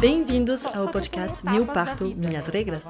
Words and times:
Bem-vindos 0.00 0.66
ao 0.66 0.88
podcast 0.88 1.44
Meu 1.44 1.66
Parto, 1.66 2.04
Minhas 2.16 2.46
Regras. 2.46 2.84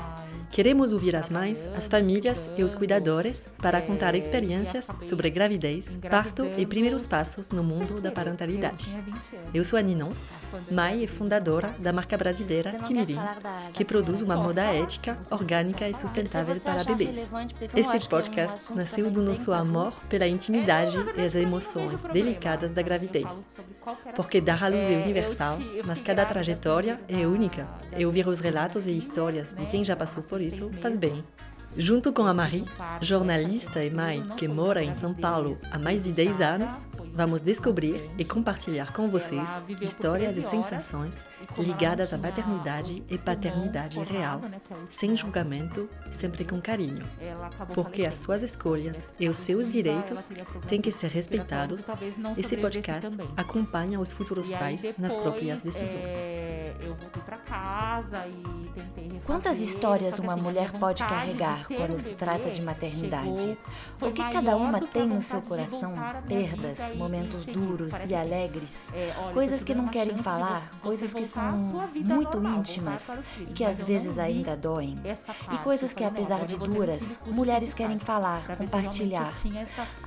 Queremos 0.54 0.92
ouvir 0.92 1.16
as 1.16 1.30
mães, 1.30 1.68
as 1.76 1.88
famílias 1.88 2.48
e 2.56 2.62
os 2.62 2.74
cuidadores 2.74 3.44
para 3.58 3.82
contar 3.82 4.14
experiências 4.14 4.86
sobre 5.00 5.28
gravidez, 5.28 5.98
parto 6.08 6.46
e 6.56 6.64
primeiros 6.64 7.08
passos 7.08 7.50
no 7.50 7.64
mundo 7.64 8.00
da 8.00 8.12
parentalidade. 8.12 8.88
Eu 9.52 9.64
sou 9.64 9.76
a 9.76 9.82
Ninon, 9.82 10.12
mãe 10.70 11.02
e 11.02 11.08
fundadora 11.08 11.74
da 11.80 11.92
marca 11.92 12.16
brasileira 12.16 12.78
Timirim, 12.84 13.18
que 13.72 13.84
produz 13.84 14.22
uma 14.22 14.36
moda 14.36 14.62
ética, 14.62 15.18
orgânica 15.28 15.88
e 15.88 15.94
sustentável 15.94 16.54
para 16.60 16.84
bebês. 16.84 17.28
Este 17.74 18.08
podcast 18.08 18.72
nasceu 18.72 19.10
do 19.10 19.22
nosso 19.22 19.52
amor 19.52 19.92
pela 20.08 20.28
intimidade 20.28 20.96
e 21.16 21.20
as 21.20 21.34
emoções 21.34 22.04
delicadas 22.04 22.72
da 22.72 22.80
gravidez. 22.80 23.44
Porque 24.14 24.40
dar 24.40 24.62
à 24.62 24.68
luz 24.68 24.86
é 24.86 24.96
universal, 24.96 25.58
mas 25.84 26.00
cada 26.00 26.24
trajetória 26.24 27.00
é 27.08 27.26
única, 27.26 27.68
e 27.96 28.06
ouvir 28.06 28.26
os 28.26 28.40
relatos 28.40 28.86
e 28.86 28.96
histórias 28.96 29.54
de 29.54 29.66
quem 29.66 29.84
já 29.84 29.94
passou 29.94 30.22
por 30.22 30.40
isso 30.46 30.70
faz 30.80 30.96
bem. 30.96 31.24
Junto 31.76 32.12
com 32.12 32.24
a 32.24 32.32
Marie, 32.32 32.64
jornalista 33.00 33.84
e 33.84 33.90
mãe 33.90 34.24
que 34.36 34.46
mora 34.46 34.82
em 34.82 34.94
São 34.94 35.12
Paulo 35.12 35.58
há 35.72 35.78
mais 35.78 36.00
de 36.00 36.12
10 36.12 36.40
anos, 36.40 36.74
vamos 37.14 37.40
descobrir 37.40 38.10
e 38.18 38.24
compartilhar 38.24 38.92
com 38.92 39.08
vocês 39.08 39.48
histórias 39.80 40.36
e 40.36 40.42
sensações 40.42 41.22
ligadas 41.56 42.12
à 42.12 42.18
maternidade 42.18 43.04
e 43.08 43.16
paternidade 43.16 44.00
real, 44.00 44.40
sem 44.88 45.16
julgamento 45.16 45.88
e 46.10 46.14
sempre 46.14 46.44
com 46.44 46.60
carinho. 46.60 47.06
Porque 47.72 48.04
as 48.04 48.16
suas 48.16 48.42
escolhas 48.42 49.08
e 49.18 49.28
os 49.28 49.36
seus 49.36 49.70
direitos 49.70 50.28
têm 50.66 50.80
que 50.80 50.90
ser 50.90 51.08
respeitados. 51.08 51.86
Esse 52.36 52.56
podcast 52.56 53.10
acompanha 53.36 54.00
os 54.00 54.12
futuros 54.12 54.50
pais 54.50 54.84
nas 54.98 55.16
próprias 55.16 55.60
decisões. 55.60 56.16
Eu 56.80 56.94
voltei 56.96 57.22
para 57.22 57.36
casa 57.38 58.26
e 58.26 58.68
tentei 58.74 59.04
Quantas 59.26 59.58
histórias 59.58 60.18
uma 60.18 60.36
mulher 60.36 60.70
pode 60.72 61.02
carregar 61.02 61.66
quando 61.66 61.98
se 61.98 62.14
trata 62.14 62.50
de 62.50 62.60
maternidade. 62.60 63.56
O 64.00 64.12
que 64.12 64.22
cada 64.30 64.56
uma 64.56 64.80
tem 64.80 65.06
no 65.06 65.20
seu 65.22 65.40
coração, 65.40 65.94
perdas, 66.28 66.78
momentos 67.04 67.44
duros 67.44 67.92
e 68.08 68.14
alegres, 68.14 68.70
é, 68.94 69.12
coisas 69.34 69.62
que 69.62 69.74
não 69.74 69.88
querem 69.88 70.16
falar, 70.16 70.70
coisas 70.80 71.12
que 71.12 71.26
são 71.26 71.58
muito 71.94 72.42
íntimas 72.42 73.02
e 73.40 73.52
que 73.52 73.62
às 73.62 73.82
vezes 73.82 74.18
ainda 74.18 74.56
doem, 74.56 74.98
e 75.52 75.58
coisas 75.58 75.92
que, 75.92 76.02
apesar 76.02 76.46
de 76.46 76.56
duras, 76.56 77.02
mulheres 77.26 77.74
querem 77.74 77.98
falar, 77.98 78.56
compartilhar. 78.56 79.34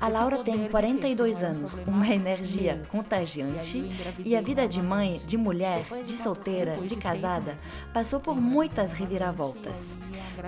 A 0.02 0.08
Laura 0.08 0.44
tem 0.44 0.68
42 0.70 1.44
anos, 1.44 1.80
uma 1.86 2.08
energia 2.10 2.84
contagiante 2.90 3.78
e 4.26 4.36
a 4.36 4.42
vida 4.42 4.68
de 4.68 4.82
mãe, 4.82 5.22
de 5.26 5.38
mulher, 5.38 5.86
de 6.04 6.16
solteira, 6.18 6.78
de 6.78 6.96
casada, 6.96 7.58
passou 7.94 8.20
por 8.20 8.36
muitas 8.36 8.92
reviravoltas. 8.92 9.78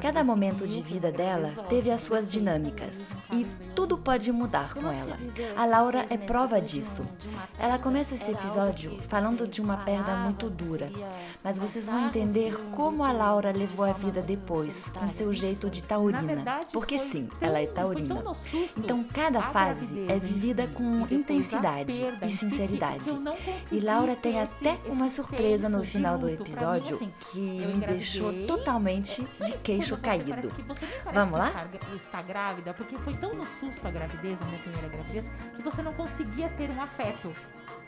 Cada 0.02 0.24
momento 0.24 0.68
de 0.68 0.82
vida 0.82 1.12
dela 1.12 1.66
teve 1.68 1.92
as 1.92 2.02
suas 2.02 2.32
dinâmicas 2.32 2.96
e 3.32 3.46
tudo 3.76 3.98
pode 3.98 4.32
mudar 4.32 4.74
com 4.74 4.88
ela. 4.88 5.18
A 5.56 5.66
Laura 5.66 6.06
é 6.10 6.18
prova 6.40 6.62
disso. 6.62 7.06
Ela 7.58 7.78
começa 7.78 8.16
esse 8.16 8.32
episódio 8.32 8.98
falando 9.10 9.46
de 9.46 9.62
uma 9.62 9.76
perda 9.76 10.16
muito 10.16 10.50
dura, 10.50 10.90
mas 11.44 11.60
vocês 11.60 11.88
vão 11.88 12.08
entender 12.08 12.58
como 12.72 13.04
a 13.04 13.12
Laura 13.12 13.52
levou 13.52 13.86
a 13.86 13.92
vida 13.92 14.22
depois, 14.22 14.88
com 14.98 15.10
seu 15.10 15.34
jeito 15.34 15.70
de 15.70 15.84
taurina. 15.84 16.62
Porque 16.72 16.98
sim, 16.98 17.28
ela 17.42 17.60
é 17.60 17.68
taurina. 17.68 18.24
Então 18.78 19.04
cada 19.04 19.42
fase 19.42 20.06
é 20.08 20.18
vivida 20.18 20.66
com 20.68 21.06
intensidade 21.12 22.08
e 22.26 22.30
sinceridade. 22.30 23.04
E 23.70 23.82
Laura 23.82 24.16
tem 24.16 24.40
até 24.40 24.78
uma 24.86 25.10
surpresa 25.10 25.68
no 25.68 25.84
final 25.84 26.18
do 26.18 26.30
episódio 26.30 27.00
que 27.32 27.40
me 27.40 27.86
deixou 27.86 28.34
totalmente 28.48 29.28
de 29.46 29.58
queixo 29.58 29.98
caído. 29.98 30.54
Vamos 31.14 31.38
lá? 31.38 31.68
Está 31.94 32.22
grávida, 32.22 32.74
porque 32.74 32.98
foi 33.00 33.14
tão 33.18 33.34
no 33.34 33.46
susto 33.46 33.86
a 33.86 33.92
gravidez, 33.92 34.38
a 34.42 34.46
minha 34.46 34.60
primeira 34.60 34.88
gravidez, 34.88 35.26
que 35.58 35.62
você 35.62 35.82
não 35.82 35.94
conseguia 36.30 36.50
ter 36.50 36.70
um 36.70 36.82
afeto. 36.82 37.36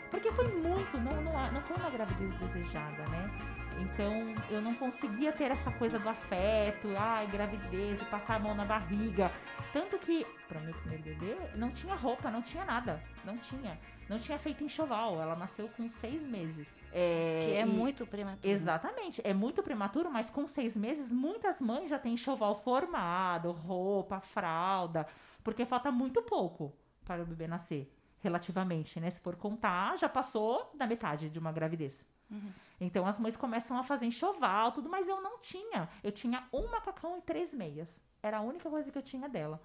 Porque 0.09 0.31
foi 0.31 0.47
muito, 0.47 0.97
não, 0.97 1.22
não, 1.22 1.52
não 1.52 1.62
foi 1.62 1.78
uma 1.78 1.90
gravidez 1.90 2.35
desejada, 2.35 3.06
né? 3.07 3.31
Então 3.79 4.13
eu 4.50 4.62
não 4.62 4.74
conseguia 4.75 5.31
ter 5.31 5.52
essa 5.52 5.72
coisa 5.72 5.97
do 5.97 6.09
afeto, 6.09 6.90
ai, 6.97 7.25
gravidez, 7.28 8.03
passar 8.03 8.35
a 8.35 8.40
mão 8.40 8.53
na 8.53 8.66
barriga. 8.66 9.31
Tanto 9.72 9.97
que, 10.00 10.25
para 10.50 10.59
meu 10.59 10.74
primeiro 10.74 11.03
bebê, 11.03 11.38
não 11.56 11.72
tinha 11.72 11.96
roupa, 11.96 12.29
não 12.29 12.41
tinha 12.41 12.66
nada. 12.66 13.02
Não 13.24 13.38
tinha. 13.38 13.79
Não 14.09 14.19
tinha 14.19 14.38
feito 14.38 14.63
enxoval. 14.63 15.22
Ela 15.22 15.35
nasceu 15.35 15.69
com 15.69 15.88
seis 15.88 16.22
meses. 16.22 16.68
É, 16.91 17.40
que 17.41 17.53
é 17.53 17.62
e, 17.62 17.66
muito 17.66 18.06
prematuro. 18.06 18.52
Exatamente, 18.52 19.22
é 19.23 19.34
muito 19.34 19.63
prematuro, 19.63 20.12
mas 20.12 20.29
com 20.29 20.46
seis 20.46 20.75
meses, 20.75 21.09
muitas 21.09 21.62
mães 21.62 21.90
já 21.90 21.97
têm 21.97 22.16
enxoval 22.16 22.62
formado, 22.63 23.52
roupa, 23.52 24.19
fralda, 24.19 25.08
porque 25.41 25.66
falta 25.66 25.90
muito 25.90 26.22
pouco 26.22 26.73
para 27.06 27.23
o 27.23 27.25
bebê 27.25 27.47
nascer, 27.47 27.90
relativamente, 28.22 29.00
né? 29.00 29.09
Se 29.09 29.20
for 29.20 29.36
contar, 29.36 29.98
já 29.98 30.08
passou 30.08 30.72
da 30.76 30.88
metade 30.88 31.30
de 31.30 31.40
uma 31.40 31.52
gravidez. 31.52 32.06
Uhum. 32.30 32.52
Então 32.80 33.06
as 33.06 33.20
mães 33.20 33.36
começam 33.36 33.78
a 33.78 33.84
fazer 33.84 34.06
enxoval, 34.06 34.72
tudo, 34.72 34.90
mas 34.90 35.08
eu 35.08 35.22
não 35.22 35.40
tinha. 35.40 35.90
Eu 36.04 36.12
tinha 36.12 36.48
um 36.54 36.68
macacão 36.70 37.18
e 37.18 37.22
três 37.22 37.54
meias. 37.54 38.00
Era 38.24 38.38
a 38.38 38.42
única 38.42 38.70
coisa 38.70 38.92
que 38.92 38.98
eu 38.98 39.04
tinha 39.04 39.28
dela. 39.28 39.62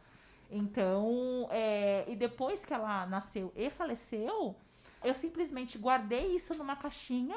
Então, 0.50 1.48
é, 1.50 2.04
e 2.08 2.14
depois 2.14 2.64
que 2.64 2.72
ela 2.72 3.04
nasceu 3.06 3.52
e 3.54 3.68
faleceu, 3.70 4.56
eu 5.02 5.14
simplesmente 5.14 5.78
guardei 5.78 6.36
isso 6.36 6.54
numa 6.54 6.76
caixinha 6.76 7.36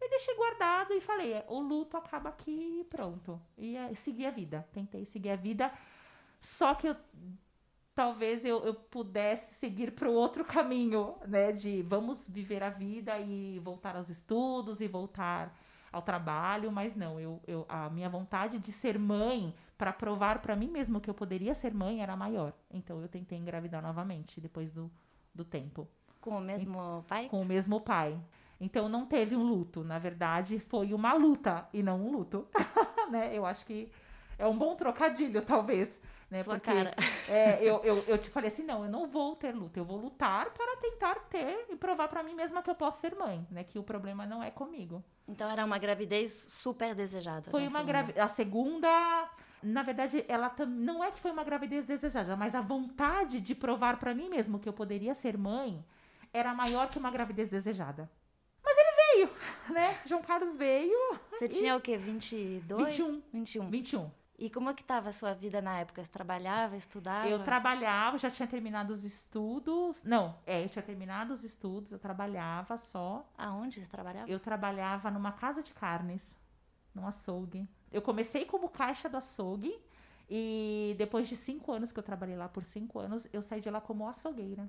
e 0.00 0.08
deixei 0.08 0.34
guardado 0.36 0.92
e 0.94 1.00
falei, 1.00 1.42
o 1.48 1.60
luto 1.60 1.96
acaba 1.96 2.30
aqui 2.30 2.80
e 2.80 2.84
pronto. 2.84 3.40
E 3.56 3.76
é, 3.76 3.94
segui 3.94 4.26
a 4.26 4.30
vida. 4.30 4.66
Tentei 4.72 5.04
seguir 5.04 5.30
a 5.30 5.36
vida. 5.36 5.72
Só 6.40 6.74
que 6.74 6.88
eu, 6.88 6.96
talvez 7.96 8.44
eu, 8.44 8.62
eu 8.62 8.74
pudesse 8.74 9.54
seguir 9.54 9.92
para 9.92 10.08
o 10.08 10.12
outro 10.12 10.44
caminho, 10.44 11.14
né? 11.26 11.50
De 11.50 11.82
vamos 11.82 12.28
viver 12.28 12.62
a 12.62 12.68
vida 12.68 13.18
e 13.18 13.58
voltar 13.64 13.96
aos 13.96 14.10
estudos 14.10 14.82
e 14.82 14.86
voltar 14.86 15.52
ao 15.90 16.02
trabalho, 16.02 16.70
mas 16.70 16.94
não, 16.94 17.18
eu, 17.18 17.40
eu 17.46 17.64
a 17.68 17.88
minha 17.88 18.08
vontade 18.10 18.58
de 18.58 18.70
ser 18.70 18.98
mãe 18.98 19.54
para 19.78 19.94
provar 19.94 20.42
para 20.42 20.54
mim 20.54 20.68
mesmo 20.68 21.00
que 21.00 21.08
eu 21.08 21.14
poderia 21.14 21.54
ser 21.54 21.72
mãe 21.72 22.02
era 22.02 22.14
maior. 22.14 22.52
Então 22.70 23.00
eu 23.00 23.08
tentei 23.08 23.38
engravidar 23.38 23.82
novamente 23.82 24.40
depois 24.40 24.70
do, 24.70 24.90
do 25.34 25.44
tempo. 25.44 25.88
Com 26.20 26.36
o 26.36 26.40
mesmo 26.40 27.02
pai? 27.08 27.28
Com 27.30 27.40
o 27.40 27.44
mesmo 27.46 27.80
pai. 27.80 28.20
Então 28.60 28.90
não 28.90 29.06
teve 29.06 29.34
um 29.34 29.42
luto, 29.42 29.82
na 29.82 29.98
verdade 29.98 30.58
foi 30.58 30.92
uma 30.92 31.14
luta 31.14 31.66
e 31.72 31.82
não 31.82 31.98
um 32.02 32.12
luto, 32.12 32.46
né? 33.10 33.34
Eu 33.34 33.46
acho 33.46 33.64
que 33.64 33.90
é 34.38 34.46
um 34.46 34.56
bom 34.56 34.76
trocadilho, 34.76 35.40
talvez. 35.42 35.98
Né? 36.36 36.42
Sua 36.42 36.54
Porque, 36.54 36.70
cara. 36.72 36.94
É, 37.28 37.58
eu, 37.60 37.82
eu, 37.82 38.04
eu 38.06 38.18
te 38.18 38.30
falei 38.30 38.48
assim, 38.48 38.62
não, 38.62 38.84
eu 38.84 38.90
não 38.90 39.08
vou 39.08 39.34
ter 39.34 39.52
luta, 39.52 39.80
eu 39.80 39.84
vou 39.84 39.96
lutar 39.96 40.48
para 40.52 40.76
tentar 40.76 41.16
ter 41.28 41.66
e 41.68 41.74
provar 41.74 42.06
para 42.06 42.22
mim 42.22 42.34
mesma 42.34 42.62
que 42.62 42.70
eu 42.70 42.74
posso 42.74 43.00
ser 43.00 43.16
mãe, 43.16 43.44
né? 43.50 43.64
Que 43.64 43.80
o 43.80 43.82
problema 43.82 44.24
não 44.24 44.40
é 44.40 44.48
comigo. 44.48 45.02
Então 45.26 45.50
era 45.50 45.64
uma 45.64 45.76
gravidez 45.76 46.46
super 46.48 46.94
desejada. 46.94 47.50
Foi 47.50 47.66
uma 47.66 47.82
gravidez. 47.82 48.18
A 48.18 48.28
segunda 48.28 49.28
na 49.62 49.82
verdade, 49.82 50.24
ela 50.28 50.54
não 50.68 51.02
é 51.02 51.10
que 51.10 51.18
foi 51.18 51.32
uma 51.32 51.42
gravidez 51.42 51.84
desejada, 51.84 52.36
mas 52.36 52.54
a 52.54 52.60
vontade 52.60 53.40
de 53.40 53.54
provar 53.54 53.98
para 53.98 54.14
mim 54.14 54.28
mesmo 54.28 54.60
que 54.60 54.68
eu 54.68 54.72
poderia 54.72 55.14
ser 55.14 55.36
mãe 55.36 55.84
era 56.32 56.54
maior 56.54 56.88
que 56.88 56.98
uma 56.98 57.10
gravidez 57.10 57.48
desejada. 57.48 58.08
Mas 58.62 58.76
ele 58.78 58.90
veio, 59.26 59.30
né? 59.74 59.98
João 60.06 60.22
Carlos 60.22 60.56
veio. 60.56 61.18
Você 61.32 61.46
e... 61.46 61.48
tinha 61.48 61.76
o 61.76 61.80
quê? 61.80 61.98
22? 61.98 62.96
21. 62.96 63.22
21. 63.32 63.70
21. 63.70 64.10
E 64.38 64.50
como 64.50 64.68
é 64.68 64.74
que 64.74 64.82
estava 64.82 65.08
a 65.08 65.12
sua 65.12 65.32
vida 65.32 65.62
na 65.62 65.78
época? 65.78 66.04
Você 66.04 66.10
trabalhava, 66.10 66.76
estudava? 66.76 67.26
Eu 67.26 67.42
trabalhava, 67.42 68.18
já 68.18 68.30
tinha 68.30 68.46
terminado 68.46 68.92
os 68.92 69.02
estudos. 69.02 70.02
Não, 70.04 70.36
é, 70.46 70.62
eu 70.62 70.68
tinha 70.68 70.82
terminado 70.82 71.32
os 71.32 71.42
estudos, 71.42 71.90
eu 71.90 71.98
trabalhava 71.98 72.76
só. 72.76 73.26
Aonde 73.38 73.80
você 73.80 73.90
trabalhava? 73.90 74.28
Eu 74.28 74.38
trabalhava 74.38 75.10
numa 75.10 75.32
casa 75.32 75.62
de 75.62 75.72
carnes, 75.72 76.36
num 76.94 77.06
açougue. 77.06 77.66
Eu 77.90 78.02
comecei 78.02 78.44
como 78.44 78.68
caixa 78.68 79.08
do 79.08 79.16
açougue 79.16 79.74
e 80.28 80.94
depois 80.98 81.28
de 81.28 81.36
cinco 81.36 81.72
anos 81.72 81.90
que 81.90 81.98
eu 81.98 82.02
trabalhei 82.02 82.36
lá 82.36 82.48
por 82.48 82.64
cinco 82.64 82.98
anos, 82.98 83.26
eu 83.32 83.40
saí 83.40 83.62
de 83.62 83.70
lá 83.70 83.80
como 83.80 84.06
açougueira 84.06 84.68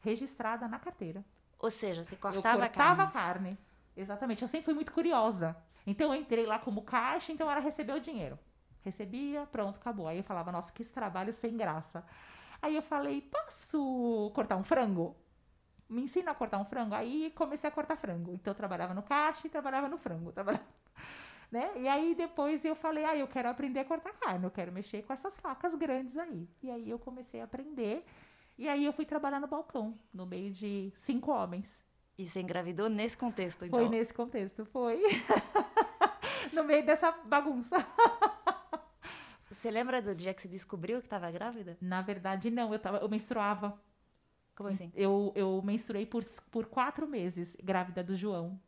registrada 0.00 0.68
na 0.68 0.78
carteira. 0.78 1.24
Ou 1.58 1.70
seja, 1.70 2.04
você 2.04 2.16
cortava, 2.16 2.64
eu 2.64 2.68
cortava 2.68 3.02
a 3.02 3.10
carne. 3.10 3.58
Exatamente. 3.96 4.42
Eu 4.42 4.48
sempre 4.48 4.64
fui 4.66 4.74
muito 4.74 4.92
curiosa. 4.92 5.56
Então 5.86 6.14
eu 6.14 6.20
entrei 6.20 6.46
lá 6.46 6.58
como 6.58 6.82
caixa, 6.82 7.32
então 7.32 7.50
era 7.50 7.60
receber 7.60 7.92
o 7.92 8.00
dinheiro. 8.00 8.38
Recebia, 8.84 9.46
pronto, 9.46 9.76
acabou. 9.76 10.08
Aí 10.08 10.18
eu 10.18 10.24
falava, 10.24 10.50
nossa, 10.50 10.72
que 10.72 10.84
trabalho 10.84 11.32
sem 11.32 11.56
graça. 11.56 12.04
Aí 12.62 12.74
eu 12.74 12.82
falei, 12.82 13.20
posso 13.22 14.30
cortar 14.34 14.56
um 14.56 14.64
frango? 14.64 15.16
Me 15.88 16.02
ensina 16.02 16.30
a 16.30 16.34
cortar 16.34 16.58
um 16.58 16.64
frango? 16.64 16.94
Aí 16.94 17.32
comecei 17.34 17.68
a 17.68 17.72
cortar 17.72 17.96
frango. 17.96 18.34
Então 18.34 18.52
eu 18.52 18.54
trabalhava 18.54 18.94
no 18.94 19.02
caixa 19.02 19.46
e 19.46 19.50
trabalhava 19.50 19.88
no 19.88 19.98
frango. 19.98 20.32
Trabalhava... 20.32 20.64
Né? 21.50 21.68
E 21.78 21.88
aí 21.88 22.14
depois 22.14 22.64
eu 22.64 22.76
falei, 22.76 23.04
ah, 23.04 23.16
eu 23.16 23.26
quero 23.26 23.48
aprender 23.48 23.80
a 23.80 23.84
cortar 23.84 24.12
carne, 24.12 24.44
eu 24.44 24.52
quero 24.52 24.70
mexer 24.70 25.02
com 25.02 25.12
essas 25.12 25.40
facas 25.40 25.74
grandes 25.74 26.16
aí. 26.16 26.48
E 26.62 26.70
aí 26.70 26.88
eu 26.88 26.96
comecei 26.96 27.40
a 27.40 27.44
aprender. 27.44 28.06
E 28.56 28.68
aí 28.68 28.84
eu 28.84 28.92
fui 28.92 29.04
trabalhar 29.04 29.40
no 29.40 29.48
balcão, 29.48 29.98
no 30.14 30.24
meio 30.24 30.52
de 30.52 30.92
cinco 30.94 31.32
homens. 31.32 31.66
E 32.16 32.24
você 32.24 32.40
engravidou 32.40 32.88
nesse 32.88 33.16
contexto, 33.16 33.64
então? 33.64 33.80
Foi 33.80 33.88
nesse 33.88 34.14
contexto, 34.14 34.64
foi. 34.66 35.02
no 36.52 36.64
meio 36.64 36.84
dessa 36.84 37.10
bagunça. 37.10 37.76
Você 39.50 39.70
lembra 39.70 40.00
do 40.00 40.14
dia 40.14 40.32
que 40.32 40.40
você 40.40 40.48
descobriu 40.48 41.00
que 41.00 41.06
estava 41.06 41.30
grávida? 41.30 41.76
Na 41.80 42.00
verdade, 42.00 42.50
não. 42.50 42.72
Eu, 42.72 42.78
tava, 42.78 42.98
eu 42.98 43.08
menstruava. 43.08 43.78
Como 44.54 44.68
assim? 44.68 44.92
Eu, 44.94 45.32
eu 45.34 45.60
menstruei 45.62 46.06
por, 46.06 46.24
por 46.50 46.66
quatro 46.66 47.08
meses, 47.08 47.56
grávida 47.62 48.02
do 48.04 48.14
João. 48.14 48.60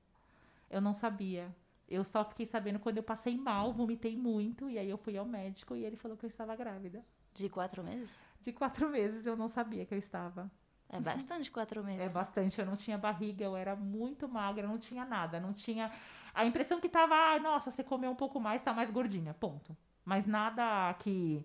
Eu 0.69 0.81
não 0.81 0.93
sabia. 0.93 1.55
Eu 1.89 2.03
só 2.03 2.25
fiquei 2.25 2.47
sabendo 2.47 2.79
quando 2.79 2.97
eu 2.97 3.03
passei 3.03 3.37
mal, 3.37 3.73
vomitei 3.73 4.17
muito, 4.17 4.69
e 4.71 4.79
aí 4.79 4.89
eu 4.89 4.97
fui 4.97 5.17
ao 5.17 5.27
médico 5.27 5.77
e 5.77 5.85
ele 5.85 5.97
falou 5.97 6.17
que 6.17 6.25
eu 6.25 6.29
estava 6.29 6.57
grávida. 6.57 7.05
De 7.35 7.49
quatro 7.49 7.85
meses? 7.85 8.11
De 8.41 8.53
quatro 8.53 8.89
meses 8.89 9.27
eu 9.27 9.37
não 9.37 9.49
sabia 9.49 9.85
que 9.85 9.95
eu 9.95 9.99
estava. 9.99 10.51
É 10.89 11.01
bastante 11.01 11.51
quatro 11.51 11.85
meses. 11.85 12.01
É 12.01 12.09
bastante. 12.09 12.59
Eu 12.59 12.67
não 12.67 12.77
tinha 12.77 12.99
barriga, 12.99 13.45
eu 13.45 13.57
era 13.57 13.77
muito 13.77 14.29
magra, 14.29 14.67
não 14.67 14.79
tinha 14.79 15.05
nada. 15.05 15.39
Não 15.39 15.53
tinha. 15.53 15.93
A 16.35 16.45
impressão 16.45 16.81
que 16.81 16.89
tava, 16.89 17.15
ah, 17.15 17.39
nossa, 17.39 17.71
você 17.71 17.85
comeu 17.85 18.11
um 18.11 18.17
pouco 18.17 18.41
mais, 18.41 18.63
tá 18.63 18.73
mais 18.73 18.91
gordinha. 18.91 19.33
Ponto. 19.33 19.77
Mas 20.05 20.27
nada 20.27 20.93
que, 20.95 21.45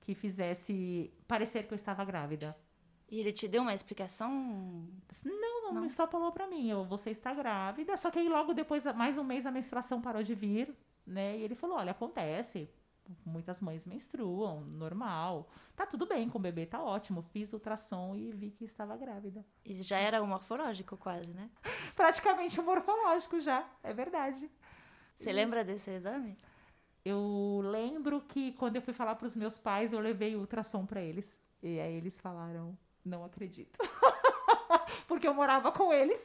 que 0.00 0.14
fizesse 0.14 1.12
parecer 1.26 1.66
que 1.66 1.74
eu 1.74 1.76
estava 1.76 2.04
grávida. 2.04 2.56
E 3.08 3.20
ele 3.20 3.32
te 3.32 3.46
deu 3.46 3.62
uma 3.62 3.74
explicação? 3.74 4.30
Não, 5.24 5.62
não, 5.62 5.72
não. 5.72 5.88
só 5.88 6.06
falou 6.08 6.32
pra 6.32 6.48
mim, 6.48 6.68
eu, 6.68 6.84
você 6.84 7.10
está 7.10 7.32
grávida. 7.32 7.96
Só 7.96 8.10
que 8.10 8.18
aí 8.18 8.28
logo 8.28 8.52
depois, 8.52 8.84
mais 8.94 9.16
um 9.16 9.24
mês, 9.24 9.46
a 9.46 9.50
menstruação 9.50 10.00
parou 10.00 10.22
de 10.22 10.34
vir, 10.34 10.74
né? 11.06 11.38
E 11.38 11.42
ele 11.42 11.54
falou, 11.54 11.76
olha, 11.76 11.92
acontece 11.92 12.68
muitas 13.24 13.60
mães 13.60 13.84
menstruam, 13.84 14.60
normal. 14.62 15.48
Tá 15.74 15.86
tudo 15.86 16.06
bem 16.06 16.28
com 16.28 16.38
o 16.38 16.40
bebê, 16.40 16.66
tá 16.66 16.82
ótimo. 16.82 17.22
Fiz 17.22 17.52
ultrassom 17.52 18.14
e 18.16 18.32
vi 18.32 18.50
que 18.50 18.64
estava 18.64 18.96
grávida. 18.96 19.44
E 19.64 19.74
já 19.82 19.98
era 19.98 20.22
um 20.22 20.26
morfológico 20.26 20.96
quase, 20.96 21.32
né? 21.32 21.50
Praticamente 21.94 22.60
um 22.60 22.64
morfológico 22.64 23.40
já, 23.40 23.68
é 23.82 23.92
verdade. 23.92 24.50
Você 25.14 25.30
e... 25.30 25.32
lembra 25.32 25.64
desse 25.64 25.90
exame? 25.90 26.36
Eu 27.08 27.60
lembro 27.62 28.20
que 28.20 28.50
quando 28.54 28.74
eu 28.74 28.82
fui 28.82 28.92
falar 28.92 29.14
para 29.14 29.28
os 29.28 29.36
meus 29.36 29.56
pais, 29.60 29.92
eu 29.92 30.00
levei 30.00 30.34
o 30.34 30.40
ultrassom 30.40 30.84
para 30.84 31.00
eles. 31.00 31.38
E 31.62 31.78
aí 31.78 31.94
eles 31.94 32.20
falaram, 32.20 32.76
não 33.04 33.24
acredito. 33.24 33.78
Porque 35.06 35.28
eu 35.28 35.32
morava 35.32 35.70
com 35.70 35.92
eles. 35.92 36.20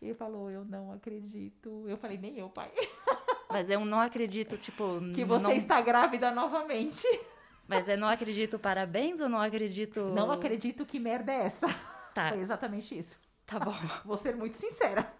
E 0.00 0.06
ele 0.06 0.14
falou, 0.14 0.50
eu 0.50 0.64
não 0.64 0.90
acredito. 0.90 1.84
Eu 1.86 1.98
falei, 1.98 2.16
nem 2.16 2.38
eu, 2.38 2.48
pai. 2.48 2.70
Mas 3.50 3.68
eu 3.68 3.84
não 3.84 4.00
acredito, 4.00 4.56
tipo. 4.56 5.00
Que 5.14 5.22
você 5.22 5.42
não... 5.42 5.52
está 5.52 5.82
grávida 5.82 6.30
novamente. 6.30 7.06
Mas 7.68 7.86
é 7.86 7.94
não 7.94 8.08
acredito 8.08 8.58
parabéns 8.58 9.20
ou 9.20 9.28
não 9.28 9.38
acredito. 9.38 10.00
Não 10.14 10.32
acredito 10.32 10.86
que 10.86 10.98
merda 10.98 11.30
é 11.30 11.42
essa. 11.42 11.66
Tá. 12.14 12.30
Foi 12.30 12.40
exatamente 12.40 12.98
isso. 12.98 13.20
Tá 13.44 13.58
bom. 13.58 13.74
Vou 14.02 14.16
ser 14.16 14.34
muito 14.34 14.56
sincera. 14.56 15.12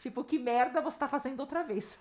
tipo, 0.00 0.24
que 0.24 0.38
merda 0.38 0.80
você 0.80 0.96
está 0.96 1.06
fazendo 1.06 1.40
outra 1.40 1.62
vez? 1.62 2.00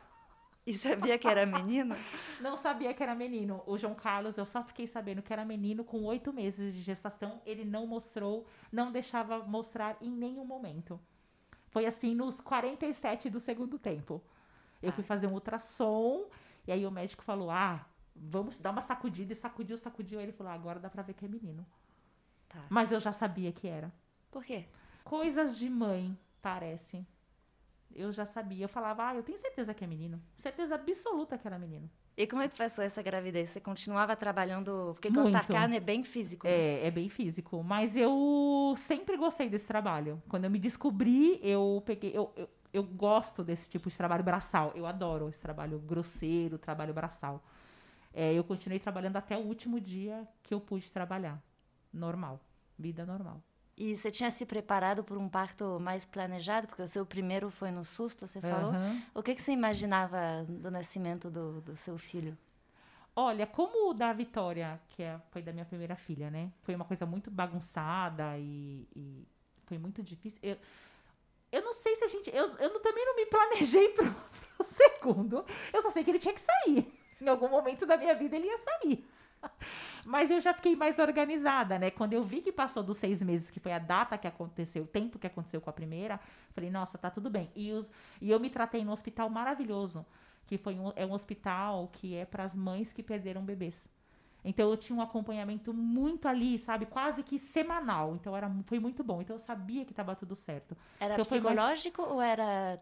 E 0.65 0.73
sabia 0.73 1.17
que 1.17 1.27
era 1.27 1.45
menino? 1.45 1.95
Não 2.39 2.56
sabia 2.56 2.94
que 2.94 3.01
era 3.01 3.15
menino. 3.15 3.63
O 3.65 3.77
João 3.77 3.95
Carlos, 3.95 4.38
eu 4.38 4.45
só 4.45 4.63
fiquei 4.63 4.88
sabendo 4.88 5.21
que 5.21 5.33
era 5.33 5.44
menino 5.44 5.83
com 5.83 6.03
oito 6.03 6.31
meses 6.31 6.75
de 6.75 6.81
gestação. 6.81 7.41
Ele 7.45 7.65
não 7.65 7.88
mostrou, 7.88 8.45
não 8.71 8.91
deixava 8.91 9.39
mostrar 9.39 9.97
em 10.01 10.11
nenhum 10.11 10.45
momento. 10.45 11.00
Foi 11.69 11.85
assim 11.85 12.13
nos 12.13 12.39
47 12.41 13.29
do 13.29 13.39
segundo 13.39 13.79
tempo. 13.79 14.21
Eu 14.81 14.91
fui 14.91 15.03
fazer 15.03 15.27
um 15.27 15.33
ultrassom, 15.33 16.29
e 16.67 16.71
aí 16.71 16.85
o 16.85 16.91
médico 16.91 17.23
falou: 17.23 17.50
ah, 17.50 17.85
vamos 18.15 18.59
dar 18.59 18.71
uma 18.71 18.81
sacudida, 18.81 19.33
e 19.33 19.35
sacudiu, 19.35 19.77
sacudiu. 19.77 20.19
Aí 20.19 20.25
ele 20.25 20.31
falou: 20.31 20.51
ah, 20.51 20.56
agora 20.56 20.79
dá 20.79 20.89
pra 20.89 21.03
ver 21.03 21.13
que 21.13 21.25
é 21.25 21.27
menino. 21.27 21.65
Tá. 22.47 22.65
Mas 22.69 22.91
eu 22.91 23.00
já 23.00 23.11
sabia 23.11 23.51
que 23.51 23.67
era. 23.67 23.91
Por 24.31 24.44
quê? 24.44 24.65
Coisas 25.03 25.57
de 25.57 25.69
mãe, 25.69 26.17
parece. 26.41 27.06
Eu 27.95 28.12
já 28.12 28.25
sabia. 28.25 28.65
Eu 28.65 28.69
falava, 28.69 29.09
ah, 29.09 29.15
eu 29.15 29.24
tenho 29.24 29.38
certeza 29.39 29.74
que 29.74 29.83
é 29.83 29.88
menino. 29.88 30.21
Certeza 30.38 30.75
absoluta 30.75 31.38
que 31.38 31.47
era 31.47 31.57
menino. 31.57 31.89
E 32.15 32.27
como 32.27 32.41
é 32.41 32.50
que 32.50 32.57
passou 32.57 32.83
essa 32.83 33.01
gravidez? 33.01 33.50
Você 33.50 33.59
continuava 33.59 34.15
trabalhando. 34.15 34.91
Porque 34.94 35.12
cortar 35.12 35.47
carne 35.47 35.77
é 35.77 35.80
bem 35.80 36.03
físico. 36.03 36.45
Né? 36.45 36.53
É, 36.53 36.88
é 36.88 36.91
bem 36.91 37.09
físico. 37.09 37.63
Mas 37.63 37.95
eu 37.95 38.75
sempre 38.77 39.15
gostei 39.18 39.50
desse 39.50 39.65
trabalho. 39.65 40.21
Quando 40.27 40.44
eu 40.44 40.51
me 40.51 40.59
descobri, 40.59 41.39
eu 41.41 41.81
peguei. 41.86 42.12
Eu, 42.13 42.31
eu, 42.36 42.50
eu 42.74 42.83
gosto 42.83 43.44
desse 43.44 43.69
tipo 43.69 43.89
de 43.89 43.95
trabalho 43.95 44.24
braçal. 44.24 44.71
Eu 44.75 44.85
adoro 44.85 45.30
esse 45.30 45.39
trabalho 45.39 45.80
grosseiro, 45.80 46.57
trabalho 46.57 46.94
braçal. 46.94 47.44
É, 48.13 48.33
eu 48.33 48.44
continuei 48.44 48.80
trabalhando 48.80 49.15
até 49.15 49.38
o 49.38 49.42
último 49.42 49.80
dia 49.80 50.27
que 50.44 50.53
eu 50.53 50.59
pude 50.59 50.92
trabalhar. 50.92 51.42
Normal. 51.92 52.39
Vida 52.77 53.06
normal. 53.06 53.42
E 53.80 53.96
você 53.96 54.12
tinha 54.12 54.30
se 54.30 54.46
preparado 54.46 55.06
por 55.06 55.18
um 55.18 55.30
parto 55.30 55.80
mais 55.80 56.06
planejado? 56.06 56.68
Porque 56.68 56.81
o 56.81 56.88
seu 56.88 57.06
primeiro 57.06 57.50
foi 57.50 57.72
no 57.72 57.86
susto, 57.86 58.28
você 58.28 58.42
falou. 58.42 58.74
Uhum. 58.74 59.02
O 59.16 59.24
que, 59.24 59.34
que 59.34 59.42
você 59.42 59.54
imaginava 59.54 60.46
do 60.50 60.70
nascimento 60.70 61.31
do, 61.31 61.62
do 61.62 61.74
seu 61.78 61.98
filho? 61.98 62.38
Olha, 63.16 63.48
como 63.48 63.90
o 63.90 63.94
da 63.94 64.12
Vitória, 64.12 64.78
que 64.90 65.02
é, 65.02 65.18
foi 65.31 65.42
da 65.42 65.54
minha 65.54 65.64
primeira 65.64 65.96
filha, 65.96 66.30
né? 66.30 66.52
Foi 66.64 66.76
uma 66.76 66.84
coisa 66.84 67.06
muito 67.06 67.31
bagunçada 67.31 68.38
e, 68.38 68.86
e 68.94 69.26
foi 69.66 69.78
muito 69.78 70.04
difícil. 70.04 70.38
Eu, 70.44 70.58
eu 71.50 71.64
não 71.64 71.74
sei 71.74 71.96
se 71.96 72.04
a 72.04 72.08
gente. 72.08 72.30
Eu, 72.36 72.58
eu 72.58 72.81
também 72.81 73.06
não 73.06 73.16
me 73.16 73.28
planejei 73.28 73.90
pro, 73.96 74.14
pro 74.14 74.66
segundo. 74.66 75.46
Eu 75.72 75.81
só 75.81 75.90
sei 75.90 76.04
que 76.04 76.12
ele 76.12 76.20
tinha 76.20 76.34
que 76.34 76.42
sair. 76.42 76.94
Em 77.22 77.30
algum 77.30 77.48
momento 77.48 77.86
da 77.86 77.96
minha 77.96 78.14
vida 78.14 78.36
ele 78.36 78.48
ia 78.48 78.58
sair. 78.58 79.08
Mas 80.06 80.31
eu 80.31 80.39
já 80.41 80.53
fiquei 80.53 80.75
mais 80.75 80.97
organizada, 80.97 81.77
né? 81.77 81.91
Quando 81.91 82.13
eu 82.13 82.24
vi 82.24 82.41
que 82.41 82.51
passou 82.51 82.81
dos 82.81 82.97
seis 82.97 83.21
meses, 83.21 83.50
que 83.50 83.59
foi 83.59 83.71
a 83.71 83.80
data 83.80 84.18
que 84.18 84.27
aconteceu, 84.27 84.83
o 84.83 84.88
tempo 84.88 85.19
que 85.19 85.27
aconteceu 85.27 85.62
com 85.62 85.69
a 85.69 85.74
primeira, 85.74 86.19
falei, 86.51 86.69
nossa, 86.69 86.97
tá 86.97 87.09
tudo 87.09 87.30
bem. 87.30 87.51
E, 87.56 87.71
os, 87.71 87.89
e 88.21 88.31
eu 88.31 88.39
me 88.39 88.50
tratei 88.50 88.83
num 88.83 88.91
hospital 88.91 89.30
maravilhoso, 89.30 90.06
que 90.47 90.57
foi 90.57 90.80
um, 90.80 90.91
é 90.95 91.06
um 91.06 91.13
hospital 91.13 91.89
que 91.94 92.15
é 92.15 92.25
para 92.25 92.44
as 92.44 92.56
mães 92.56 92.91
que 92.91 93.03
perderam 93.03 93.44
bebês. 93.44 93.88
Então 94.44 94.69
eu 94.69 94.77
tinha 94.77 94.97
um 94.97 95.01
acompanhamento 95.01 95.74
muito 95.74 96.27
ali, 96.27 96.57
sabe, 96.59 96.85
quase 96.85 97.24
que 97.24 97.38
semanal. 97.38 98.15
Então 98.15 98.35
era 98.35 98.50
foi 98.65 98.80
muito 98.80 99.03
bom. 99.03 99.21
Então 99.21 99.35
eu 99.35 99.39
sabia 99.39 99.83
que 99.83 99.92
estava 99.92 100.15
tudo 100.15 100.35
certo. 100.35 100.77
Era 101.00 101.13
então, 101.13 101.25
psicológico 101.25 102.01
mais... 102.01 102.13
ou 102.13 102.21
era 102.21 102.80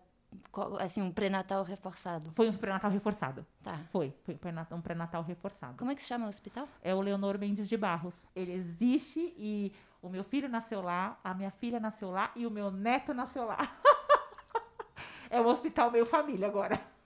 assim 0.80 1.02
um 1.02 1.12
pré-natal 1.12 1.64
reforçado? 1.64 2.32
Foi 2.36 2.50
um 2.50 2.54
pré-natal 2.54 2.92
reforçado. 2.92 3.46
Tá. 3.64 3.80
Foi, 3.92 4.14
foi 4.24 4.36
um 4.72 4.82
pré-natal 4.82 5.22
reforçado. 5.24 5.78
Como 5.78 5.92
é 5.92 5.96
que 5.96 6.02
se 6.02 6.08
chama 6.08 6.26
o 6.26 6.30
hospital? 6.30 6.68
É 6.82 6.94
o 6.94 7.02
Leonor 7.02 7.38
Mendes 7.38 7.70
de 7.70 7.78
Barros. 7.78 8.28
Ele 8.36 8.54
existe 8.54 9.34
e 9.38 9.74
o 10.02 10.10
meu 10.10 10.24
filho 10.24 10.50
nasceu 10.50 10.82
lá, 10.82 11.20
a 11.24 11.34
minha 11.34 11.52
filha 11.52 11.80
nasceu 11.80 12.12
lá 12.12 12.32
e 12.36 12.46
o 12.46 12.52
meu 12.52 12.72
neto 12.72 13.14
nasceu 13.14 13.46
lá. 13.46 13.58
é 15.30 15.40
um 15.40 15.48
hospital 15.48 15.92
meio 15.92 16.06
família 16.06 16.48
agora. 16.48 16.97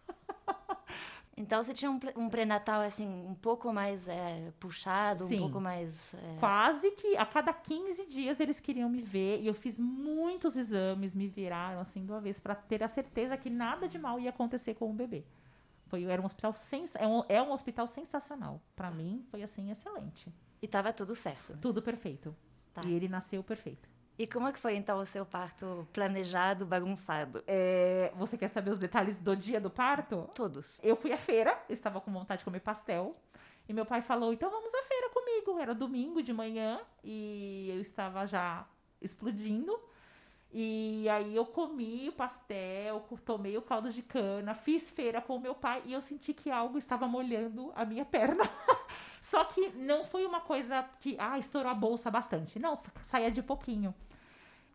Então 1.41 1.61
você 1.61 1.73
tinha 1.73 1.89
um, 1.89 1.99
um 2.15 2.29
pré-natal 2.29 2.81
assim 2.81 3.07
um 3.07 3.33
pouco 3.33 3.73
mais 3.73 4.07
é, 4.07 4.51
puxado, 4.59 5.25
Sim. 5.25 5.35
um 5.35 5.39
pouco 5.39 5.59
mais. 5.59 6.13
É... 6.13 6.37
Quase 6.39 6.91
que 6.91 7.17
a 7.17 7.25
cada 7.25 7.51
15 7.51 8.05
dias 8.05 8.39
eles 8.39 8.59
queriam 8.59 8.87
me 8.87 9.01
ver 9.01 9.41
e 9.41 9.47
eu 9.47 9.53
fiz 9.55 9.79
muitos 9.79 10.55
exames, 10.55 11.15
me 11.15 11.27
viraram 11.27 11.81
assim 11.81 12.05
de 12.05 12.11
uma 12.11 12.21
vez 12.21 12.39
para 12.39 12.53
ter 12.53 12.83
a 12.83 12.87
certeza 12.87 13.35
que 13.35 13.49
nada 13.49 13.87
de 13.87 13.97
mal 13.97 14.19
ia 14.19 14.29
acontecer 14.29 14.75
com 14.75 14.91
o 14.91 14.93
bebê. 14.93 15.23
Foi, 15.87 16.03
era 16.03 16.21
um 16.21 16.25
hospital 16.25 16.53
sens, 16.53 16.95
é, 16.95 17.07
um, 17.07 17.23
é 17.27 17.41
um 17.41 17.51
hospital 17.51 17.87
sensacional. 17.87 18.61
Para 18.75 18.91
mim 18.91 19.25
foi 19.31 19.41
assim 19.41 19.71
excelente. 19.71 20.31
E 20.61 20.67
tava 20.67 20.93
tudo 20.93 21.15
certo. 21.15 21.57
Tudo 21.57 21.81
perfeito. 21.81 22.35
Tá. 22.71 22.81
E 22.85 22.93
ele 22.93 23.09
nasceu 23.09 23.43
perfeito. 23.43 23.89
E 24.17 24.27
como 24.27 24.47
é 24.47 24.51
que 24.51 24.59
foi 24.59 24.75
então 24.75 24.99
o 24.99 25.05
seu 25.05 25.25
parto 25.25 25.87
planejado, 25.91 26.65
bagunçado? 26.65 27.43
É, 27.47 28.11
você 28.15 28.37
quer 28.37 28.49
saber 28.49 28.71
os 28.71 28.79
detalhes 28.79 29.19
do 29.19 29.35
dia 29.35 29.59
do 29.59 29.69
parto? 29.69 30.29
Todos. 30.35 30.79
Eu 30.83 30.95
fui 30.95 31.11
à 31.11 31.17
feira, 31.17 31.57
estava 31.69 31.99
com 31.99 32.11
vontade 32.11 32.39
de 32.39 32.45
comer 32.45 32.59
pastel. 32.59 33.15
E 33.67 33.73
meu 33.73 33.85
pai 33.85 34.01
falou: 34.01 34.33
então 34.33 34.49
vamos 34.49 34.73
à 34.73 34.83
feira 34.83 35.09
comigo. 35.09 35.59
Era 35.59 35.73
domingo 35.73 36.21
de 36.21 36.33
manhã 36.33 36.79
e 37.03 37.69
eu 37.73 37.81
estava 37.81 38.25
já 38.25 38.65
explodindo. 39.01 39.79
E 40.53 41.07
aí 41.07 41.33
eu 41.33 41.45
comi 41.45 42.09
o 42.09 42.11
pastel, 42.11 43.05
tomei 43.23 43.57
o 43.57 43.61
caldo 43.61 43.89
de 43.89 44.01
cana, 44.01 44.53
fiz 44.53 44.91
feira 44.91 45.21
com 45.21 45.37
o 45.37 45.39
meu 45.39 45.55
pai 45.55 45.81
e 45.85 45.93
eu 45.93 46.01
senti 46.01 46.33
que 46.33 46.51
algo 46.51 46.77
estava 46.77 47.07
molhando 47.07 47.71
a 47.73 47.85
minha 47.85 48.03
perna. 48.03 48.43
Só 49.21 49.45
que 49.45 49.69
não 49.69 50.03
foi 50.03 50.25
uma 50.25 50.41
coisa 50.41 50.83
que, 50.99 51.15
ah, 51.17 51.39
estourou 51.39 51.71
a 51.71 51.75
bolsa 51.75 52.11
bastante. 52.11 52.59
Não, 52.59 52.81
saía 53.05 53.31
de 53.31 53.41
pouquinho 53.41 53.93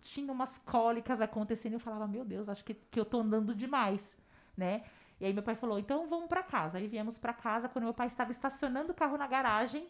tinha 0.07 0.33
umas 0.33 0.57
cólicas 0.59 1.21
acontecendo 1.21 1.73
e 1.73 1.77
eu 1.77 1.81
falava, 1.81 2.07
meu 2.07 2.25
Deus, 2.25 2.49
acho 2.49 2.65
que, 2.65 2.75
que 2.75 2.99
eu 2.99 3.05
tô 3.05 3.21
andando 3.21 3.55
demais, 3.55 4.17
né? 4.57 4.83
E 5.21 5.25
aí 5.27 5.33
meu 5.33 5.43
pai 5.43 5.55
falou, 5.55 5.79
então 5.79 6.09
vamos 6.09 6.29
para 6.29 6.43
casa. 6.43 6.79
Aí 6.79 6.87
viemos 6.87 7.19
para 7.19 7.33
casa, 7.33 7.69
quando 7.69 7.85
meu 7.85 7.95
pai 7.95 8.07
estava 8.07 8.31
estacionando 8.31 8.93
o 8.93 8.95
carro 8.95 9.17
na 9.17 9.27
garagem, 9.27 9.89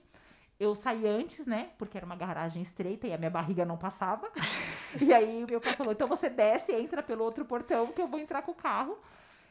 eu 0.59 0.75
saí 0.75 1.07
antes, 1.07 1.47
né? 1.47 1.71
Porque 1.77 1.97
era 1.97 2.07
uma 2.07 2.17
garagem 2.17 2.63
estreita 2.63 3.07
e 3.07 3.13
a 3.13 3.19
minha 3.19 3.31
barriga 3.31 3.65
não 3.65 3.77
passava. 3.77 4.31
e 5.01 5.13
aí 5.13 5.45
meu 5.49 5.61
pai 5.61 5.75
falou, 5.75 5.93
então 5.93 6.09
você 6.09 6.31
desce, 6.31 6.73
entra 6.73 7.03
pelo 7.03 7.25
outro 7.25 7.45
portão 7.45 7.89
que 7.89 8.01
eu 8.01 8.07
vou 8.07 8.21
entrar 8.21 8.43
com 8.43 8.53
o 8.53 8.55
carro. 8.55 8.97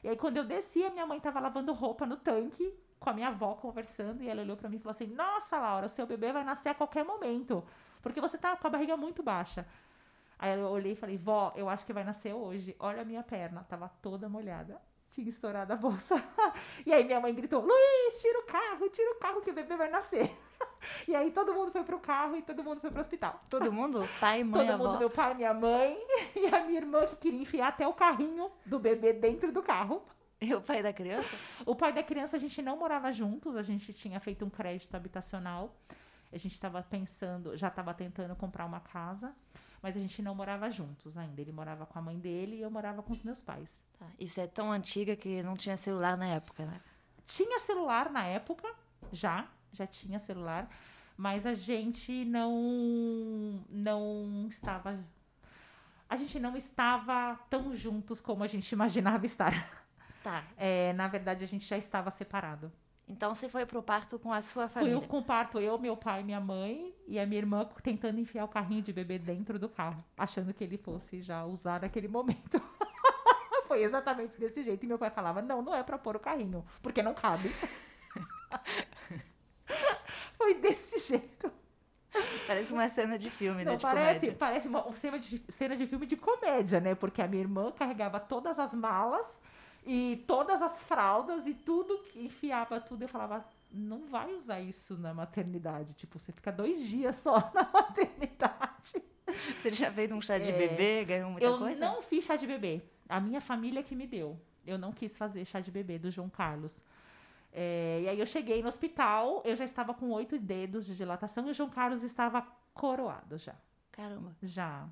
E 0.04 0.10
aí 0.10 0.16
quando 0.16 0.38
eu 0.38 0.46
desci, 0.46 0.84
a 0.84 0.90
minha 0.90 1.06
mãe 1.06 1.18
estava 1.18 1.40
lavando 1.40 1.74
roupa 1.74 2.06
no 2.06 2.18
tanque, 2.18 2.74
com 3.06 3.12
a 3.12 3.14
minha 3.14 3.28
avó 3.30 3.54
conversando, 3.54 4.24
e 4.24 4.28
ela 4.28 4.42
olhou 4.42 4.58
para 4.58 4.68
mim 4.68 4.78
e 4.78 4.80
falou 4.80 4.96
assim: 4.96 5.08
"Nossa, 5.08 5.58
Laura, 5.60 5.86
o 5.86 5.90
seu 5.90 6.06
bebê 6.08 6.34
vai 6.34 6.44
nascer 6.44 6.70
a 6.70 6.76
qualquer 6.76 7.06
momento, 7.06 7.64
porque 8.02 8.20
você 8.20 8.38
tá 8.38 8.58
com 8.58 8.68
a 8.68 8.70
barriga 8.72 8.98
muito 8.98 9.22
baixa". 9.24 9.66
Aí 10.38 10.60
eu 10.60 10.68
olhei 10.68 10.94
e 10.94 10.96
falei, 10.96 11.18
vó, 11.18 11.54
eu 11.56 11.70
acho 11.70 11.86
que 11.86 11.94
vai 11.94 12.04
nascer 12.04 12.34
hoje. 12.34 12.76
Olha 12.78 13.04
a 13.04 13.06
minha 13.06 13.24
perna, 13.24 13.66
tava 13.70 13.90
toda 14.02 14.28
molhada. 14.28 14.82
Tinha 15.10 15.30
estourado 15.30 15.72
a 15.72 15.78
bolsa. 15.78 16.16
e 16.86 16.92
aí 16.92 17.06
minha 17.06 17.22
mãe 17.22 17.34
gritou, 17.34 17.62
Luiz, 17.62 18.22
tira 18.22 18.40
o 18.40 18.44
carro, 18.44 18.90
tira 18.90 19.12
o 19.12 19.16
carro 19.16 19.42
que 19.42 19.52
o 19.52 19.54
bebê 19.54 19.78
vai 19.78 19.90
nascer. 19.90 20.30
e 21.08 21.16
aí 21.16 21.32
todo 21.32 21.54
mundo 21.54 21.72
foi 21.72 21.84
pro 21.84 22.00
carro 22.00 22.36
e 22.36 22.42
todo 22.42 22.62
mundo 22.64 22.82
foi 22.82 22.92
pro 22.92 23.00
hospital. 23.00 23.40
Todo 23.50 23.72
mundo? 23.72 24.06
Pai, 24.20 24.44
mãe, 24.44 24.68
Todo 24.68 24.74
avó? 24.74 24.88
mundo, 24.88 25.00
meu 25.00 25.10
pai, 25.10 25.34
minha 25.36 25.54
mãe 25.54 25.98
e 26.36 26.54
a 26.54 26.66
minha 26.66 26.80
irmã 26.80 27.06
que 27.06 27.16
queria 27.16 27.42
enfiar 27.42 27.70
até 27.70 27.88
o 27.88 27.94
carrinho 27.94 28.52
do 28.66 28.78
bebê 28.78 29.14
dentro 29.14 29.54
do 29.54 29.64
carro. 29.64 30.04
E 30.46 30.54
o 30.54 30.62
pai 30.62 30.84
da 30.84 30.94
criança? 30.94 31.36
O 31.66 31.76
pai 31.76 31.92
da 31.92 32.04
criança, 32.04 32.36
a 32.36 32.40
gente 32.40 32.62
não 32.62 32.78
morava 32.78 33.12
juntos, 33.12 33.56
a 33.56 33.64
gente 33.64 33.92
tinha 33.94 34.20
feito 34.20 34.46
um 34.46 34.50
crédito 34.50 34.94
habitacional. 34.96 35.76
A 36.32 36.38
gente 36.38 36.54
estava 36.54 36.84
pensando, 36.84 37.56
já 37.56 37.70
estava 37.70 37.94
tentando 37.94 38.36
comprar 38.36 38.66
uma 38.66 38.80
casa, 38.80 39.34
mas 39.82 39.96
a 39.96 40.00
gente 40.00 40.22
não 40.22 40.36
morava 40.36 40.70
juntos 40.70 41.18
ainda. 41.18 41.40
Ele 41.42 41.52
morava 41.52 41.86
com 41.86 41.98
a 41.98 42.02
mãe 42.02 42.20
dele 42.20 42.58
e 42.58 42.62
eu 42.62 42.70
morava 42.70 43.02
com 43.02 43.14
os 43.14 43.24
meus 43.24 43.42
pais. 43.42 43.70
Tá, 43.98 44.06
Isso 44.20 44.40
é 44.42 44.48
tão 44.48 44.72
antiga 44.72 45.16
que 45.16 45.42
não 45.42 45.56
tinha 45.56 45.78
celular 45.78 46.18
na 46.18 46.28
época, 46.28 46.66
né? 46.66 46.82
Tinha 47.26 47.60
celular 47.60 48.12
na 48.12 48.24
época, 48.26 48.68
já, 49.12 49.48
já 49.72 49.88
tinha 49.88 50.20
celular, 50.20 50.70
mas 51.16 51.46
a 51.46 51.54
gente 51.54 52.26
não 52.26 53.64
não 53.70 54.48
estava 54.50 55.00
a 56.10 56.18
gente 56.18 56.40
não 56.40 56.56
estava 56.56 57.40
tão 57.50 57.74
juntos 57.74 58.22
como 58.22 58.44
a 58.44 58.48
gente 58.48 58.72
imaginava 58.72 59.26
estar. 59.26 59.54
Tá. 60.26 60.44
É, 60.58 60.92
na 60.94 61.08
verdade, 61.08 61.46
a 61.46 61.48
gente 61.48 61.68
já 61.68 61.78
estava 61.78 62.10
separado. 62.10 62.72
Então 63.08 63.32
você 63.32 63.48
foi 63.48 63.64
pro 63.64 63.84
parto 63.84 64.18
com 64.18 64.34
a 64.34 64.42
sua 64.42 64.68
Fui 64.68 64.82
família. 64.82 64.96
eu 64.96 65.02
com 65.04 65.20
o 65.20 65.24
parto, 65.24 65.60
eu, 65.60 65.78
meu 65.78 65.96
pai, 65.96 66.24
minha 66.24 66.40
mãe 66.40 66.92
e 67.08 67.20
a 67.20 67.28
minha 67.28 67.38
irmã 67.38 67.70
tentando 67.84 68.20
enfiar 68.20 68.44
o 68.44 68.48
carrinho 68.48 68.82
de 68.82 68.92
bebê 68.92 69.20
dentro 69.20 69.60
do 69.60 69.70
carro, 69.70 70.04
achando 70.18 70.52
que 70.52 70.64
ele 70.64 70.80
fosse 70.80 71.22
já 71.22 71.46
usar 71.46 71.82
naquele 71.82 72.08
momento. 72.08 72.60
Foi 73.68 73.84
exatamente 73.84 74.40
desse 74.40 74.64
jeito. 74.64 74.84
E 74.84 74.88
meu 74.88 74.98
pai 74.98 75.12
falava: 75.12 75.44
Não, 75.44 75.62
não 75.62 75.76
é 75.76 75.84
pra 75.84 76.00
pôr 76.00 76.16
o 76.16 76.20
carrinho, 76.20 76.66
porque 76.82 77.04
não 77.04 77.14
cabe. 77.14 77.50
Foi 80.36 80.56
desse 80.56 80.98
jeito. 80.98 81.52
Parece 82.48 82.74
uma 82.74 82.88
cena 82.88 83.20
de 83.20 83.30
filme, 83.30 83.64
né? 83.64 83.72
Não, 83.72 83.78
De 83.78 83.84
parece, 83.84 84.20
comédia. 84.22 84.38
parece 84.40 84.68
uma 84.68 84.84
uma 84.84 84.96
cena 84.96 85.20
de, 85.20 85.44
cena 85.50 85.76
de 85.76 85.86
filme 85.86 86.08
de 86.08 86.18
comédia, 86.18 86.80
né? 86.80 86.96
Porque 86.96 87.22
a 87.22 87.28
minha 87.28 87.44
irmã 87.44 87.72
carregava 87.72 88.20
todas 88.20 88.58
as 88.58 88.74
malas 88.74 89.28
e 89.86 90.24
todas 90.28 90.62
as 90.62 90.78
fraldas 90.84 91.46
e 91.48 91.54
tudo, 91.54 91.98
que 92.12 92.20
enfiava 92.26 92.80
tudo. 92.82 93.04
Eu 93.04 93.08
falava, 93.08 93.46
não 93.72 94.08
vai 94.08 94.34
usar 94.34 94.60
isso 94.60 94.98
na 94.98 95.14
maternidade. 95.14 95.94
Tipo, 95.94 96.18
você 96.20 96.32
fica 96.32 96.52
dois 96.52 96.80
dias 96.88 97.16
só 97.18 97.36
na 97.54 97.70
maternidade. 97.72 99.04
Você 99.62 99.72
já 99.72 99.92
fez 99.92 100.12
um 100.12 100.22
chá 100.22 100.38
de 100.38 100.52
É, 100.52 100.58
bebê, 100.58 101.06
ganhou 101.06 101.30
muita 101.32 101.46
eu 101.46 101.58
coisa? 101.58 101.80
não 101.86 102.02
fiz 102.02 102.26
chá 102.26 102.36
de 102.36 102.48
bebê. 102.48 102.82
A 103.08 103.20
minha 103.20 103.42
família 103.42 103.84
que 103.84 103.96
me 103.96 104.08
deu. 104.08 104.40
Eu 104.66 104.78
não 104.78 104.92
quis 104.92 105.16
fazer 105.18 105.46
chá 105.46 105.60
de 105.60 105.70
bebê 105.72 106.00
do 106.00 106.10
João 106.10 106.30
Carlos. 106.30 106.84
É, 107.54 108.02
e 108.04 108.10
aí 108.10 108.20
eu 108.20 108.26
cheguei 108.26 108.62
no 108.62 108.68
hospital, 108.68 109.42
eu 109.46 109.56
já 109.56 109.64
estava 109.64 109.94
com 109.94 110.10
oito 110.12 110.38
dedos 110.38 110.86
de 110.86 110.96
dilatação 110.96 111.48
e 111.48 111.52
o 111.52 111.54
João 111.54 111.70
Carlos 111.70 112.04
estava 112.04 112.42
coroado 112.74 113.38
já. 113.38 113.56
Caramba. 113.92 114.36
Já. 114.44 114.88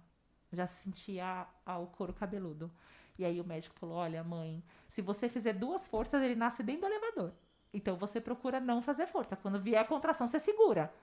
Já 0.52 0.68
sentia 0.68 1.48
a- 1.66 1.78
o 1.80 1.88
couro 1.88 2.14
cabeludo. 2.14 2.72
E 3.18 3.26
aí 3.26 3.40
o 3.42 3.44
médico 3.44 3.76
falou: 3.80 3.96
Olha, 3.98 4.24
mãe, 4.24 4.64
se 4.94 5.02
você 5.02 5.28
fizer 5.28 5.54
duas 5.54 5.88
forças, 5.88 6.22
ele 6.22 6.36
nasce 6.36 6.64
dentro 6.64 6.82
do 6.82 6.88
elevador. 6.94 7.32
Então 7.74 7.96
você 7.98 8.22
procura 8.22 8.60
não 8.60 8.82
fazer 8.82 9.08
força. 9.08 9.36
Quando 9.36 9.60
vier 9.60 9.82
a 9.82 9.86
contração, 9.86 10.28
você 10.28 10.40
segura. 10.40 10.94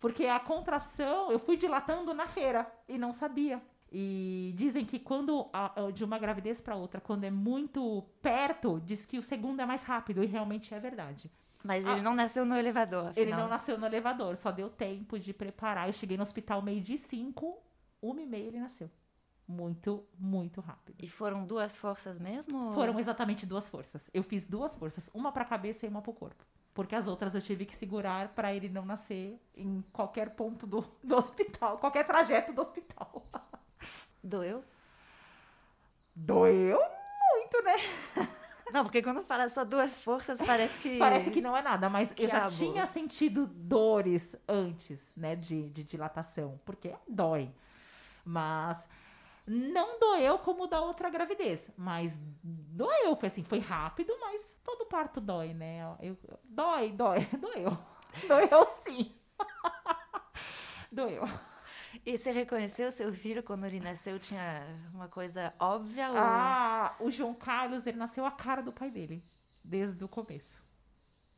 Porque 0.00 0.24
a 0.26 0.40
contração, 0.40 1.30
eu 1.30 1.38
fui 1.38 1.56
dilatando 1.56 2.14
na 2.14 2.26
feira 2.26 2.66
e 2.88 2.96
não 2.96 3.12
sabia. 3.12 3.60
E 3.92 4.54
dizem 4.56 4.86
que 4.86 4.98
quando 4.98 5.48
a- 5.52 5.90
de 5.92 6.02
uma 6.04 6.18
gravidez 6.18 6.60
para 6.60 6.74
outra, 6.76 7.00
quando 7.00 7.24
é 7.24 7.30
muito 7.30 8.02
perto, 8.22 8.80
diz 8.84 9.04
que 9.04 9.18
o 9.18 9.22
segundo 9.22 9.60
é 9.60 9.66
mais 9.66 9.82
rápido 9.82 10.22
e 10.22 10.26
realmente 10.26 10.74
é 10.74 10.78
verdade. 10.80 11.30
Mas 11.62 11.86
Ah. 11.86 11.92
ele 11.92 12.00
não 12.00 12.14
nasceu 12.14 12.46
no 12.46 12.56
elevador, 12.56 13.08
afinal. 13.08 13.22
Ele 13.22 13.34
não 13.36 13.48
nasceu 13.48 13.76
no 13.76 13.84
elevador, 13.84 14.36
só 14.36 14.50
deu 14.50 14.70
tempo 14.70 15.18
de 15.18 15.34
preparar. 15.34 15.88
Eu 15.88 15.92
cheguei 15.92 16.16
no 16.16 16.22
hospital 16.22 16.62
meio 16.62 16.80
de 16.80 16.96
cinco, 16.96 17.58
uma 18.00 18.22
e 18.22 18.26
meia 18.26 18.46
ele 18.46 18.60
nasceu. 18.60 18.88
Muito, 19.50 20.06
muito 20.16 20.60
rápido. 20.60 20.94
E 21.02 21.08
foram 21.08 21.44
duas 21.44 21.76
forças 21.76 22.20
mesmo? 22.20 22.72
Foram 22.72 23.00
exatamente 23.00 23.44
duas 23.44 23.68
forças. 23.68 24.00
Eu 24.14 24.22
fiz 24.22 24.44
duas 24.44 24.76
forças, 24.76 25.10
uma 25.12 25.32
pra 25.32 25.44
cabeça 25.44 25.84
e 25.84 25.88
uma 25.88 26.00
pro 26.00 26.12
corpo. 26.12 26.44
Porque 26.72 26.94
as 26.94 27.08
outras 27.08 27.34
eu 27.34 27.42
tive 27.42 27.66
que 27.66 27.74
segurar 27.74 28.28
pra 28.28 28.54
ele 28.54 28.68
não 28.68 28.84
nascer 28.84 29.40
em 29.56 29.82
qualquer 29.92 30.30
ponto 30.30 30.68
do, 30.68 30.86
do 31.02 31.16
hospital, 31.16 31.78
qualquer 31.78 32.06
trajeto 32.06 32.52
do 32.52 32.60
hospital. 32.60 33.26
Doeu? 34.22 34.62
Doeu 36.14 36.78
muito, 36.78 37.64
né? 37.64 38.28
Não, 38.72 38.84
porque 38.84 39.02
quando 39.02 39.24
fala 39.24 39.48
só 39.48 39.64
duas 39.64 39.98
forças, 39.98 40.40
parece 40.40 40.78
que. 40.78 40.96
Parece 40.96 41.28
que 41.32 41.40
não 41.40 41.56
é 41.56 41.62
nada, 41.62 41.88
mas 41.88 42.12
eu 42.16 42.28
já 42.28 42.46
tinha 42.46 42.86
sentido 42.86 43.48
dores 43.48 44.36
antes, 44.46 45.00
né, 45.16 45.34
de, 45.34 45.68
de 45.70 45.82
dilatação, 45.82 46.60
porque 46.64 46.94
dói. 47.08 47.50
Mas 48.24 48.86
não 49.52 49.98
doeu 49.98 50.38
como 50.38 50.66
da 50.68 50.80
outra 50.80 51.10
gravidez, 51.10 51.68
mas 51.76 52.16
doeu, 52.44 53.16
foi 53.16 53.26
assim, 53.28 53.42
foi 53.42 53.58
rápido, 53.58 54.16
mas 54.20 54.42
todo 54.62 54.86
parto 54.86 55.20
dói, 55.20 55.52
né? 55.52 55.80
Eu, 56.00 56.16
dói, 56.44 56.92
dói, 56.92 57.26
doeu. 57.40 57.76
Doeu 58.28 58.66
sim. 58.84 59.12
doeu. 60.92 61.22
E 62.06 62.16
você 62.16 62.30
reconheceu 62.30 62.92
seu 62.92 63.12
filho 63.12 63.42
quando 63.42 63.66
ele 63.66 63.80
nasceu? 63.80 64.18
Tinha 64.20 64.62
uma 64.94 65.08
coisa 65.08 65.52
óbvia? 65.58 66.08
Ou... 66.10 66.16
Ah, 66.16 66.94
o 67.00 67.10
João 67.10 67.34
Carlos, 67.34 67.84
ele 67.86 67.98
nasceu 67.98 68.24
a 68.24 68.30
cara 68.30 68.62
do 68.62 68.72
pai 68.72 68.90
dele, 68.90 69.24
desde 69.64 70.04
o 70.04 70.08
começo. 70.08 70.62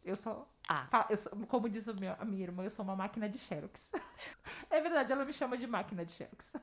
Eu 0.04 0.16
só 0.16 0.46
Ah, 0.68 1.06
eu 1.08 1.16
sou- 1.16 1.32
como 1.46 1.68
diz 1.68 1.86
o 1.86 1.94
meu- 1.94 2.16
a 2.18 2.24
minha 2.24 2.42
irmã, 2.42 2.64
eu 2.64 2.70
sou 2.70 2.84
uma 2.84 2.94
máquina 2.96 3.28
de 3.28 3.38
xerox. 3.38 3.90
é 4.68 4.80
verdade, 4.80 5.12
ela 5.12 5.24
me 5.24 5.32
chama 5.32 5.56
de 5.56 5.66
máquina 5.66 6.04
de 6.04 6.12
xerox. 6.12 6.54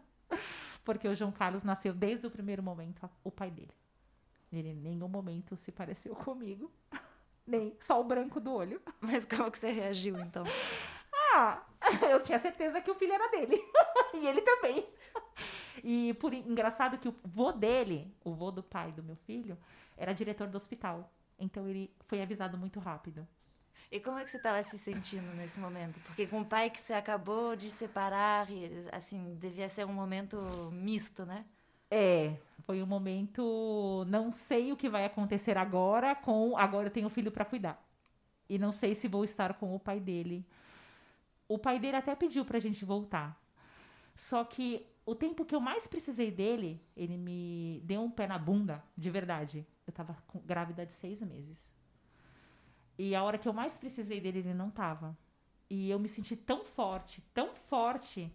Porque 0.90 1.08
o 1.08 1.14
João 1.14 1.32
Carlos 1.32 1.62
nasceu 1.62 1.94
desde 1.94 2.26
o 2.26 2.32
primeiro 2.32 2.64
momento 2.64 3.08
o 3.24 3.30
pai 3.30 3.52
dele. 3.52 3.70
Ele 4.52 4.70
em 4.70 4.74
nenhum 4.74 5.08
momento 5.08 5.56
se 5.56 5.72
pareceu 5.72 6.16
comigo. 6.26 6.72
Nem 7.46 7.78
só 7.80 8.02
o 8.02 8.04
branco 8.04 8.40
do 8.40 8.52
olho. 8.52 8.82
mas 9.00 9.24
como 9.24 9.52
que 9.52 9.60
você 9.60 9.70
reagiu 9.70 10.18
então? 10.20 10.44
Ah, 11.36 11.64
eu 12.10 12.24
tinha 12.24 12.40
certeza 12.40 12.82
que 12.82 12.90
o 12.90 12.96
filho 12.96 13.14
era 13.14 13.28
dele. 13.30 13.62
e 14.16 14.26
ele 14.26 14.42
também. 14.42 14.90
E 15.84 16.16
por 16.16 16.34
en- 16.34 16.50
engraçado 16.50 16.98
que 16.98 17.08
o 17.08 17.16
vô 17.24 17.52
dele, 17.52 18.12
o 18.24 18.34
vô 18.34 18.50
do 18.50 18.64
pai 18.64 18.90
do 18.92 19.04
meu 19.04 19.16
filho, 19.16 19.56
era 19.96 20.12
diretor 20.12 20.48
do 20.48 20.58
hospital. 20.58 21.08
Então 21.38 21.70
ele 21.70 21.96
foi 22.08 22.20
avisado 22.20 22.58
muito 22.58 22.80
rápido. 22.80 23.28
E 23.92 24.00
como 24.00 24.20
é 24.20 24.24
que 24.24 24.30
você 24.30 24.38
estava 24.38 24.62
se 24.64 24.78
sentindo 24.78 25.34
nesse 25.36 25.60
momento? 25.60 26.00
Porque 26.02 26.28
com 26.28 26.42
o 26.42 26.46
pai 26.46 26.70
que 26.70 26.80
você 26.80 26.94
acabou 26.94 27.56
de 27.56 27.70
separar, 27.70 28.50
e, 28.52 28.88
assim, 28.92 29.36
devia 29.36 29.68
ser 29.68 29.86
um 29.86 29.94
momento 29.94 30.38
misto, 30.72 31.26
né? 31.26 31.46
É, 31.90 32.36
foi 32.66 32.84
um 32.84 32.86
momento. 32.86 34.06
Não 34.08 34.32
sei 34.32 34.72
o 34.72 34.78
que 34.78 34.88
vai 34.88 35.06
acontecer 35.06 35.58
agora. 35.58 36.16
Com 36.16 36.56
agora 36.56 36.88
eu 36.88 36.92
tenho 36.92 37.08
um 37.08 37.10
filho 37.10 37.32
para 37.32 37.46
cuidar 37.46 37.84
e 38.50 38.58
não 38.58 38.72
sei 38.72 38.96
se 38.96 39.08
vou 39.08 39.24
estar 39.24 39.54
com 39.54 39.76
o 39.76 39.80
pai 39.80 40.00
dele. 40.00 40.46
O 41.48 41.58
pai 41.58 41.80
dele 41.80 41.98
até 41.98 42.16
pediu 42.16 42.44
pra 42.44 42.60
gente 42.60 42.84
voltar. 42.84 43.40
Só 44.16 44.44
que 44.44 44.86
o 45.06 45.16
tempo 45.16 45.46
que 45.46 45.56
eu 45.56 45.60
mais 45.60 45.88
precisei 45.88 46.30
dele, 46.32 46.82
ele 46.98 47.16
me 47.16 47.82
deu 47.86 48.02
um 48.02 48.12
pé 48.12 48.28
na 48.28 48.38
bunda, 48.38 48.84
de 48.98 49.10
verdade. 49.10 49.66
Eu 49.86 49.94
tava 49.94 50.18
com- 50.28 50.40
grávida 50.40 50.86
de 50.86 50.94
seis 50.94 51.22
meses. 51.22 51.58
E 53.00 53.16
a 53.16 53.24
hora 53.24 53.38
que 53.38 53.48
eu 53.48 53.54
mais 53.54 53.78
precisei 53.78 54.20
dele, 54.20 54.40
ele 54.40 54.54
não 54.54 54.70
tava. 54.70 55.18
E 55.70 55.90
eu 55.90 55.98
me 55.98 56.10
senti 56.10 56.36
tão 56.36 56.66
forte, 56.66 57.24
tão 57.34 57.56
forte, 57.70 58.30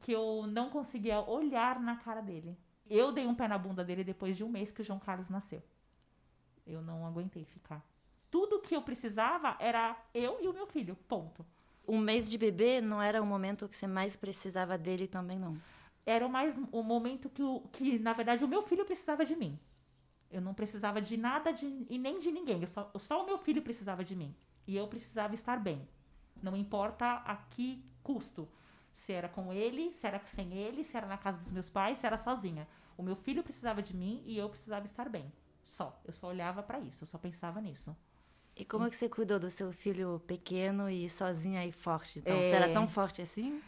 que 0.00 0.10
eu 0.10 0.46
não 0.46 0.70
conseguia 0.70 1.20
olhar 1.20 1.78
na 1.78 1.96
cara 1.96 2.22
dele. 2.22 2.56
Eu 2.88 3.12
dei 3.12 3.26
um 3.26 3.34
pé 3.34 3.46
na 3.46 3.58
bunda 3.58 3.84
dele 3.84 4.02
depois 4.02 4.34
de 4.34 4.42
um 4.42 4.48
mês 4.48 4.70
que 4.70 4.80
o 4.80 4.84
João 4.84 4.98
Carlos 4.98 5.28
nasceu. 5.28 5.62
Eu 6.66 6.80
não 6.80 7.06
aguentei 7.06 7.44
ficar. 7.44 7.84
Tudo 8.30 8.60
que 8.60 8.74
eu 8.74 8.80
precisava 8.80 9.54
era 9.60 9.94
eu 10.14 10.42
e 10.42 10.48
o 10.48 10.52
meu 10.54 10.66
filho, 10.66 10.96
ponto. 11.06 11.44
Um 11.86 11.98
mês 11.98 12.30
de 12.30 12.38
bebê 12.38 12.80
não 12.80 13.02
era 13.02 13.20
o 13.20 13.26
momento 13.26 13.68
que 13.68 13.76
você 13.76 13.86
mais 13.86 14.16
precisava 14.16 14.78
dele 14.78 15.06
também, 15.06 15.38
não. 15.38 15.60
Era 16.06 16.26
mais 16.26 16.54
o 16.72 16.82
momento 16.82 17.28
que, 17.28 17.42
o, 17.42 17.60
que, 17.70 17.98
na 17.98 18.14
verdade, 18.14 18.42
o 18.42 18.48
meu 18.48 18.62
filho 18.62 18.86
precisava 18.86 19.26
de 19.26 19.36
mim. 19.36 19.58
Eu 20.30 20.40
não 20.40 20.54
precisava 20.54 21.00
de 21.00 21.16
nada 21.16 21.52
de, 21.52 21.86
e 21.88 21.98
nem 21.98 22.18
de 22.18 22.30
ninguém. 22.32 22.60
Eu 22.62 22.68
só, 22.68 22.90
só 22.98 23.22
o 23.22 23.26
meu 23.26 23.38
filho 23.38 23.62
precisava 23.62 24.04
de 24.04 24.14
mim. 24.16 24.34
E 24.66 24.76
eu 24.76 24.86
precisava 24.88 25.34
estar 25.34 25.58
bem. 25.60 25.88
Não 26.42 26.56
importa 26.56 27.06
a 27.24 27.36
que 27.36 27.84
custo. 28.02 28.48
Se 28.92 29.12
era 29.12 29.28
com 29.28 29.52
ele, 29.52 29.92
se 29.92 30.06
era 30.06 30.18
sem 30.34 30.52
ele, 30.54 30.82
se 30.82 30.96
era 30.96 31.06
na 31.06 31.16
casa 31.16 31.38
dos 31.38 31.52
meus 31.52 31.68
pais, 31.70 31.98
se 31.98 32.06
era 32.06 32.18
sozinha. 32.18 32.66
O 32.96 33.02
meu 33.02 33.14
filho 33.14 33.42
precisava 33.42 33.82
de 33.82 33.94
mim 33.94 34.22
e 34.26 34.36
eu 34.36 34.48
precisava 34.48 34.86
estar 34.86 35.08
bem. 35.08 35.30
Só. 35.62 36.00
Eu 36.04 36.12
só 36.12 36.28
olhava 36.28 36.62
pra 36.62 36.80
isso, 36.80 37.04
eu 37.04 37.06
só 37.08 37.18
pensava 37.18 37.60
nisso. 37.60 37.94
E 38.56 38.64
como 38.64 38.86
é 38.86 38.90
que 38.90 38.96
você 38.96 39.08
cuidou 39.08 39.38
do 39.38 39.50
seu 39.50 39.70
filho 39.70 40.20
pequeno 40.26 40.88
e 40.88 41.08
sozinha 41.10 41.64
e 41.66 41.72
forte? 41.72 42.20
Então, 42.20 42.34
É. 42.36 42.42
você 42.42 42.54
era 42.56 42.72
tão 42.72 42.88
forte 42.88 43.20
assim? 43.20 43.60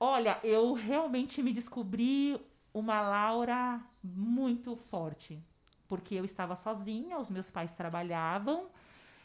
Olha, 0.00 0.40
eu 0.42 0.72
realmente 0.72 1.40
me 1.42 1.52
descobri 1.52 2.40
uma 2.74 3.00
Laura 3.02 3.80
muito 4.02 4.74
forte, 4.74 5.40
porque 5.92 6.14
eu 6.14 6.24
estava 6.24 6.56
sozinha, 6.56 7.18
os 7.18 7.28
meus 7.28 7.50
pais 7.50 7.70
trabalhavam 7.74 8.70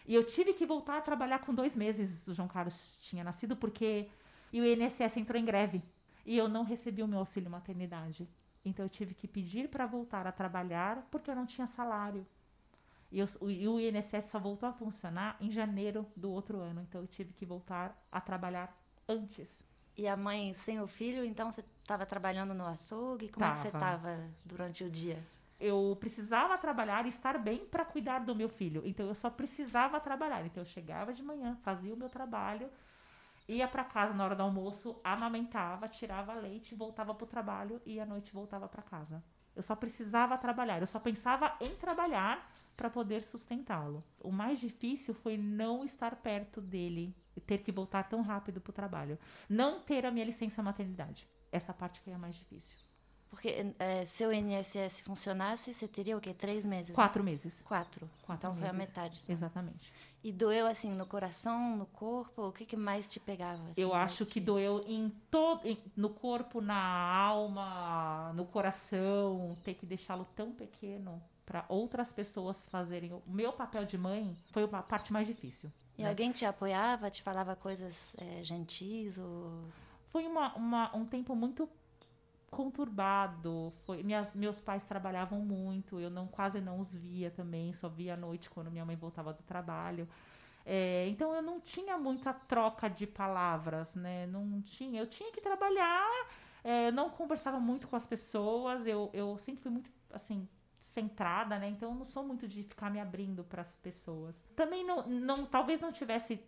e 0.06 0.14
eu 0.14 0.26
tive 0.26 0.52
que 0.54 0.66
voltar 0.66 0.98
a 0.98 1.02
trabalhar 1.02 1.40
com 1.40 1.54
dois 1.54 1.74
meses. 1.74 2.28
O 2.28 2.34
João 2.34 2.50
Carlos 2.50 2.98
tinha 3.00 3.24
nascido 3.24 3.56
porque 3.56 4.10
o 4.52 4.58
INSS 4.58 5.16
entrou 5.16 5.40
em 5.40 5.46
greve 5.46 5.82
e 6.26 6.38
eu 6.38 6.50
não 6.50 6.66
recebi 6.66 7.02
o 7.02 7.08
meu 7.08 7.20
auxílio 7.20 7.50
maternidade. 7.50 8.28
Então 8.66 8.84
eu 8.84 8.90
tive 8.90 9.14
que 9.14 9.30
pedir 9.30 9.70
para 9.70 9.86
voltar 9.86 10.28
a 10.28 10.32
trabalhar 10.34 11.08
porque 11.10 11.32
eu 11.32 11.36
não 11.38 11.46
tinha 11.46 11.68
salário. 11.68 12.28
E, 13.10 13.18
eu, 13.18 13.30
e 13.50 13.66
o 13.66 13.80
INSS 13.80 14.26
só 14.30 14.38
voltou 14.38 14.68
a 14.68 14.74
funcionar 14.74 15.38
em 15.40 15.50
janeiro 15.50 16.06
do 16.18 16.30
outro 16.30 16.60
ano. 16.60 16.82
Então 16.82 17.00
eu 17.00 17.08
tive 17.08 17.32
que 17.32 17.46
voltar 17.46 17.98
a 18.12 18.20
trabalhar 18.20 18.78
antes. 19.08 19.58
E 19.96 20.06
a 20.06 20.18
mãe 20.18 20.52
sem 20.52 20.82
o 20.82 20.88
filho, 20.88 21.24
então 21.24 21.50
você 21.50 21.64
estava 21.82 22.06
trabalhando 22.06 22.54
no 22.54 22.66
açougue? 22.66 23.30
Como 23.30 23.46
tava. 23.46 23.54
é 23.54 23.56
que 23.56 23.62
você 23.62 23.68
estava 23.70 24.30
durante 24.44 24.84
o 24.84 24.90
dia? 24.90 25.24
Eu 25.60 25.98
precisava 26.00 26.58
trabalhar 26.58 27.06
e 27.06 27.10
estar 27.10 27.38
bem 27.38 27.66
para 27.66 27.84
cuidar 27.84 28.20
do 28.20 28.36
meu 28.36 28.50
filho. 28.50 28.82
Então 28.86 29.08
eu 29.08 29.16
só 29.16 29.30
precisava 29.30 30.00
trabalhar. 30.00 30.46
Então 30.46 30.62
eu 30.62 30.66
chegava 30.66 31.14
de 31.14 31.24
manhã, 31.24 31.58
fazia 31.64 31.94
o 31.94 31.98
meu 31.98 32.10
trabalho, 32.10 32.70
ia 33.48 33.68
para 33.68 33.84
casa 33.84 34.14
na 34.14 34.24
hora 34.24 34.36
do 34.36 34.44
almoço, 34.44 35.00
amamentava, 35.04 35.88
tirava 35.88 36.34
leite, 36.34 36.76
voltava 36.76 37.14
para 37.16 37.24
o 37.24 37.28
trabalho 37.28 37.82
e 37.86 38.00
à 38.00 38.06
noite 38.06 38.34
voltava 38.34 38.68
para 38.68 38.84
casa. 38.84 39.24
Eu 39.56 39.64
só 39.64 39.76
precisava 39.76 40.38
trabalhar. 40.38 40.80
Eu 40.80 40.88
só 40.88 41.00
pensava 41.00 41.56
em 41.60 41.76
trabalhar 41.76 42.52
para 42.76 42.90
poder 42.92 43.24
sustentá-lo. 43.24 44.04
O 44.20 44.32
mais 44.32 44.60
difícil 44.60 45.16
foi 45.16 45.36
não 45.36 45.84
estar 45.84 46.16
perto 46.18 46.62
dele 46.62 47.16
ter 47.48 47.60
que 47.60 47.72
voltar 47.72 48.04
tão 48.04 48.22
rápido 48.22 48.60
para 48.60 48.70
o 48.70 48.74
trabalho. 48.74 49.18
Não 49.50 49.80
ter 49.80 50.06
a 50.06 50.12
minha 50.12 50.26
licença 50.26 50.62
maternidade. 50.62 51.28
Essa 51.52 51.74
parte 51.74 52.00
foi 52.02 52.14
a 52.14 52.18
mais 52.18 52.36
difícil. 52.36 52.87
Porque 53.30 53.74
é, 53.78 54.06
se 54.06 54.26
o 54.26 54.32
INSS 54.32 55.02
funcionasse, 55.02 55.74
você 55.74 55.88
teria 55.88 56.18
o 56.18 56.22
quê? 56.22 56.34
Três 56.34 56.66
meses? 56.66 56.96
Quatro 56.96 57.24
né? 57.24 57.32
meses. 57.32 57.62
Quatro. 57.64 58.10
Quatro 58.24 58.50
então 58.50 58.54
meses. 58.54 58.62
foi 58.62 58.70
a 58.70 58.74
metade. 58.74 59.20
Só. 59.20 59.32
Exatamente. 59.32 59.94
E 60.24 60.32
doeu 60.32 60.66
assim 60.66 60.92
no 60.92 61.06
coração, 61.06 61.78
no 61.78 61.86
corpo? 61.86 62.48
O 62.48 62.52
que, 62.52 62.66
que 62.66 62.76
mais 62.76 63.08
te 63.08 63.20
pegava? 63.20 63.62
Assim, 63.64 63.82
Eu 63.82 63.94
acho 63.94 64.26
que 64.26 64.40
doeu 64.40 64.84
em 64.88 65.10
todo, 65.30 65.62
no 65.96 66.10
corpo, 66.10 66.62
na 66.62 66.76
alma, 66.76 68.34
no 68.34 68.46
coração. 68.46 69.56
Ter 69.64 69.76
que 69.76 69.86
deixá-lo 69.86 70.26
tão 70.36 70.52
pequeno 70.52 71.22
para 71.46 71.64
outras 71.70 72.12
pessoas 72.12 72.58
fazerem 72.68 73.14
o 73.14 73.24
meu 73.26 73.54
papel 73.54 73.86
de 73.86 73.98
mãe 73.98 74.36
foi 74.52 74.64
a 74.64 74.84
parte 74.84 75.14
mais 75.14 75.26
difícil. 75.26 75.72
E 75.98 76.04
né? 76.04 76.10
alguém 76.10 76.32
te 76.32 76.46
apoiava, 76.46 77.10
te 77.10 77.24
falava 77.24 77.56
coisas 77.56 78.16
é, 78.20 78.44
gentis 78.44 79.18
ou... 79.18 79.64
Foi 80.10 80.26
uma, 80.26 80.54
uma, 80.56 80.96
um 80.96 81.06
tempo 81.06 81.36
muito 81.36 81.70
conturbado. 82.50 83.74
Foi, 83.86 84.04
minhas, 84.04 84.34
meus 84.34 84.60
pais 84.60 84.84
trabalhavam 84.84 85.40
muito, 85.42 86.00
eu 86.00 86.10
não 86.10 86.28
quase 86.28 86.62
não 86.62 86.80
os 86.80 86.94
via 86.96 87.30
também, 87.32 87.74
só 87.74 87.90
via 87.90 88.14
à 88.14 88.18
noite 88.18 88.50
quando 88.50 88.72
minha 88.72 88.86
mãe 88.86 88.96
voltava 88.96 89.34
do 89.34 89.44
trabalho. 89.44 90.08
É, 90.66 91.08
então 91.08 91.34
eu 91.34 91.42
não 91.42 91.62
tinha 91.62 91.98
muita 91.98 92.34
troca 92.34 92.90
de 92.90 93.08
palavras, 93.08 93.94
né? 93.96 94.28
Não 94.28 94.62
tinha. 94.62 95.02
Eu 95.02 95.08
tinha 95.08 95.32
que 95.32 95.40
trabalhar, 95.42 96.28
é, 96.64 96.92
não 96.92 97.10
conversava 97.10 97.60
muito 97.60 97.88
com 97.88 97.96
as 97.96 98.06
pessoas, 98.06 98.86
eu, 98.86 99.10
eu 99.14 99.38
sempre 99.38 99.62
fui 99.62 99.72
muito 99.72 99.90
assim 100.12 100.48
centrada, 100.82 101.58
né? 101.60 101.70
Então 101.70 101.90
eu 101.90 101.96
não 101.96 102.06
sou 102.06 102.24
muito 102.24 102.48
de 102.48 102.64
ficar 102.64 102.90
me 102.90 103.00
abrindo 103.00 103.44
para 103.44 103.62
as 103.62 103.72
pessoas. 103.78 104.36
Também 104.56 104.86
não, 104.86 105.08
não, 105.08 105.46
talvez 105.46 105.80
não 105.80 105.92
tivesse 105.92 106.40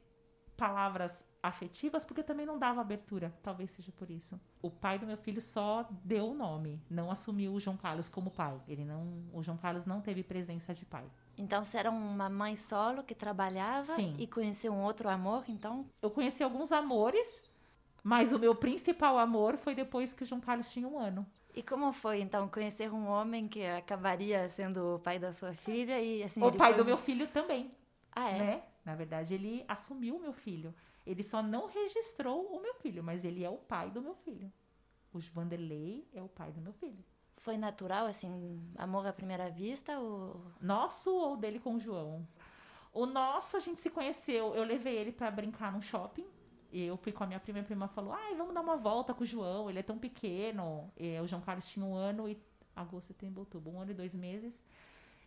palavras 0.58 1.12
afetivas 1.42 2.04
porque 2.06 2.24
também 2.24 2.46
não 2.46 2.60
dava 2.60 2.82
abertura, 2.82 3.34
talvez 3.42 3.72
seja 3.72 3.92
por 3.92 4.10
isso. 4.10 4.40
O 4.62 4.70
pai 4.70 5.00
do 5.00 5.06
meu 5.06 5.18
filho 5.18 5.42
só 5.42 5.88
deu 6.04 6.30
o 6.30 6.34
nome, 6.34 6.82
não 6.90 7.10
assumiu 7.10 7.54
o 7.54 7.60
João 7.60 7.78
Carlos 7.78 8.10
como 8.10 8.30
pai. 8.30 8.60
Ele 8.68 8.84
não, 8.84 9.24
o 9.34 9.42
João 9.42 9.58
Carlos 9.58 9.86
não 9.86 10.02
teve 10.02 10.24
presença 10.24 10.74
de 10.74 10.86
pai. 10.86 11.06
Então 11.38 11.64
você 11.64 11.78
era 11.78 11.90
uma 11.90 12.30
mãe 12.30 12.56
solo 12.58 13.04
que 13.04 13.16
trabalhava 13.16 13.96
Sim. 13.96 14.16
e 14.20 14.28
conheceu 14.28 14.74
um 14.74 14.84
outro 14.84 15.08
amor, 15.08 15.46
então? 15.48 15.86
Eu 16.02 16.12
conheci 16.12 16.44
alguns 16.44 16.72
amores, 16.72 17.28
mas 18.04 18.34
o 18.34 18.40
meu 18.40 18.54
principal 18.54 19.18
amor 19.18 19.58
foi 19.58 19.74
depois 19.74 20.14
que 20.14 20.24
o 20.24 20.26
João 20.26 20.42
Carlos 20.42 20.70
tinha 20.70 20.88
um 20.88 21.00
ano. 21.00 21.26
E 21.56 21.64
como 21.64 21.92
foi, 21.92 22.22
então, 22.22 22.48
conhecer 22.48 22.92
um 22.92 23.08
homem 23.08 23.48
que 23.48 23.66
acabaria 23.66 24.48
sendo 24.50 24.96
o 24.96 25.00
pai 25.00 25.18
da 25.18 25.34
sua 25.34 25.54
filha 25.54 26.00
e 26.00 26.24
assim... 26.24 26.44
O 26.44 26.52
pai 26.52 26.74
do 26.76 26.86
meu 26.86 26.98
filho 26.98 27.28
também. 27.28 27.70
Ah, 28.12 28.30
é? 28.30 28.38
Né? 28.38 28.64
Na 28.86 28.96
verdade, 28.96 29.34
ele 29.34 29.66
assumiu 29.68 30.18
o 30.18 30.22
meu 30.22 30.34
filho. 30.34 30.74
Ele 31.10 31.24
só 31.24 31.42
não 31.42 31.66
registrou 31.66 32.46
o 32.56 32.62
meu 32.62 32.76
filho, 32.76 33.04
mas 33.04 33.26
ele 33.26 33.44
é 33.44 33.50
o 33.50 33.58
pai 33.58 33.90
do 33.90 34.00
meu 34.00 34.14
filho. 34.14 34.54
O 35.12 35.18
Vanderlei 35.34 36.08
é 36.14 36.22
o 36.22 36.30
pai 36.30 36.52
do 36.52 36.62
meu 36.62 36.72
filho. 36.72 37.04
Foi 37.36 37.58
natural, 37.58 38.06
assim, 38.06 38.62
amor 38.78 39.08
à 39.08 39.12
primeira 39.12 39.50
vista 39.50 39.98
ou... 39.98 40.40
Nosso 40.62 41.12
ou 41.12 41.36
dele 41.36 41.60
com 41.60 41.74
o 41.74 41.80
João? 41.80 42.28
O 42.94 43.08
nosso, 43.08 43.58
a 43.58 43.60
gente 43.60 43.82
se 43.82 43.90
conheceu, 43.90 44.54
eu 44.54 44.64
levei 44.64 44.98
ele 44.98 45.12
para 45.12 45.32
brincar 45.32 45.72
no 45.72 45.82
shopping, 45.82 46.28
eu 46.72 46.96
fui 46.98 47.12
com 47.12 47.24
a 47.24 47.28
minha 47.28 47.40
prima, 47.40 47.62
a 47.62 47.64
prima 47.64 47.88
falou: 47.88 48.14
ai, 48.14 48.36
vamos 48.36 48.54
dar 48.54 48.62
uma 48.62 48.78
volta 48.78 49.12
com 49.12 49.24
o 49.24 49.26
João, 49.26 49.68
ele 49.68 49.80
é 49.80 49.84
tão 49.84 49.98
pequeno. 49.98 50.92
E 50.96 51.20
o 51.20 51.26
João 51.26 51.42
Carlos 51.42 51.68
tinha 51.68 51.84
um 51.84 51.96
ano 51.96 52.30
e. 52.30 52.40
Agosto, 52.76 53.08
setembro, 53.08 53.42
outubro, 53.42 53.72
um 53.72 53.82
ano 53.82 53.92
e 53.92 53.94
dois 53.96 54.14
meses. 54.14 54.62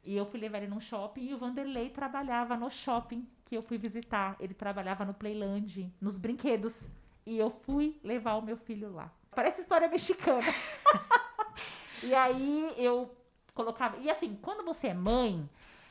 E 0.05 0.15
eu 0.17 0.25
fui 0.25 0.39
levar 0.39 0.59
ele 0.59 0.69
num 0.69 0.81
shopping 0.81 1.23
e 1.23 1.35
o 1.35 1.39
Vanderlei 1.39 1.91
trabalhava 1.91 2.57
no 2.57 2.71
shopping 2.71 3.29
que 3.53 3.57
eu 3.59 3.63
fui 3.63 3.77
visitar. 3.77 4.35
Ele 4.41 4.55
trabalhava 4.55 5.05
no 5.05 5.13
Playland, 5.13 5.93
nos 6.01 6.17
brinquedos. 6.17 6.89
E 7.27 7.37
eu 7.37 7.51
fui 7.51 8.01
levar 8.03 8.37
o 8.37 8.43
meu 8.43 8.57
filho 8.57 8.91
lá. 8.91 9.13
Parece 9.31 9.61
história 9.61 9.89
mexicana. 9.89 10.41
e 12.03 12.15
aí 12.15 12.73
eu 12.79 13.15
colocava. 13.53 13.99
E 13.99 14.09
assim, 14.09 14.39
quando 14.41 14.65
você 14.65 14.89
é 14.89 14.95
mãe, 14.95 15.47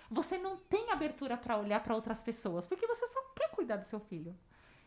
você 0.09 0.39
não 0.39 0.57
tem 0.57 0.89
abertura 0.89 1.37
para 1.37 1.55
olhar 1.55 1.83
para 1.83 1.93
outras 1.93 2.23
pessoas, 2.23 2.65
porque 2.65 2.87
você 2.87 3.05
só 3.07 3.21
quer 3.35 3.51
cuidar 3.51 3.75
do 3.75 3.85
seu 3.85 3.99
filho. 3.99 4.35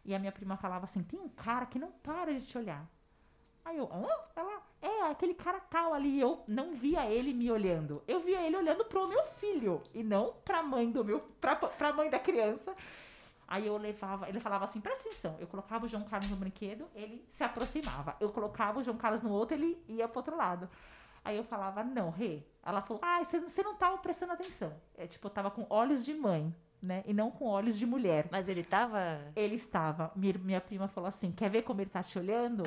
E 0.04 0.12
a 0.12 0.18
minha 0.18 0.32
prima 0.32 0.56
falava 0.56 0.84
assim: 0.84 1.04
tem 1.04 1.20
um 1.20 1.28
cara 1.28 1.66
que 1.66 1.78
não 1.78 1.92
para 1.92 2.34
de 2.34 2.44
te 2.44 2.58
olhar. 2.58 2.84
Aí 3.64 3.78
eu, 3.78 3.90
hã? 3.92 4.06
Ela, 4.36 4.62
é, 4.82 5.02
aquele 5.10 5.34
cara 5.34 5.60
tal 5.60 5.94
ali. 5.94 6.20
Eu 6.20 6.42
não 6.46 6.74
via 6.74 7.06
ele 7.06 7.32
me 7.32 7.50
olhando. 7.50 8.02
Eu 8.06 8.20
via 8.20 8.40
ele 8.42 8.56
olhando 8.56 8.84
pro 8.84 9.08
meu 9.08 9.22
filho. 9.38 9.82
E 9.92 10.02
não 10.02 10.34
pra 10.44 10.62
mãe 10.62 10.90
do 10.90 11.04
meu. 11.04 11.20
pra, 11.40 11.56
pra 11.56 11.92
mãe 11.92 12.10
da 12.10 12.18
criança. 12.18 12.74
Aí 13.46 13.66
eu 13.66 13.76
levava, 13.76 14.28
ele 14.28 14.40
falava 14.40 14.64
assim, 14.64 14.80
presta 14.80 15.08
atenção. 15.08 15.36
Eu 15.38 15.46
colocava 15.46 15.84
o 15.84 15.88
João 15.88 16.02
Carlos 16.04 16.30
no 16.30 16.36
brinquedo, 16.36 16.88
ele 16.94 17.24
se 17.30 17.44
aproximava. 17.44 18.16
Eu 18.18 18.30
colocava 18.30 18.80
o 18.80 18.82
João 18.82 18.96
Carlos 18.96 19.22
no 19.22 19.30
outro, 19.30 19.54
ele 19.54 19.82
ia 19.86 20.08
pro 20.08 20.20
outro 20.20 20.36
lado. 20.36 20.68
Aí 21.24 21.36
eu 21.36 21.44
falava, 21.44 21.82
não, 21.84 22.10
Rê. 22.10 22.42
Ela 22.62 22.82
falou, 22.82 23.00
ah, 23.02 23.22
você, 23.22 23.62
não 23.62 23.74
tava 23.74 23.98
prestando 23.98 24.32
atenção. 24.32 24.74
É 24.96 25.06
tipo, 25.06 25.26
eu 25.26 25.30
tava 25.30 25.50
com 25.50 25.66
olhos 25.70 26.04
de 26.04 26.14
mãe 26.14 26.54
né? 26.84 27.02
E 27.06 27.14
não 27.14 27.30
com 27.30 27.46
olhos 27.46 27.78
de 27.78 27.86
mulher. 27.86 28.28
Mas 28.30 28.48
ele 28.48 28.60
estava? 28.60 29.20
Ele 29.34 29.56
estava. 29.56 30.12
Minha, 30.14 30.34
minha 30.38 30.60
prima 30.60 30.86
falou 30.86 31.08
assim: 31.08 31.32
quer 31.32 31.50
ver 31.50 31.62
como 31.62 31.80
ele 31.80 31.90
tá 31.90 32.02
te 32.02 32.18
olhando? 32.18 32.62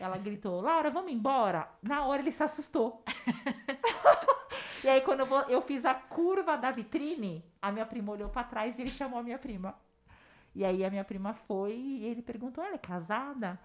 Ela 0.00 0.18
gritou, 0.18 0.60
Laura, 0.60 0.90
vamos 0.90 1.12
embora. 1.12 1.68
Na 1.82 2.04
hora 2.04 2.20
ele 2.20 2.32
se 2.32 2.42
assustou. 2.42 3.04
e 4.82 4.88
aí, 4.88 5.00
quando 5.02 5.20
eu, 5.20 5.26
vou, 5.26 5.40
eu, 5.42 5.62
fiz 5.62 5.84
a 5.84 5.94
curva 5.94 6.56
da 6.56 6.72
vitrine, 6.72 7.44
a 7.62 7.70
minha 7.70 7.86
prima 7.86 8.12
olhou 8.12 8.28
para 8.28 8.42
trás 8.44 8.76
e 8.76 8.82
ele 8.82 8.90
chamou 8.90 9.20
a 9.20 9.22
minha 9.22 9.38
prima. 9.38 9.74
E 10.54 10.64
aí 10.64 10.84
a 10.84 10.90
minha 10.90 11.04
prima 11.04 11.32
foi 11.32 11.74
e 11.74 12.04
ele 12.06 12.22
perguntou: 12.22 12.62
ela 12.62 12.74
é 12.74 12.78
casada? 12.78 13.58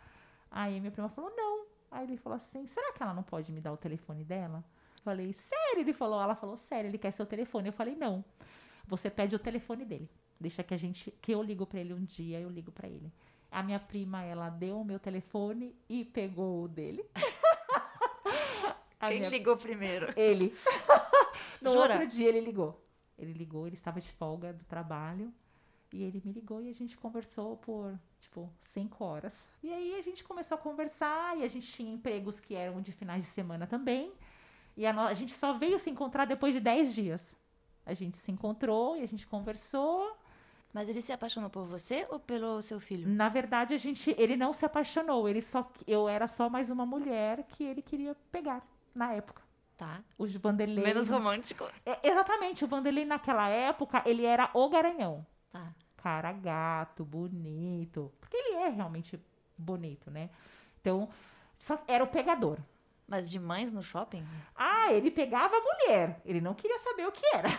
Aí 0.51 0.79
minha 0.79 0.91
prima 0.91 1.09
falou: 1.09 1.33
não. 1.35 1.65
Aí 1.91 2.05
ele 2.05 2.17
falou 2.17 2.37
assim: 2.37 2.67
será 2.67 2.93
que 2.93 3.01
ela 3.01 3.13
não 3.13 3.23
pode 3.23 3.51
me 3.51 3.59
dar 3.59 3.73
o 3.73 3.77
telefone 3.77 4.23
dela? 4.23 4.63
Eu 4.99 5.03
falei, 5.03 5.33
sério? 5.33 5.79
Ele 5.79 5.93
falou, 5.93 6.21
ela 6.21 6.35
falou, 6.35 6.57
sério, 6.57 6.89
ele 6.89 6.97
quer 6.97 7.11
seu 7.11 7.25
telefone. 7.25 7.69
Eu 7.69 7.73
falei, 7.73 7.95
não. 7.95 8.23
Você 8.89 9.09
pede 9.09 9.35
o 9.35 9.39
telefone 9.39 9.85
dele. 9.85 10.09
Deixa 10.39 10.63
que 10.63 10.73
a 10.73 10.77
gente, 10.77 11.11
que 11.21 11.31
eu 11.31 11.43
ligo 11.43 11.65
para 11.65 11.79
ele 11.79 11.93
um 11.93 12.03
dia, 12.03 12.39
eu 12.39 12.49
ligo 12.49 12.71
para 12.71 12.87
ele. 12.87 13.11
A 13.51 13.61
minha 13.61 13.79
prima, 13.79 14.23
ela 14.23 14.49
deu 14.49 14.81
o 14.81 14.85
meu 14.85 14.99
telefone 14.99 15.75
e 15.87 16.03
pegou 16.03 16.63
o 16.63 16.67
dele. 16.67 17.05
Quem 18.99 19.19
minha... 19.19 19.29
ligou 19.29 19.55
primeiro? 19.55 20.11
Ele. 20.15 20.53
no 21.61 21.71
Jura? 21.71 21.93
outro 21.93 22.07
dia 22.07 22.27
ele 22.27 22.41
ligou. 22.41 22.83
Ele 23.17 23.31
ligou, 23.33 23.67
ele 23.67 23.75
estava 23.75 24.01
de 24.01 24.11
folga 24.13 24.51
do 24.51 24.65
trabalho. 24.65 25.31
E 25.93 26.03
ele 26.03 26.21
me 26.23 26.31
ligou 26.31 26.61
e 26.61 26.69
a 26.69 26.73
gente 26.73 26.97
conversou 26.97 27.57
por, 27.57 27.97
tipo, 28.19 28.51
cinco 28.61 29.03
horas. 29.03 29.47
E 29.63 29.73
aí 29.73 29.95
a 29.95 30.01
gente 30.01 30.23
começou 30.23 30.55
a 30.55 30.61
conversar 30.61 31.37
e 31.37 31.43
a 31.43 31.47
gente 31.47 31.71
tinha 31.71 31.91
empregos 31.91 32.39
que 32.39 32.55
eram 32.55 32.81
de 32.81 32.91
finais 32.91 33.23
de 33.23 33.31
semana 33.31 33.65
também. 33.65 34.11
E 34.77 34.85
a, 34.85 34.93
no... 34.93 35.01
a 35.01 35.13
gente 35.13 35.33
só 35.33 35.53
veio 35.53 35.79
se 35.79 35.89
encontrar 35.89 36.25
depois 36.25 36.53
de 36.53 36.59
dez 36.59 36.93
dias. 36.93 37.35
A 37.85 37.93
gente 37.93 38.17
se 38.17 38.31
encontrou 38.31 38.95
e 38.97 39.01
a 39.01 39.07
gente 39.07 39.25
conversou. 39.27 40.15
Mas 40.71 40.87
ele 40.87 41.01
se 41.01 41.11
apaixonou 41.11 41.49
por 41.49 41.65
você 41.65 42.05
ou 42.09 42.19
pelo 42.19 42.61
seu 42.61 42.79
filho? 42.79 43.07
Na 43.07 43.27
verdade, 43.27 43.73
a 43.73 43.77
gente, 43.77 44.13
ele 44.17 44.37
não 44.37 44.53
se 44.53 44.65
apaixonou. 44.65 45.27
Ele 45.27 45.41
só, 45.41 45.69
eu 45.87 46.07
era 46.07 46.27
só 46.27 46.47
mais 46.47 46.69
uma 46.69 46.85
mulher 46.85 47.43
que 47.43 47.63
ele 47.63 47.81
queria 47.81 48.15
pegar 48.31 48.61
na 48.93 49.13
época. 49.13 49.41
Tá. 49.75 50.03
O 50.17 50.27
Vanderlei. 50.27 50.83
Menos 50.83 51.09
romântico. 51.09 51.63
É, 51.85 52.07
exatamente. 52.07 52.65
O 52.65 52.67
Vanderlei 52.67 53.05
naquela 53.05 53.47
época 53.47 54.03
ele 54.05 54.25
era 54.25 54.51
o 54.53 54.69
garanhão. 54.69 55.25
Tá. 55.51 55.73
Cara 55.97 56.31
gato, 56.33 57.03
bonito. 57.03 58.11
Porque 58.19 58.37
ele 58.37 58.55
é 58.55 58.69
realmente 58.69 59.19
bonito, 59.57 60.11
né? 60.11 60.29
Então, 60.79 61.09
só 61.57 61.81
era 61.87 62.03
o 62.03 62.07
pegador. 62.07 62.59
Mas 63.07 63.29
de 63.29 63.39
mães 63.39 63.71
no 63.71 63.81
shopping? 63.81 64.23
Ah, 64.89 64.93
ele 64.93 65.11
pegava 65.11 65.55
a 65.55 65.59
mulher. 65.61 66.21
Ele 66.25 66.41
não 66.41 66.53
queria 66.53 66.77
saber 66.79 67.05
o 67.07 67.11
que 67.11 67.25
era. 67.33 67.49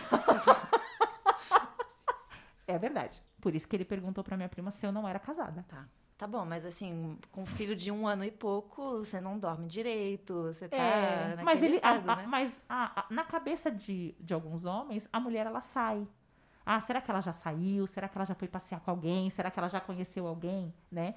é 2.67 2.77
verdade. 2.77 3.21
Por 3.39 3.55
isso 3.55 3.67
que 3.67 3.75
ele 3.75 3.85
perguntou 3.85 4.23
pra 4.23 4.37
minha 4.37 4.49
prima 4.49 4.71
se 4.71 4.85
eu 4.85 4.91
não 4.91 5.07
era 5.07 5.19
casada. 5.19 5.65
Tá. 5.67 5.85
Tá 6.17 6.27
bom, 6.27 6.45
mas 6.45 6.63
assim, 6.65 7.17
com 7.31 7.41
um 7.41 7.45
filho 7.47 7.75
de 7.75 7.91
um 7.91 8.05
ano 8.05 8.23
e 8.23 8.29
pouco, 8.29 8.97
você 8.97 9.19
não 9.19 9.39
dorme 9.39 9.67
direito, 9.67 10.43
você 10.43 10.67
tá 10.69 10.77
É, 10.77 11.35
mas 11.43 11.63
ele, 11.63 11.73
a- 11.81 11.95
estado, 11.95 12.09
a- 12.11 12.15
né? 12.17 12.25
mas 12.27 12.61
a- 12.69 13.01
a- 13.01 13.05
na 13.09 13.23
cabeça 13.23 13.71
de, 13.71 14.13
de 14.19 14.31
alguns 14.31 14.63
homens, 14.65 15.09
a 15.11 15.19
mulher 15.19 15.47
ela 15.47 15.61
sai. 15.61 16.07
Ah, 16.63 16.79
será 16.79 17.01
que 17.01 17.09
ela 17.09 17.21
já 17.21 17.33
saiu? 17.33 17.87
Será 17.87 18.07
que 18.07 18.15
ela 18.15 18.25
já 18.25 18.35
foi 18.35 18.47
passear 18.47 18.79
com 18.81 18.91
alguém? 18.91 19.31
Será 19.31 19.49
que 19.49 19.57
ela 19.57 19.67
já 19.67 19.81
conheceu 19.81 20.27
alguém, 20.27 20.71
né? 20.91 21.15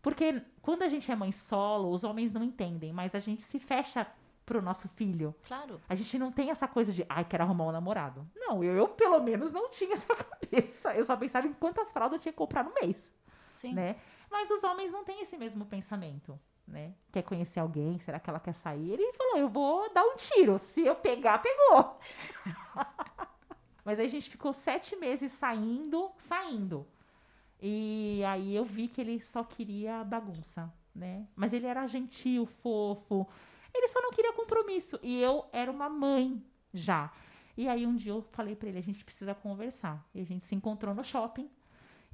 Porque 0.00 0.40
quando 0.62 0.82
a 0.82 0.88
gente 0.88 1.10
é 1.10 1.16
mãe 1.16 1.32
solo, 1.32 1.90
os 1.90 2.04
homens 2.04 2.32
não 2.32 2.44
entendem, 2.44 2.92
mas 2.92 3.16
a 3.16 3.18
gente 3.18 3.42
se 3.42 3.58
fecha 3.58 4.06
pro 4.44 4.62
nosso 4.62 4.88
filho. 4.88 5.34
Claro. 5.46 5.80
A 5.88 5.94
gente 5.94 6.18
não 6.18 6.32
tem 6.32 6.50
essa 6.50 6.66
coisa 6.66 6.92
de, 6.92 7.04
ai, 7.08 7.24
quero 7.24 7.44
arrumar 7.44 7.66
um 7.66 7.72
namorado. 7.72 8.26
Não, 8.34 8.62
eu, 8.62 8.74
eu, 8.74 8.88
pelo 8.88 9.20
menos 9.20 9.52
não 9.52 9.70
tinha 9.70 9.94
essa 9.94 10.14
cabeça. 10.14 10.94
Eu 10.94 11.04
só 11.04 11.16
pensava 11.16 11.46
em 11.46 11.52
quantas 11.52 11.92
fraldas 11.92 12.16
eu 12.16 12.22
tinha 12.22 12.32
que 12.32 12.38
comprar 12.38 12.64
no 12.64 12.74
mês 12.74 13.12
Sim. 13.62 13.74
né? 13.74 13.96
Mas 14.30 14.50
os 14.50 14.64
homens 14.64 14.90
não 14.90 15.04
têm 15.04 15.22
esse 15.22 15.36
mesmo 15.36 15.64
pensamento, 15.64 16.38
né? 16.66 16.94
Quer 17.12 17.22
conhecer 17.22 17.60
alguém? 17.60 17.98
Será 18.00 18.18
que 18.18 18.28
ela 18.28 18.40
quer 18.40 18.54
sair? 18.54 18.90
Ele 18.90 19.12
falou, 19.12 19.38
eu 19.38 19.48
vou 19.48 19.92
dar 19.92 20.02
um 20.02 20.16
tiro. 20.16 20.58
Se 20.58 20.84
eu 20.84 20.96
pegar, 20.96 21.38
pegou. 21.38 21.94
Mas 23.84 23.98
aí 23.98 24.06
a 24.06 24.10
gente 24.10 24.30
ficou 24.30 24.52
sete 24.52 24.96
meses 24.96 25.32
saindo, 25.32 26.10
saindo. 26.18 26.86
E 27.60 28.22
aí 28.26 28.56
eu 28.56 28.64
vi 28.64 28.88
que 28.88 29.00
ele 29.00 29.20
só 29.20 29.44
queria 29.44 30.02
bagunça, 30.02 30.72
né? 30.94 31.26
Mas 31.36 31.52
ele 31.52 31.66
era 31.66 31.86
gentil, 31.86 32.46
fofo. 32.46 33.28
Ele 33.74 33.88
só 33.88 34.00
não 34.00 34.10
queria 34.10 34.32
compromisso. 34.32 34.98
E 35.02 35.20
eu 35.20 35.46
era 35.52 35.70
uma 35.70 35.88
mãe 35.88 36.42
já. 36.72 37.12
E 37.56 37.68
aí 37.68 37.86
um 37.86 37.94
dia 37.94 38.12
eu 38.12 38.22
falei 38.32 38.56
pra 38.56 38.68
ele, 38.68 38.78
a 38.78 38.82
gente 38.82 39.04
precisa 39.04 39.34
conversar. 39.34 40.04
E 40.14 40.20
a 40.20 40.24
gente 40.24 40.46
se 40.46 40.54
encontrou 40.54 40.94
no 40.94 41.04
shopping. 41.04 41.50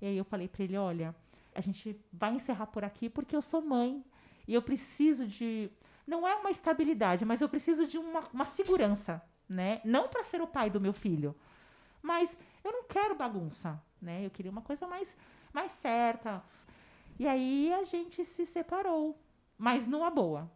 E 0.00 0.06
aí 0.06 0.16
eu 0.16 0.24
falei 0.24 0.48
pra 0.48 0.64
ele, 0.64 0.76
olha, 0.76 1.14
a 1.54 1.60
gente 1.60 1.98
vai 2.12 2.34
encerrar 2.34 2.66
por 2.66 2.84
aqui 2.84 3.08
porque 3.08 3.34
eu 3.34 3.42
sou 3.42 3.60
mãe 3.60 4.04
e 4.46 4.54
eu 4.54 4.62
preciso 4.62 5.26
de 5.26 5.70
não 6.06 6.26
é 6.26 6.34
uma 6.36 6.50
estabilidade, 6.50 7.24
mas 7.24 7.40
eu 7.40 7.48
preciso 7.48 7.86
de 7.86 7.98
uma, 7.98 8.20
uma 8.32 8.46
segurança, 8.46 9.22
né? 9.48 9.80
Não 9.84 10.08
para 10.08 10.24
ser 10.24 10.40
o 10.40 10.46
pai 10.46 10.70
do 10.70 10.80
meu 10.80 10.92
filho, 10.92 11.36
mas 12.00 12.36
eu 12.64 12.72
não 12.72 12.84
quero 12.84 13.14
bagunça, 13.14 13.80
né? 14.00 14.24
Eu 14.24 14.30
queria 14.30 14.50
uma 14.50 14.62
coisa 14.62 14.86
mais 14.86 15.14
mais 15.52 15.72
certa. 15.72 16.42
E 17.18 17.26
aí 17.26 17.72
a 17.72 17.84
gente 17.84 18.24
se 18.24 18.46
separou, 18.46 19.18
mas 19.56 19.86
numa 19.86 20.10
boa. 20.10 20.50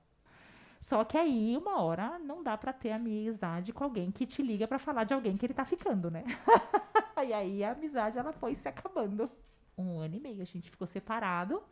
Só 0.82 1.04
que 1.04 1.16
aí, 1.16 1.56
uma 1.56 1.80
hora, 1.80 2.18
não 2.18 2.42
dá 2.42 2.58
pra 2.58 2.72
ter 2.72 2.90
amizade 2.90 3.72
com 3.72 3.84
alguém 3.84 4.10
que 4.10 4.26
te 4.26 4.42
liga 4.42 4.66
pra 4.66 4.80
falar 4.80 5.04
de 5.04 5.14
alguém 5.14 5.36
que 5.36 5.46
ele 5.46 5.54
tá 5.54 5.64
ficando, 5.64 6.10
né? 6.10 6.24
e 7.24 7.32
aí 7.32 7.62
a 7.62 7.70
amizade, 7.70 8.18
ela 8.18 8.32
foi 8.32 8.56
se 8.56 8.68
acabando 8.68 9.30
um 9.78 10.00
ano 10.00 10.16
e 10.16 10.20
meio. 10.20 10.42
A 10.42 10.44
gente 10.44 10.70
ficou 10.70 10.86
separado. 10.86 11.62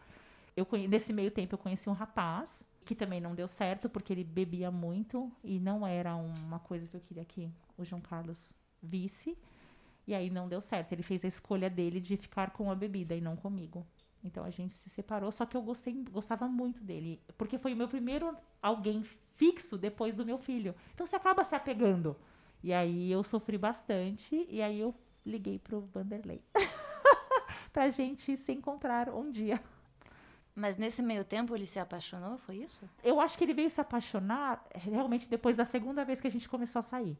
Eu. 0.57 0.66
Nesse 0.88 1.12
meio 1.12 1.31
tempo 1.31 1.55
eu 1.55 1.59
conheci 1.59 1.90
um 1.90 1.92
rapaz 1.92 2.64
que 2.85 2.94
também 2.94 3.20
não 3.20 3.35
deu 3.35 3.49
certo 3.49 3.88
porque 3.88 4.12
ele 4.12 4.25
bebia 4.25 4.70
muito 4.70 5.31
e 5.44 5.59
não 5.59 5.87
era 5.87 6.14
uma 6.14 6.61
coisa 6.61 6.87
que 6.87 6.96
eu 6.96 7.01
queria 7.01 7.25
que 7.25 7.51
o 7.77 7.85
João 7.85 8.01
Carlos 8.01 8.53
visse. 8.81 9.37
E 10.07 10.14
aí 10.14 10.31
não 10.31 10.49
deu 10.49 10.61
certo. 10.61 10.92
Ele 10.92 11.03
fez 11.03 11.25
a 11.25 11.29
escolha 11.29 11.68
dele 11.68 12.01
de 12.01 12.16
ficar 12.16 12.51
com 12.53 12.70
a 12.70 12.75
bebida 12.77 13.14
e 13.14 13.20
não 13.20 13.37
comigo. 13.37 13.85
Então 14.23 14.45
a 14.45 14.51
gente 14.51 14.75
se 14.75 14.91
separou, 14.91 15.33
só 15.33 15.47
que 15.47 15.57
eu 15.57 15.63
gostei, 15.63 15.95
gostava 16.11 16.47
muito 16.47 16.83
dele, 16.85 17.21
porque 17.39 17.59
foi 17.59 17.73
o 17.73 17.77
meu 17.77 17.89
primeiro 17.89 18.37
alguém 18.63 19.03
fixo 19.37 19.79
depois 19.79 20.15
do 20.15 20.27
meu 20.27 20.39
filho. 20.39 20.75
Então 20.95 21.07
você 21.07 21.17
acaba 21.17 21.43
se 21.45 21.55
apegando. 21.55 22.17
E 22.63 22.73
aí 22.73 23.11
eu 23.11 23.23
sofri 23.23 23.57
bastante 23.57 24.47
e 24.51 24.61
aí 24.61 24.79
eu 24.79 24.95
liguei 25.25 25.59
pro 25.59 25.81
Vanderlei 25.81 26.43
pra 27.73 27.89
gente 27.89 28.37
se 28.37 28.53
encontrar 28.53 29.09
um 29.09 29.31
dia. 29.31 29.61
Mas 30.55 30.77
nesse 30.77 31.03
meio 31.03 31.25
tempo 31.25 31.55
ele 31.55 31.65
se 31.65 31.79
apaixonou, 31.79 32.37
foi 32.37 32.57
isso? 32.57 32.89
Eu 33.03 33.19
acho 33.19 33.39
que 33.39 33.45
ele 33.45 33.55
veio 33.55 33.71
se 33.71 33.81
apaixonar 33.81 34.63
realmente 34.75 35.27
depois 35.29 35.57
da 35.57 35.65
segunda 35.65 36.05
vez 36.05 36.21
que 36.21 36.27
a 36.27 36.31
gente 36.31 36.49
começou 36.49 36.81
a 36.81 36.83
sair. 36.83 37.17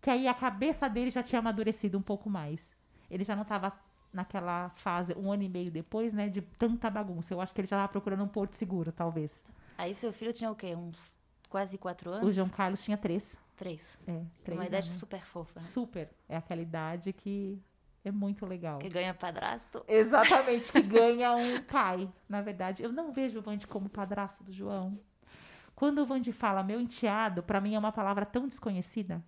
Que 0.00 0.10
aí 0.10 0.28
a 0.28 0.34
cabeça 0.34 0.88
dele 0.88 1.10
já 1.10 1.22
tinha 1.22 1.40
amadurecido 1.40 1.98
um 1.98 2.02
pouco 2.02 2.30
mais. 2.30 2.60
Ele 3.10 3.24
já 3.24 3.34
não 3.34 3.42
estava 3.42 3.72
naquela 4.12 4.70
fase, 4.70 5.14
um 5.14 5.30
ano 5.30 5.42
e 5.42 5.48
meio 5.48 5.70
depois, 5.70 6.12
né, 6.12 6.28
de 6.28 6.42
tanta 6.42 6.88
bagunça. 6.90 7.32
Eu 7.34 7.40
acho 7.40 7.54
que 7.54 7.60
ele 7.60 7.68
já 7.68 7.76
estava 7.76 7.88
procurando 7.88 8.24
um 8.24 8.28
porto 8.28 8.54
seguro, 8.54 8.92
talvez. 8.92 9.30
Aí 9.76 9.94
seu 9.94 10.12
filho 10.12 10.32
tinha 10.32 10.50
o 10.50 10.54
quê? 10.54 10.74
Uns 10.74 11.16
quase 11.48 11.78
quatro 11.78 12.10
anos? 12.10 12.28
O 12.28 12.32
João 12.32 12.48
Carlos 12.48 12.82
tinha 12.82 12.96
três. 12.96 13.36
Três. 13.56 13.98
É, 14.06 14.22
três 14.44 14.58
uma 14.58 14.66
idade 14.66 14.88
anos. 14.88 15.00
super 15.00 15.20
fofa, 15.20 15.60
né? 15.60 15.66
Super. 15.66 16.10
É 16.28 16.36
aquela 16.36 16.60
idade 16.60 17.12
que 17.12 17.60
é 18.04 18.10
muito 18.10 18.46
legal. 18.46 18.78
Que 18.78 18.88
ganha 18.88 19.12
padrasto. 19.12 19.84
Exatamente, 19.86 20.72
que 20.72 20.80
ganha 20.82 21.34
um 21.34 21.60
pai. 21.62 22.08
Na 22.28 22.40
verdade, 22.40 22.82
eu 22.82 22.92
não 22.92 23.12
vejo 23.12 23.38
o 23.38 23.42
Vande 23.42 23.66
como 23.66 23.88
padrasto 23.88 24.44
do 24.44 24.52
João. 24.52 24.98
Quando 25.74 25.98
o 25.98 26.06
Vande 26.06 26.32
fala 26.32 26.62
meu 26.62 26.80
enteado, 26.80 27.42
para 27.42 27.60
mim 27.60 27.74
é 27.74 27.78
uma 27.78 27.92
palavra 27.92 28.26
tão 28.26 28.48
desconhecida. 28.48 29.22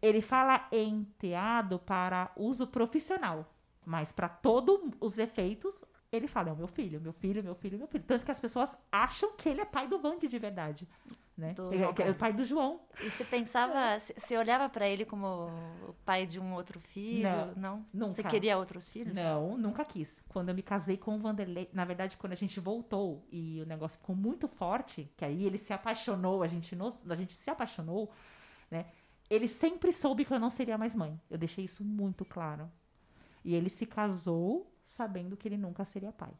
Ele 0.00 0.20
fala 0.20 0.66
enteado 0.72 1.78
para 1.78 2.30
uso 2.36 2.66
profissional, 2.66 3.46
mas 3.84 4.12
para 4.12 4.28
todos 4.28 4.80
os 5.00 5.18
efeitos, 5.18 5.84
ele 6.10 6.28
fala 6.28 6.50
é 6.50 6.52
o 6.52 6.56
meu 6.56 6.68
filho, 6.68 7.00
meu 7.00 7.12
filho, 7.12 7.42
meu 7.42 7.54
filho, 7.54 7.78
meu 7.78 7.86
filho. 7.86 8.04
Tanto 8.06 8.24
que 8.24 8.30
as 8.30 8.40
pessoas 8.40 8.76
acham 8.90 9.32
que 9.36 9.48
ele 9.48 9.60
é 9.60 9.64
pai 9.64 9.88
do 9.88 9.98
Vande 9.98 10.28
de 10.28 10.38
verdade. 10.38 10.86
Né? 11.34 11.54
Do 11.54 11.72
Ele 11.72 11.82
é, 11.82 11.86
é 11.86 12.10
o 12.10 12.14
pai 12.14 12.30
do 12.34 12.44
João. 12.44 12.82
E 13.02 13.08
você 13.08 13.24
pensava, 13.24 13.98
você 13.98 14.12
você 14.14 14.36
olhava 14.36 14.68
pra 14.68 14.86
ele 14.86 15.06
como 15.06 15.26
o 15.88 15.94
pai 16.04 16.26
de 16.26 16.38
um 16.38 16.52
outro 16.52 16.78
filho? 16.78 17.22
Não, 17.56 17.84
Não? 17.94 18.12
Você 18.12 18.22
queria 18.22 18.58
outros 18.58 18.90
filhos? 18.90 19.16
Não, 19.16 19.56
nunca 19.56 19.82
quis. 19.82 20.22
Quando 20.28 20.50
eu 20.50 20.54
me 20.54 20.62
casei 20.62 20.98
com 20.98 21.16
o 21.16 21.18
Vanderlei, 21.18 21.70
na 21.72 21.86
verdade, 21.86 22.18
quando 22.18 22.34
a 22.34 22.36
gente 22.36 22.60
voltou 22.60 23.26
e 23.32 23.62
o 23.62 23.66
negócio 23.66 23.98
ficou 23.98 24.14
muito 24.14 24.46
forte, 24.46 25.10
que 25.16 25.24
aí 25.24 25.42
ele 25.46 25.56
se 25.56 25.72
apaixonou, 25.72 26.42
a 26.42 26.46
gente, 26.46 26.76
nos- 26.76 26.94
a 27.10 27.14
gente 27.14 27.32
se 27.32 27.48
apaixonou, 27.48 28.12
né? 28.70 28.84
Ele 29.30 29.48
sempre 29.48 29.90
soube 29.94 30.26
que 30.26 30.34
eu 30.34 30.38
não 30.38 30.50
seria 30.50 30.76
mais 30.76 30.94
mãe. 30.94 31.18
Eu 31.30 31.38
deixei 31.38 31.64
isso 31.64 31.82
muito 31.82 32.26
claro. 32.26 32.70
E 33.44 33.54
ele 33.54 33.70
se 33.70 33.86
casou 33.86 34.72
sabendo 34.86 35.36
que 35.36 35.48
ele 35.48 35.56
nunca 35.56 35.84
seria 35.84 36.12
pai. 36.12 36.32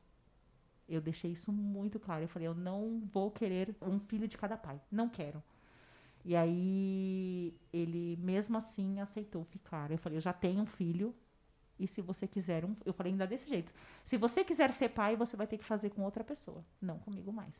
Eu 0.88 1.00
deixei 1.00 1.32
isso 1.32 1.52
muito 1.52 1.98
claro. 1.98 2.24
Eu 2.24 2.28
falei, 2.28 2.48
eu 2.48 2.54
não 2.54 3.00
vou 3.12 3.30
querer 3.30 3.74
um 3.80 3.98
filho 3.98 4.28
de 4.28 4.36
cada 4.36 4.56
pai. 4.56 4.80
Não 4.90 5.08
quero. 5.08 5.42
E 6.24 6.36
aí 6.36 7.54
ele 7.72 8.16
mesmo 8.20 8.56
assim 8.58 9.00
aceitou 9.00 9.44
ficar. 9.44 9.90
Eu 9.90 9.98
falei, 9.98 10.18
eu 10.18 10.22
já 10.22 10.32
tenho 10.32 10.62
um 10.62 10.66
filho, 10.66 11.14
e 11.78 11.86
se 11.86 12.00
você 12.00 12.28
quiser 12.28 12.64
um. 12.64 12.76
Eu 12.84 12.92
falei 12.92 13.12
ainda 13.12 13.26
desse 13.26 13.48
jeito. 13.48 13.72
Se 14.04 14.16
você 14.16 14.44
quiser 14.44 14.72
ser 14.72 14.90
pai, 14.90 15.16
você 15.16 15.36
vai 15.36 15.46
ter 15.46 15.58
que 15.58 15.64
fazer 15.64 15.90
com 15.90 16.02
outra 16.02 16.22
pessoa. 16.22 16.64
Não 16.80 16.98
comigo 16.98 17.32
mais. 17.32 17.54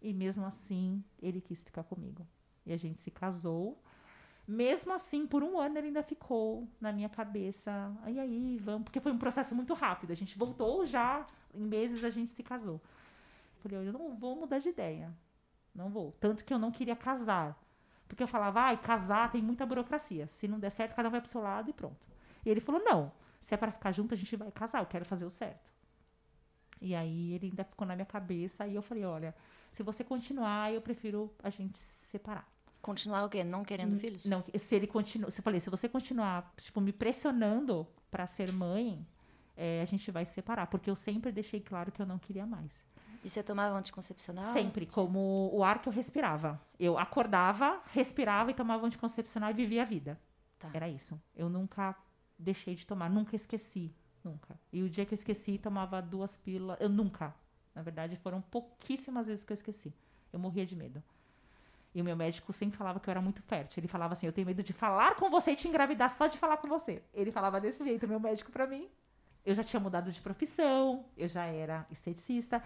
E 0.00 0.12
mesmo 0.12 0.44
assim, 0.46 1.04
ele 1.20 1.40
quis 1.40 1.62
ficar 1.62 1.84
comigo. 1.84 2.26
E 2.64 2.72
a 2.72 2.76
gente 2.76 2.98
se 3.00 3.10
casou. 3.10 3.78
Mesmo 4.46 4.92
assim, 4.92 5.26
por 5.26 5.42
um 5.42 5.58
ano 5.58 5.78
ele 5.78 5.88
ainda 5.88 6.02
ficou 6.02 6.68
na 6.80 6.92
minha 6.92 7.08
cabeça. 7.08 7.92
E 8.06 8.18
aí, 8.18 8.58
vamos. 8.58 8.84
Porque 8.84 9.00
foi 9.00 9.12
um 9.12 9.18
processo 9.18 9.54
muito 9.54 9.74
rápido. 9.74 10.12
A 10.12 10.14
gente 10.14 10.38
voltou 10.38 10.86
já, 10.86 11.26
em 11.54 11.64
meses 11.64 12.04
a 12.04 12.10
gente 12.10 12.30
se 12.30 12.42
casou. 12.42 12.80
Falei, 13.60 13.88
eu 13.88 13.92
não 13.92 14.14
vou 14.14 14.36
mudar 14.36 14.58
de 14.58 14.68
ideia. 14.68 15.12
Não 15.74 15.90
vou. 15.90 16.12
Tanto 16.20 16.44
que 16.44 16.54
eu 16.54 16.58
não 16.58 16.70
queria 16.70 16.94
casar. 16.94 17.60
Porque 18.06 18.22
eu 18.22 18.28
falava, 18.28 18.60
ai, 18.60 18.76
casar 18.76 19.32
tem 19.32 19.42
muita 19.42 19.66
burocracia. 19.66 20.28
Se 20.28 20.46
não 20.46 20.60
der 20.60 20.70
certo, 20.70 20.94
cada 20.94 21.08
um 21.08 21.10
vai 21.10 21.20
pro 21.20 21.30
seu 21.30 21.40
lado 21.40 21.68
e 21.68 21.72
pronto. 21.72 22.06
E 22.46 22.48
ele 22.48 22.60
falou: 22.60 22.82
não, 22.82 23.12
se 23.40 23.52
é 23.52 23.56
para 23.56 23.72
ficar 23.72 23.90
junto, 23.90 24.14
a 24.14 24.16
gente 24.16 24.36
vai 24.36 24.50
casar, 24.52 24.80
eu 24.80 24.86
quero 24.86 25.04
fazer 25.04 25.24
o 25.24 25.30
certo. 25.30 25.68
E 26.80 26.94
aí 26.94 27.32
ele 27.32 27.48
ainda 27.48 27.64
ficou 27.64 27.86
na 27.86 27.96
minha 27.96 28.06
cabeça, 28.06 28.66
e 28.66 28.76
eu 28.76 28.82
falei: 28.82 29.04
olha, 29.04 29.34
se 29.72 29.82
você 29.82 30.04
continuar, 30.04 30.72
eu 30.72 30.80
prefiro 30.80 31.34
a 31.42 31.50
gente 31.50 31.78
se 31.78 32.06
separar. 32.06 32.48
Continuar 32.86 33.24
o 33.24 33.28
quê? 33.28 33.42
Não 33.42 33.64
querendo 33.64 33.98
filhos? 33.98 34.24
Não, 34.24 34.44
se 34.56 34.76
ele 34.76 34.86
continua, 34.86 35.28
se 35.28 35.40
eu 35.40 35.42
falei, 35.42 35.58
se 35.58 35.68
você 35.68 35.88
continuar, 35.88 36.54
tipo, 36.56 36.80
me 36.80 36.92
pressionando 36.92 37.84
para 38.12 38.28
ser 38.28 38.52
mãe, 38.52 39.04
é, 39.56 39.82
a 39.82 39.84
gente 39.84 40.08
vai 40.12 40.24
se 40.24 40.34
separar, 40.34 40.68
porque 40.68 40.88
eu 40.88 40.94
sempre 40.94 41.32
deixei 41.32 41.60
claro 41.60 41.90
que 41.90 42.00
eu 42.00 42.06
não 42.06 42.16
queria 42.16 42.46
mais. 42.46 42.70
E 43.24 43.28
você 43.28 43.42
tomava 43.42 43.76
anticoncepcional? 43.76 44.52
Sempre, 44.52 44.86
como 44.86 45.50
o 45.52 45.64
ar 45.64 45.82
que 45.82 45.88
eu 45.88 45.92
respirava. 45.92 46.60
Eu 46.78 46.96
acordava, 46.96 47.82
respirava 47.86 48.52
e 48.52 48.54
tomava 48.54 48.86
anticoncepcional 48.86 49.50
e 49.50 49.54
vivia 49.54 49.82
a 49.82 49.84
vida. 49.84 50.16
Tá. 50.56 50.70
Era 50.72 50.88
isso. 50.88 51.20
Eu 51.34 51.48
nunca 51.48 51.92
deixei 52.38 52.76
de 52.76 52.86
tomar, 52.86 53.10
nunca 53.10 53.34
esqueci. 53.34 53.92
Nunca. 54.22 54.56
E 54.72 54.84
o 54.84 54.88
dia 54.88 55.04
que 55.04 55.12
eu 55.12 55.18
esqueci, 55.18 55.58
tomava 55.58 56.00
duas 56.00 56.38
pílulas. 56.38 56.80
Eu 56.80 56.88
nunca. 56.88 57.34
Na 57.74 57.82
verdade, 57.82 58.14
foram 58.14 58.40
pouquíssimas 58.40 59.26
vezes 59.26 59.42
que 59.42 59.52
eu 59.52 59.56
esqueci. 59.56 59.92
Eu 60.32 60.38
morria 60.38 60.64
de 60.64 60.76
medo. 60.76 61.02
E 61.96 62.02
o 62.02 62.04
meu 62.04 62.14
médico 62.14 62.52
sempre 62.52 62.76
falava 62.76 63.00
que 63.00 63.08
eu 63.08 63.10
era 63.10 63.22
muito 63.22 63.40
fértil. 63.40 63.80
Ele 63.80 63.88
falava 63.88 64.12
assim: 64.12 64.26
Eu 64.26 64.32
tenho 64.32 64.46
medo 64.46 64.62
de 64.62 64.74
falar 64.74 65.14
com 65.14 65.30
você 65.30 65.52
e 65.52 65.56
te 65.56 65.66
engravidar 65.66 66.10
só 66.10 66.26
de 66.26 66.36
falar 66.36 66.58
com 66.58 66.68
você. 66.68 67.02
Ele 67.14 67.32
falava 67.32 67.58
desse 67.58 67.82
jeito, 67.82 68.06
meu 68.06 68.20
médico 68.20 68.52
pra 68.52 68.66
mim. 68.66 68.86
Eu 69.46 69.54
já 69.54 69.64
tinha 69.64 69.80
mudado 69.80 70.12
de 70.12 70.20
profissão, 70.20 71.06
eu 71.16 71.26
já 71.26 71.46
era 71.46 71.86
esteticista. 71.90 72.62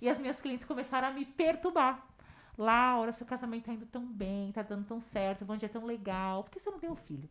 E 0.00 0.08
as 0.08 0.18
minhas 0.18 0.40
clientes 0.40 0.64
começaram 0.64 1.08
a 1.08 1.10
me 1.10 1.26
perturbar. 1.26 2.08
Laura, 2.56 3.12
seu 3.12 3.26
casamento 3.26 3.66
tá 3.66 3.74
indo 3.74 3.84
tão 3.84 4.06
bem, 4.06 4.50
tá 4.50 4.62
dando 4.62 4.86
tão 4.86 4.98
certo, 4.98 5.42
o 5.42 5.44
Vandy 5.44 5.66
é 5.66 5.68
tão 5.68 5.84
legal, 5.84 6.44
por 6.44 6.50
que 6.50 6.58
você 6.58 6.70
não 6.70 6.78
tem 6.78 6.88
um 6.90 6.96
filho? 6.96 7.28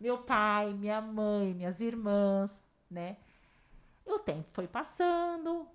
Meu 0.00 0.18
pai, 0.18 0.72
minha 0.72 1.00
mãe, 1.00 1.52
minhas 1.52 1.80
irmãs, 1.80 2.52
né? 2.88 3.16
E 4.06 4.12
o 4.12 4.20
tempo 4.20 4.48
foi 4.52 4.68
passando, 4.68 5.66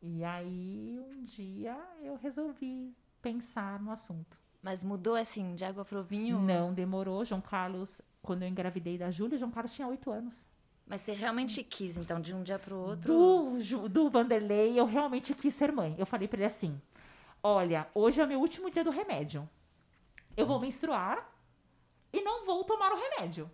e 0.00 0.22
aí 0.22 1.00
um 1.10 1.24
dia 1.24 1.76
eu 2.02 2.14
resolvi 2.14 2.94
pensar 3.20 3.80
no 3.80 3.90
assunto. 3.90 4.45
Mas 4.66 4.82
mudou 4.82 5.14
assim, 5.14 5.54
de 5.54 5.64
água 5.64 5.84
pro 5.84 6.02
vinho? 6.02 6.40
Não, 6.40 6.74
demorou. 6.74 7.24
João 7.24 7.40
Carlos, 7.40 8.02
quando 8.20 8.42
eu 8.42 8.48
engravidei 8.48 8.98
da 8.98 9.12
Júlia, 9.12 9.38
João 9.38 9.52
Carlos 9.52 9.72
tinha 9.72 9.86
oito 9.86 10.10
anos. 10.10 10.44
Mas 10.84 11.02
você 11.02 11.12
realmente 11.12 11.62
quis, 11.62 11.96
então, 11.96 12.20
de 12.20 12.34
um 12.34 12.42
dia 12.42 12.58
pro 12.58 12.76
outro? 12.76 13.14
Do, 13.14 13.88
do 13.88 14.10
Vanderlei, 14.10 14.76
eu 14.76 14.84
realmente 14.84 15.32
quis 15.34 15.54
ser 15.54 15.70
mãe. 15.70 15.94
Eu 15.96 16.04
falei 16.04 16.26
pra 16.26 16.38
ele 16.38 16.46
assim: 16.46 16.82
Olha, 17.40 17.86
hoje 17.94 18.20
é 18.20 18.26
meu 18.26 18.40
último 18.40 18.68
dia 18.68 18.82
do 18.82 18.90
remédio. 18.90 19.48
Eu 20.36 20.46
vou 20.46 20.58
menstruar 20.58 21.32
e 22.12 22.20
não 22.20 22.44
vou 22.44 22.64
tomar 22.64 22.90
o 22.90 22.98
remédio. 22.98 23.48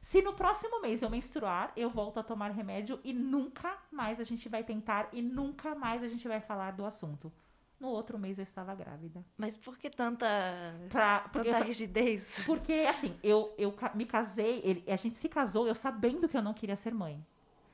Se 0.00 0.20
no 0.20 0.32
próximo 0.32 0.80
mês 0.80 1.00
eu 1.00 1.08
menstruar, 1.08 1.72
eu 1.76 1.88
volto 1.88 2.18
a 2.18 2.24
tomar 2.24 2.50
remédio 2.50 2.98
e 3.04 3.12
nunca 3.12 3.78
mais 3.92 4.18
a 4.18 4.24
gente 4.24 4.48
vai 4.48 4.64
tentar 4.64 5.10
e 5.12 5.22
nunca 5.22 5.76
mais 5.76 6.02
a 6.02 6.08
gente 6.08 6.26
vai 6.26 6.40
falar 6.40 6.72
do 6.72 6.84
assunto. 6.84 7.32
No 7.78 7.88
outro 7.88 8.18
mês 8.18 8.38
eu 8.38 8.42
estava 8.44 8.74
grávida. 8.74 9.22
Mas 9.36 9.56
por 9.56 9.76
que 9.76 9.90
tanta, 9.90 10.26
Pra, 10.88 11.20
tanta 11.20 11.30
porque, 11.30 11.64
rigidez? 11.64 12.42
porque, 12.46 12.72
assim, 12.88 13.14
eu, 13.22 13.54
eu 13.58 13.74
me 13.94 14.06
casei, 14.06 14.62
ele- 14.64 14.84
a 14.90 14.96
gente 14.96 15.16
se 15.16 15.28
casou 15.28 15.66
eu 15.68 15.74
sabendo 15.74 16.26
que 16.28 16.36
eu 16.36 16.42
não 16.42 16.54
queria 16.54 16.76
ser 16.76 16.94
mãe. 16.94 17.24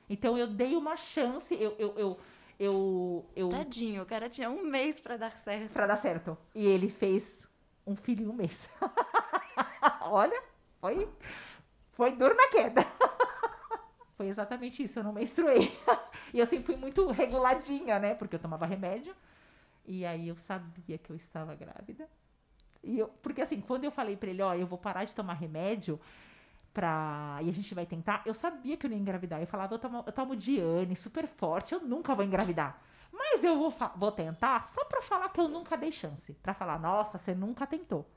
Então 0.09 0.37
eu 0.37 0.47
dei 0.47 0.75
uma 0.75 0.97
chance, 0.97 1.55
eu, 1.55 1.73
eu, 1.79 1.93
eu, 1.97 2.19
eu, 2.59 3.25
eu 3.33 3.49
Tadinho, 3.49 4.03
o 4.03 4.05
cara 4.05 4.27
tinha 4.27 4.49
um 4.49 4.63
mês 4.63 4.99
pra 4.99 5.15
dar 5.15 5.31
certo. 5.37 5.71
pra 5.71 5.87
dar 5.87 5.95
certo. 5.95 6.37
E 6.53 6.65
ele 6.65 6.89
fez 6.89 7.41
um 7.87 7.95
filho 7.95 8.25
em 8.25 8.27
um 8.27 8.33
mês. 8.33 8.69
Olha, 10.01 10.43
foi, 10.81 11.07
foi 11.93 12.11
duro 12.11 12.35
na 12.35 12.47
queda. 12.49 12.85
foi 14.17 14.27
exatamente 14.27 14.83
isso, 14.83 14.99
eu 14.99 15.03
não 15.03 15.13
menstruei. 15.13 15.71
e 16.33 16.39
eu 16.39 16.45
sempre 16.45 16.65
fui 16.65 16.75
muito 16.75 17.07
reguladinha, 17.09 17.99
né? 17.99 18.13
Porque 18.15 18.35
eu 18.35 18.39
tomava 18.39 18.65
remédio. 18.65 19.15
E 19.85 20.05
aí 20.05 20.27
eu 20.27 20.35
sabia 20.37 20.97
que 20.97 21.09
eu 21.09 21.15
estava 21.15 21.53
grávida. 21.55 22.07
E 22.83 22.99
eu, 22.99 23.07
porque 23.21 23.41
assim, 23.41 23.61
quando 23.61 23.83
eu 23.83 23.91
falei 23.91 24.15
pra 24.17 24.29
ele, 24.29 24.41
ó, 24.41 24.53
eu 24.53 24.67
vou 24.67 24.77
parar 24.77 25.03
de 25.05 25.13
tomar 25.13 25.33
remédio 25.33 25.99
pra... 26.73 27.37
e 27.41 27.49
a 27.49 27.53
gente 27.53 27.73
vai 27.73 27.85
tentar, 27.85 28.21
eu 28.25 28.33
sabia 28.33 28.75
que 28.77 28.85
eu 28.85 28.89
não 28.89 28.97
ia 28.97 29.01
engravidar. 29.01 29.39
Eu 29.41 29.47
falava, 29.47 29.73
eu 29.75 29.79
tomo, 29.79 30.03
eu 30.05 30.11
tomo 30.11 30.35
Diane, 30.35 30.95
super 30.95 31.27
forte, 31.27 31.73
eu 31.73 31.81
nunca 31.81 32.15
vou 32.15 32.23
engravidar. 32.25 32.79
Mas 33.11 33.43
eu 33.43 33.57
vou, 33.57 33.73
vou 33.95 34.11
tentar 34.11 34.65
só 34.65 34.83
pra 34.85 35.01
falar 35.01 35.29
que 35.29 35.39
eu 35.39 35.47
nunca 35.47 35.77
dei 35.77 35.91
chance. 35.91 36.33
Pra 36.41 36.53
falar, 36.53 36.79
nossa, 36.79 37.17
você 37.17 37.35
nunca 37.35 37.67
tentou. 37.67 38.09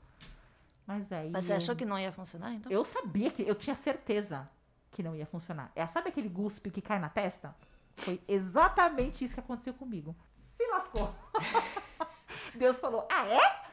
Mas 0.87 1.11
aí. 1.11 1.29
Mas 1.29 1.45
você 1.45 1.53
eu- 1.53 1.57
achou 1.57 1.75
que 1.75 1.85
não 1.85 1.99
ia 1.99 2.11
funcionar, 2.11 2.53
então? 2.53 2.71
Eu 2.71 2.83
sabia 2.83 3.29
que. 3.29 3.43
Eu 3.43 3.53
tinha 3.55 3.75
certeza 3.75 4.49
que 4.91 5.03
não 5.03 5.15
ia 5.15 5.25
funcionar. 5.25 5.71
É, 5.75 5.85
sabe 5.85 6.09
aquele 6.09 6.29
guspe 6.29 6.71
que 6.71 6.81
cai 6.81 6.97
na 6.97 7.09
testa? 7.09 7.53
Foi 7.93 8.19
exatamente 8.27 9.23
isso 9.23 9.33
que 9.35 9.39
aconteceu 9.39 9.73
comigo. 9.73 10.15
Se 10.55 10.65
lascou. 10.67 11.13
Deus 12.55 12.79
falou: 12.79 13.07
Ah, 13.09 13.25
é? 13.27 13.67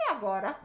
É 0.00 0.10
agora. 0.10 0.58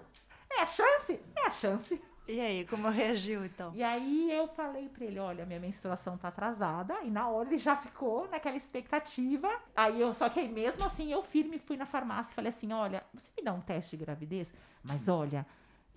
É 0.52 0.62
a 0.62 0.66
chance? 0.66 1.20
É 1.36 1.46
a 1.46 1.50
chance. 1.50 2.02
E 2.28 2.40
aí, 2.40 2.64
como 2.66 2.88
reagiu, 2.90 3.44
então? 3.44 3.72
E 3.74 3.82
aí 3.82 4.32
eu 4.32 4.48
falei 4.50 4.88
pra 4.88 5.04
ele, 5.04 5.18
olha, 5.18 5.48
minha 5.48 5.60
menstruação 5.60 6.16
tá 6.16 6.28
atrasada. 6.28 7.02
E 7.02 7.10
na 7.10 7.28
hora 7.28 7.50
ele 7.50 7.58
já 7.58 7.76
ficou 7.76 8.28
naquela 8.30 8.56
expectativa. 8.56 9.50
Aí 9.76 10.00
eu, 10.00 10.14
só 10.14 10.30
que 10.30 10.40
aí 10.40 10.48
mesmo 10.48 10.86
assim, 10.86 11.12
eu 11.12 11.24
firme 11.24 11.58
fui 11.58 11.76
na 11.76 11.88
farmácia 11.88 12.32
e 12.32 12.36
falei 12.36 12.50
assim, 12.50 12.72
olha, 12.72 13.04
você 13.16 13.32
me 13.36 13.44
dá 13.44 13.52
um 13.52 13.62
teste 13.62 13.98
de 13.98 14.06
gravidez? 14.06 14.54
Mas 14.84 15.08
olha, 15.08 15.44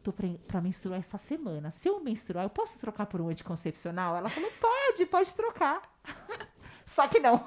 tô 0.02 0.10
pra, 0.10 0.26
pra 0.48 0.62
menstruar 0.62 1.00
essa 1.00 1.18
semana. 1.18 1.70
Se 1.70 1.86
eu 1.86 2.00
menstruar, 2.00 2.46
eu 2.46 2.50
posso 2.50 2.78
trocar 2.78 3.04
por 3.04 3.20
um 3.20 3.28
anticoncepcional? 3.28 4.16
Ela 4.16 4.30
falou, 4.30 4.50
pode, 4.58 5.04
pode 5.04 5.34
trocar. 5.34 5.82
só 6.86 7.06
que 7.08 7.20
não. 7.20 7.46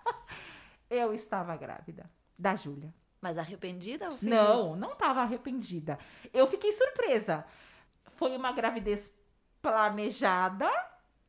eu 0.88 1.12
estava 1.12 1.54
grávida 1.56 2.08
da 2.38 2.54
Júlia. 2.54 2.94
Mas 3.20 3.36
arrependida 3.36 4.06
ou 4.06 4.16
feliz? 4.16 4.32
Não, 4.32 4.76
não 4.76 4.92
estava 4.92 5.22
arrependida. 5.22 5.98
Eu 6.32 6.46
fiquei 6.46 6.72
surpresa. 6.72 7.44
Foi 8.14 8.36
uma 8.36 8.52
gravidez 8.52 9.12
planejada 9.60 10.70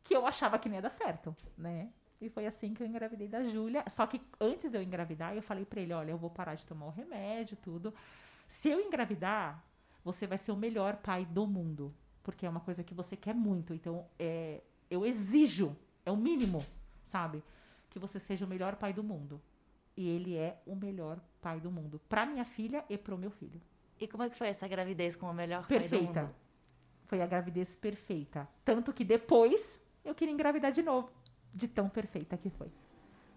que 0.04 0.16
eu 0.16 0.26
achava 0.26 0.60
que 0.60 0.70
não 0.70 0.76
ia 0.76 0.82
dar 0.82 0.92
certo, 0.92 1.36
né? 1.58 1.92
E 2.22 2.30
foi 2.30 2.46
assim 2.46 2.74
que 2.74 2.84
eu 2.84 2.88
engravidei 2.88 3.28
da 3.28 3.44
Júlia. 3.44 3.84
Só 3.88 4.06
que 4.06 4.22
antes 4.40 4.70
de 4.70 4.78
eu 4.78 4.84
engravidar, 4.84 5.36
eu 5.36 5.42
falei 5.42 5.66
pra 5.66 5.82
ele, 5.82 5.94
olha, 5.94 6.12
eu 6.12 6.18
vou 6.18 6.30
parar 6.30 6.56
de 6.56 6.66
tomar 6.66 6.88
o 6.88 6.92
remédio, 6.92 7.58
tudo. 7.58 7.94
Se 8.48 8.70
eu 8.70 8.82
engravidar, 8.82 9.64
você 10.04 10.28
vai 10.28 10.38
ser 10.38 10.52
o 10.52 10.56
melhor 10.56 10.98
pai 10.98 11.26
do 11.26 11.48
mundo. 11.48 11.94
Porque 12.22 12.46
é 12.46 12.50
uma 12.50 12.60
coisa 12.60 12.84
que 12.84 12.94
você 12.94 13.16
quer 13.16 13.34
muito. 13.34 13.74
Então, 13.74 14.06
é, 14.20 14.62
eu 14.92 15.06
exijo, 15.06 15.76
é 16.06 16.12
o 16.12 16.18
mínimo, 16.18 16.64
sabe? 17.06 17.42
Que 17.90 17.98
você 17.98 18.20
seja 18.20 18.46
o 18.46 18.50
melhor 18.50 18.76
pai 18.76 18.92
do 18.92 19.04
mundo. 19.04 19.42
E 20.00 20.08
ele 20.08 20.38
é 20.38 20.58
o 20.66 20.78
melhor 20.78 21.20
pai 21.42 21.60
do 21.60 21.70
mundo. 21.70 22.00
Pra 22.08 22.26
minha 22.26 22.46
filha 22.46 22.86
e 22.90 22.98
pro 22.98 23.18
meu 23.18 23.30
filho. 23.30 23.62
E 24.00 24.08
como 24.08 24.24
é 24.24 24.30
que 24.30 24.36
foi 24.38 24.48
essa 24.48 24.66
gravidez 24.66 25.18
com 25.18 25.30
o 25.30 25.34
melhor 25.34 25.68
pai 25.68 25.78
do 25.78 25.90
Perfeita. 25.90 26.22
mundo? 26.22 26.36
Foi 27.04 27.22
a 27.22 27.28
gravidez 27.28 27.76
perfeita. 27.76 28.48
Tanto 28.64 28.94
que 28.94 29.04
depois 29.04 29.78
eu 30.06 30.16
queria 30.16 30.34
engravidar 30.34 30.72
de 30.72 30.82
novo. 30.82 31.12
De 31.54 31.68
tão 31.68 31.90
perfeita 31.90 32.38
que 32.38 32.50
foi. 32.50 32.72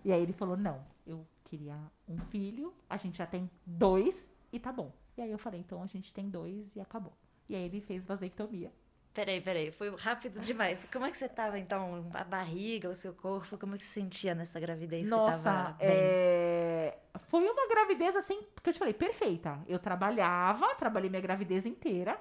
E 0.04 0.12
aí 0.12 0.22
ele 0.22 0.32
falou: 0.32 0.56
não, 0.56 0.86
eu 1.04 1.26
queria 1.46 1.76
um 2.08 2.16
filho, 2.26 2.72
a 2.88 2.96
gente 2.96 3.18
já 3.18 3.26
tem 3.26 3.50
dois 3.66 4.28
e 4.52 4.60
tá 4.60 4.70
bom. 4.70 4.92
E 5.16 5.22
aí 5.22 5.32
eu 5.32 5.38
falei: 5.38 5.58
então 5.58 5.82
a 5.82 5.86
gente 5.86 6.14
tem 6.14 6.30
dois 6.30 6.76
e 6.76 6.80
acabou. 6.80 7.12
E 7.50 7.56
aí 7.56 7.64
ele 7.64 7.80
fez 7.80 8.04
vasectomia. 8.04 8.72
Peraí, 9.14 9.42
peraí, 9.42 9.70
foi 9.70 9.94
rápido 9.96 10.40
demais. 10.40 10.86
Como 10.90 11.04
é 11.04 11.10
que 11.10 11.16
você 11.16 11.28
tava, 11.28 11.58
então? 11.58 12.10
A 12.14 12.24
barriga, 12.24 12.88
o 12.88 12.94
seu 12.94 13.12
corpo, 13.12 13.58
como 13.58 13.74
é 13.74 13.78
que 13.78 13.84
você 13.84 14.00
sentia 14.00 14.34
nessa 14.34 14.58
gravidez 14.58 15.04
que 15.04 15.10
tava 15.10 15.30
Nossa, 15.30 15.76
bem? 15.78 15.88
é, 15.90 16.98
foi 17.28 17.40
uma 17.40 17.68
gravidez 17.68 18.16
assim, 18.16 18.40
que 18.62 18.70
eu 18.70 18.72
te 18.72 18.78
falei, 18.78 18.94
perfeita. 18.94 19.60
Eu 19.68 19.78
trabalhava, 19.78 20.74
trabalhei 20.76 21.10
minha 21.10 21.20
gravidez 21.20 21.66
inteira. 21.66 22.18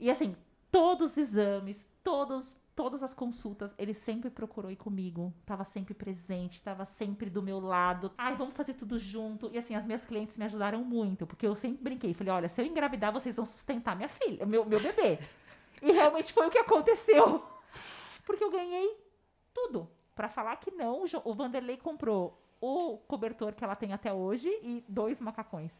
E 0.00 0.10
assim, 0.10 0.34
todos 0.70 1.12
os 1.12 1.18
exames, 1.18 1.86
todos, 2.02 2.58
todas 2.74 3.02
as 3.02 3.12
consultas, 3.12 3.74
ele 3.76 3.92
sempre 3.92 4.30
procurou 4.30 4.70
ir 4.70 4.76
comigo. 4.76 5.34
Tava 5.44 5.64
sempre 5.64 5.92
presente, 5.92 6.62
tava 6.62 6.86
sempre 6.86 7.28
do 7.28 7.42
meu 7.42 7.60
lado. 7.60 8.10
Ai, 8.16 8.34
vamos 8.36 8.54
fazer 8.54 8.72
tudo 8.72 8.98
junto. 8.98 9.50
E 9.52 9.58
assim, 9.58 9.74
as 9.74 9.84
minhas 9.84 10.02
clientes 10.02 10.38
me 10.38 10.46
ajudaram 10.46 10.82
muito, 10.82 11.26
porque 11.26 11.46
eu 11.46 11.54
sempre 11.54 11.84
brinquei. 11.84 12.14
Falei, 12.14 12.32
olha, 12.32 12.48
se 12.48 12.60
eu 12.60 12.64
engravidar, 12.64 13.12
vocês 13.12 13.36
vão 13.36 13.44
sustentar 13.44 13.94
minha 13.94 14.08
filha, 14.08 14.46
meu, 14.46 14.64
meu 14.64 14.80
bebê. 14.80 15.18
E 15.82 15.92
realmente 15.92 16.32
foi 16.32 16.46
o 16.46 16.50
que 16.50 16.58
aconteceu. 16.58 17.42
Porque 18.24 18.42
eu 18.42 18.50
ganhei 18.50 18.96
tudo. 19.52 19.90
Pra 20.14 20.28
falar 20.28 20.56
que 20.56 20.70
não, 20.70 21.04
o 21.24 21.34
Vanderlei 21.34 21.76
comprou 21.76 22.40
o 22.60 22.98
cobertor 22.98 23.54
que 23.54 23.64
ela 23.64 23.74
tem 23.74 23.92
até 23.92 24.12
hoje 24.12 24.48
e 24.62 24.84
dois 24.88 25.20
macacões. 25.20 25.72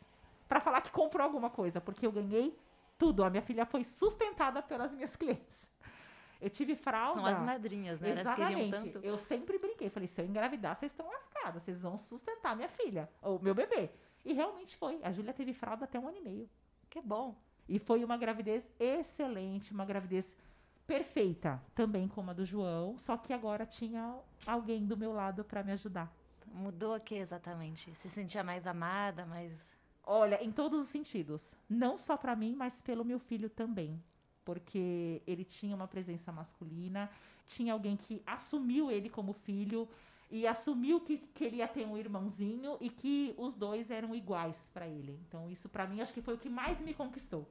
Pra 0.48 0.60
falar 0.60 0.80
que 0.80 0.90
comprou 0.90 1.24
alguma 1.24 1.48
coisa, 1.48 1.80
porque 1.80 2.04
eu 2.06 2.12
ganhei 2.12 2.58
tudo. 2.98 3.22
A 3.22 3.30
minha 3.30 3.42
filha 3.42 3.64
foi 3.64 3.84
sustentada 3.84 4.60
pelas 4.60 4.92
minhas 4.92 5.14
clientes. 5.16 5.70
Eu 6.40 6.50
tive 6.50 6.74
fralda. 6.74 7.14
São 7.14 7.26
as 7.26 7.40
madrinhas, 7.40 8.00
né? 8.00 8.10
Elas 8.10 8.28
queriam 8.34 8.60
Exatamente. 8.60 8.92
tanto. 8.92 9.06
Eu 9.06 9.16
sempre 9.16 9.58
brinquei. 9.58 9.88
Falei, 9.88 10.08
se 10.08 10.20
eu 10.20 10.26
engravidar, 10.26 10.76
vocês 10.76 10.90
estão 10.90 11.08
lascadas. 11.08 11.62
Vocês 11.62 11.80
vão 11.80 11.96
sustentar 11.98 12.56
minha 12.56 12.68
filha, 12.68 13.08
ou 13.22 13.38
meu 13.40 13.54
bebê. 13.54 13.90
E 14.24 14.32
realmente 14.32 14.76
foi. 14.76 14.98
A 15.04 15.12
Júlia 15.12 15.32
teve 15.32 15.54
fralda 15.54 15.84
até 15.84 16.00
um 16.00 16.08
ano 16.08 16.16
e 16.16 16.20
meio. 16.20 16.50
Que 16.90 17.00
bom. 17.00 17.36
E 17.68 17.79
foi 17.79 18.05
uma 18.05 18.16
gravidez 18.16 18.64
excelente, 18.79 19.72
uma 19.72 19.85
gravidez 19.85 20.37
perfeita, 20.87 21.62
também 21.75 22.09
como 22.09 22.31
a 22.31 22.35
do 22.35 22.44
João, 22.44 22.98
só 22.98 23.16
que 23.16 23.33
agora 23.33 23.64
tinha 23.64 24.14
alguém 24.46 24.85
do 24.85 24.96
meu 24.96 25.12
lado 25.12 25.44
para 25.44 25.62
me 25.62 25.72
ajudar. 25.72 26.12
Mudou 26.46 26.94
o 26.94 27.01
que 27.01 27.14
exatamente? 27.14 27.94
Se 27.94 28.11
sentia 28.11 28.42
mais 28.42 28.66
amada, 28.66 29.25
mais... 29.25 29.70
Olha, 30.05 30.42
em 30.42 30.51
todos 30.51 30.81
os 30.81 30.88
sentidos, 30.88 31.51
não 31.68 31.96
só 31.96 32.16
para 32.16 32.35
mim, 32.35 32.55
mas 32.57 32.75
pelo 32.81 33.05
meu 33.05 33.20
filho 33.20 33.48
também, 33.48 34.03
porque 34.44 35.22
ele 35.27 35.44
tinha 35.44 35.77
uma 35.77 35.87
presença 35.87 36.33
masculina, 36.33 37.09
tinha 37.46 37.72
alguém 37.72 37.96
que 37.96 38.20
assumiu 38.27 38.90
ele 38.90 39.09
como 39.09 39.33
filho 39.33 39.88
e 40.33 40.47
assumiu 40.47 40.99
que, 40.99 41.18
que 41.18 41.45
ele 41.45 41.57
ia 41.57 41.68
ter 41.68 41.87
um 41.87 41.95
irmãozinho 41.95 42.79
e 42.81 42.88
que 42.88 43.35
os 43.37 43.55
dois 43.55 43.90
eram 43.90 44.14
iguais 44.14 44.59
para 44.71 44.88
ele. 44.88 45.21
Então 45.29 45.51
isso 45.51 45.68
para 45.68 45.87
mim 45.87 46.01
acho 46.01 46.14
que 46.14 46.23
foi 46.23 46.35
o 46.35 46.38
que 46.38 46.49
mais 46.49 46.81
me 46.81 46.95
conquistou. 46.95 47.47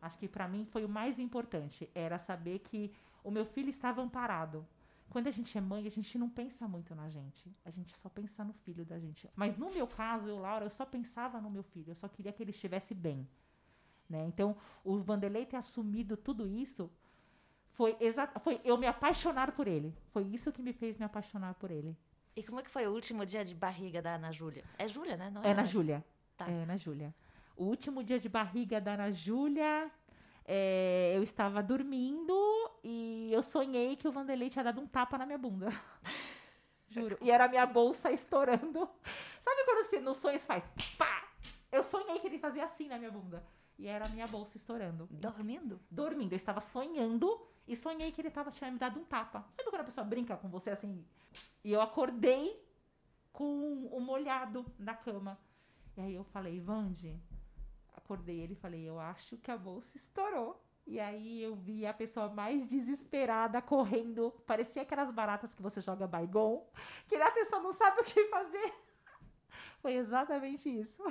Acho 0.00 0.16
que 0.16 0.28
para 0.28 0.46
mim 0.46 0.64
foi 0.64 0.84
o 0.84 0.88
mais 0.88 1.18
importante, 1.18 1.90
era 1.92 2.16
saber 2.16 2.60
que 2.60 2.92
o 3.24 3.30
meu 3.30 3.44
filho 3.44 3.68
estava 3.68 4.00
amparado. 4.00 4.64
Quando 5.10 5.26
a 5.26 5.32
gente 5.32 5.58
é 5.58 5.60
mãe, 5.60 5.84
a 5.84 5.90
gente 5.90 6.16
não 6.16 6.30
pensa 6.30 6.68
muito 6.68 6.94
na 6.94 7.10
gente. 7.10 7.52
A 7.64 7.70
gente 7.72 7.92
só 7.96 8.08
pensa 8.08 8.44
no 8.44 8.52
filho 8.52 8.84
da 8.84 8.96
gente. 9.00 9.28
Mas 9.34 9.58
no 9.58 9.68
meu 9.68 9.88
caso, 9.88 10.28
eu, 10.28 10.38
Laura, 10.38 10.66
eu 10.66 10.70
só 10.70 10.86
pensava 10.86 11.40
no 11.40 11.50
meu 11.50 11.64
filho. 11.64 11.90
Eu 11.90 11.96
só 11.96 12.06
queria 12.06 12.32
que 12.32 12.40
ele 12.40 12.52
estivesse 12.52 12.94
bem. 12.94 13.28
Né? 14.08 14.24
Então, 14.26 14.56
o 14.84 14.98
Vanderlei 14.98 15.44
ter 15.44 15.56
assumido 15.56 16.16
tudo 16.16 16.46
isso 16.46 16.88
foi, 17.80 17.96
exa- 17.98 18.26
foi 18.44 18.60
eu 18.62 18.76
me 18.76 18.86
apaixonar 18.86 19.52
por 19.52 19.66
ele. 19.66 19.96
Foi 20.12 20.22
isso 20.24 20.52
que 20.52 20.60
me 20.60 20.70
fez 20.74 20.98
me 20.98 21.04
apaixonar 21.06 21.54
por 21.54 21.70
ele. 21.70 21.96
E 22.36 22.42
como 22.42 22.60
é 22.60 22.62
que 22.62 22.68
foi 22.68 22.86
o 22.86 22.92
último 22.92 23.24
dia 23.24 23.42
de 23.42 23.54
barriga 23.54 24.02
da 24.02 24.16
Ana 24.16 24.30
Júlia? 24.30 24.64
É 24.78 24.86
Júlia, 24.86 25.16
né? 25.16 25.30
Não 25.30 25.40
É 25.42 25.44
na 25.54 25.62
Ana 25.62 25.64
Júlia. 25.64 26.04
Tá. 26.36 26.46
É 26.46 26.66
na 26.66 26.76
Júlia. 26.76 27.14
O 27.56 27.64
último 27.64 28.04
dia 28.04 28.18
de 28.20 28.28
barriga 28.28 28.78
da 28.82 28.92
Ana 28.92 29.10
Júlia, 29.10 29.90
é, 30.44 31.14
eu 31.16 31.22
estava 31.22 31.62
dormindo 31.62 32.34
e 32.84 33.30
eu 33.32 33.42
sonhei 33.42 33.96
que 33.96 34.06
o 34.06 34.12
Vanderlei 34.12 34.50
tinha 34.50 34.62
dado 34.64 34.78
um 34.78 34.86
tapa 34.86 35.16
na 35.16 35.24
minha 35.24 35.38
bunda. 35.38 35.68
Juro. 36.86 37.16
E 37.22 37.30
era 37.30 37.46
a 37.46 37.48
minha 37.48 37.64
bolsa 37.64 38.12
estourando. 38.12 38.80
Sabe 39.40 39.64
quando 39.64 39.86
você 39.86 40.00
no 40.02 40.14
sonho 40.14 40.38
faz 40.40 40.64
pá? 40.98 41.30
Eu 41.72 41.82
sonhei 41.82 42.18
que 42.18 42.26
ele 42.26 42.38
fazia 42.38 42.64
assim 42.66 42.88
na 42.88 42.98
minha 42.98 43.10
bunda. 43.10 43.42
E 43.80 43.88
era 43.88 44.04
a 44.04 44.08
minha 44.10 44.26
bolsa 44.26 44.58
estourando. 44.58 45.08
Dormindo? 45.10 45.80
Dormindo. 45.90 46.34
Eu 46.34 46.36
estava 46.36 46.60
sonhando 46.60 47.40
e 47.66 47.74
sonhei 47.74 48.12
que 48.12 48.20
ele 48.20 48.30
tava, 48.30 48.50
tinha 48.50 48.70
me 48.70 48.78
dado 48.78 49.00
um 49.00 49.04
tapa. 49.04 49.42
Sabe 49.56 49.70
quando 49.70 49.80
a 49.80 49.84
pessoa 49.84 50.04
brinca 50.04 50.36
com 50.36 50.50
você 50.50 50.68
assim? 50.68 51.02
E 51.64 51.72
eu 51.72 51.80
acordei 51.80 52.62
com 53.32 53.86
o 53.86 53.98
molhado 53.98 54.66
na 54.78 54.94
cama. 54.94 55.40
E 55.96 56.00
aí 56.02 56.14
eu 56.14 56.24
falei, 56.24 56.60
Vande, 56.60 57.18
acordei 57.94 58.40
ele 58.40 58.52
e 58.52 58.56
falei, 58.56 58.82
eu 58.82 59.00
acho 59.00 59.38
que 59.38 59.50
a 59.50 59.56
bolsa 59.56 59.96
estourou. 59.96 60.62
E 60.86 61.00
aí 61.00 61.42
eu 61.42 61.56
vi 61.56 61.86
a 61.86 61.94
pessoa 61.94 62.28
mais 62.28 62.66
desesperada 62.68 63.62
correndo. 63.62 64.30
Parecia 64.46 64.82
aquelas 64.82 65.10
baratas 65.10 65.54
que 65.54 65.62
você 65.62 65.80
joga 65.80 66.06
baigon, 66.06 66.68
que 67.08 67.16
a 67.16 67.30
pessoa 67.30 67.62
não 67.62 67.72
sabe 67.72 68.02
o 68.02 68.04
que 68.04 68.26
fazer. 68.26 68.74
Foi 69.80 69.94
exatamente 69.94 70.68
isso. 70.68 71.02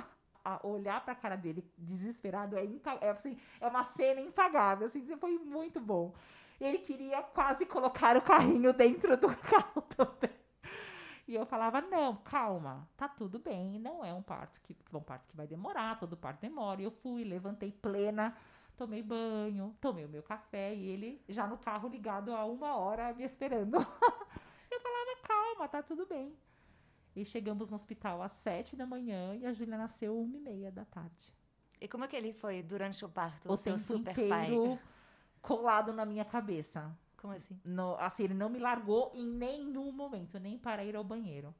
A 0.44 0.66
olhar 0.66 1.02
para 1.04 1.12
a 1.12 1.16
cara 1.16 1.36
dele 1.36 1.64
desesperado 1.76 2.56
é, 2.56 2.64
é, 3.00 3.10
assim, 3.10 3.38
é 3.60 3.66
uma 3.66 3.84
cena 3.84 4.20
impagável. 4.20 4.86
Assim, 4.86 5.04
foi 5.16 5.38
muito 5.38 5.80
bom. 5.80 6.14
Ele 6.60 6.78
queria 6.78 7.22
quase 7.22 7.64
colocar 7.66 8.16
o 8.16 8.22
carrinho 8.22 8.72
dentro 8.72 9.16
do 9.16 9.28
carro 9.36 9.82
também. 9.82 10.40
E 11.30 11.34
eu 11.36 11.46
falava, 11.46 11.80
não, 11.80 12.16
calma, 12.16 12.88
tá 12.96 13.08
tudo 13.08 13.38
bem, 13.38 13.78
não 13.78 14.04
é 14.04 14.12
um 14.12 14.20
parto 14.20 14.60
que, 14.62 14.76
um 14.92 15.00
parto 15.00 15.28
que 15.28 15.36
vai 15.36 15.46
demorar, 15.46 15.96
todo 15.98 16.16
parto 16.16 16.40
demora. 16.40 16.80
E 16.80 16.84
eu 16.84 16.90
fui, 16.90 17.22
levantei 17.22 17.70
plena, 17.70 18.36
tomei 18.76 19.00
banho, 19.00 19.76
tomei 19.80 20.04
o 20.04 20.08
meu 20.08 20.24
café 20.24 20.74
e 20.74 20.88
ele 20.88 21.22
já 21.28 21.46
no 21.46 21.56
carro 21.56 21.88
ligado 21.88 22.34
há 22.34 22.44
uma 22.44 22.76
hora 22.76 23.14
me 23.14 23.22
esperando. 23.22 23.76
eu 24.70 24.80
falava, 24.80 25.16
calma, 25.22 25.68
tá 25.68 25.82
tudo 25.82 26.04
bem. 26.06 26.36
E 27.14 27.24
chegamos 27.24 27.68
no 27.68 27.76
hospital 27.76 28.22
às 28.22 28.32
sete 28.32 28.76
da 28.76 28.86
manhã 28.86 29.34
e 29.34 29.46
a 29.46 29.52
Júlia 29.52 29.76
nasceu 29.76 30.18
uma 30.18 30.36
e 30.36 30.40
meia 30.40 30.70
da 30.70 30.84
tarde. 30.84 31.32
E 31.80 31.88
como 31.88 32.04
é 32.04 32.08
que 32.08 32.16
ele 32.16 32.32
foi 32.32 32.62
durante 32.62 33.04
o 33.04 33.08
parto, 33.08 33.48
o, 33.48 33.54
o 33.54 33.56
seu 33.56 33.76
super 33.78 34.14
pai? 34.28 34.50
colado 35.40 35.92
na 35.92 36.04
minha 36.04 36.24
cabeça. 36.24 36.94
Como 37.16 37.32
assim? 37.32 37.58
No, 37.64 37.96
assim, 37.96 38.24
ele 38.24 38.34
não 38.34 38.48
me 38.48 38.58
largou 38.58 39.10
em 39.14 39.26
nenhum 39.26 39.90
momento, 39.92 40.38
nem 40.38 40.58
para 40.58 40.84
ir 40.84 40.96
ao 40.96 41.04
banheiro. 41.04 41.54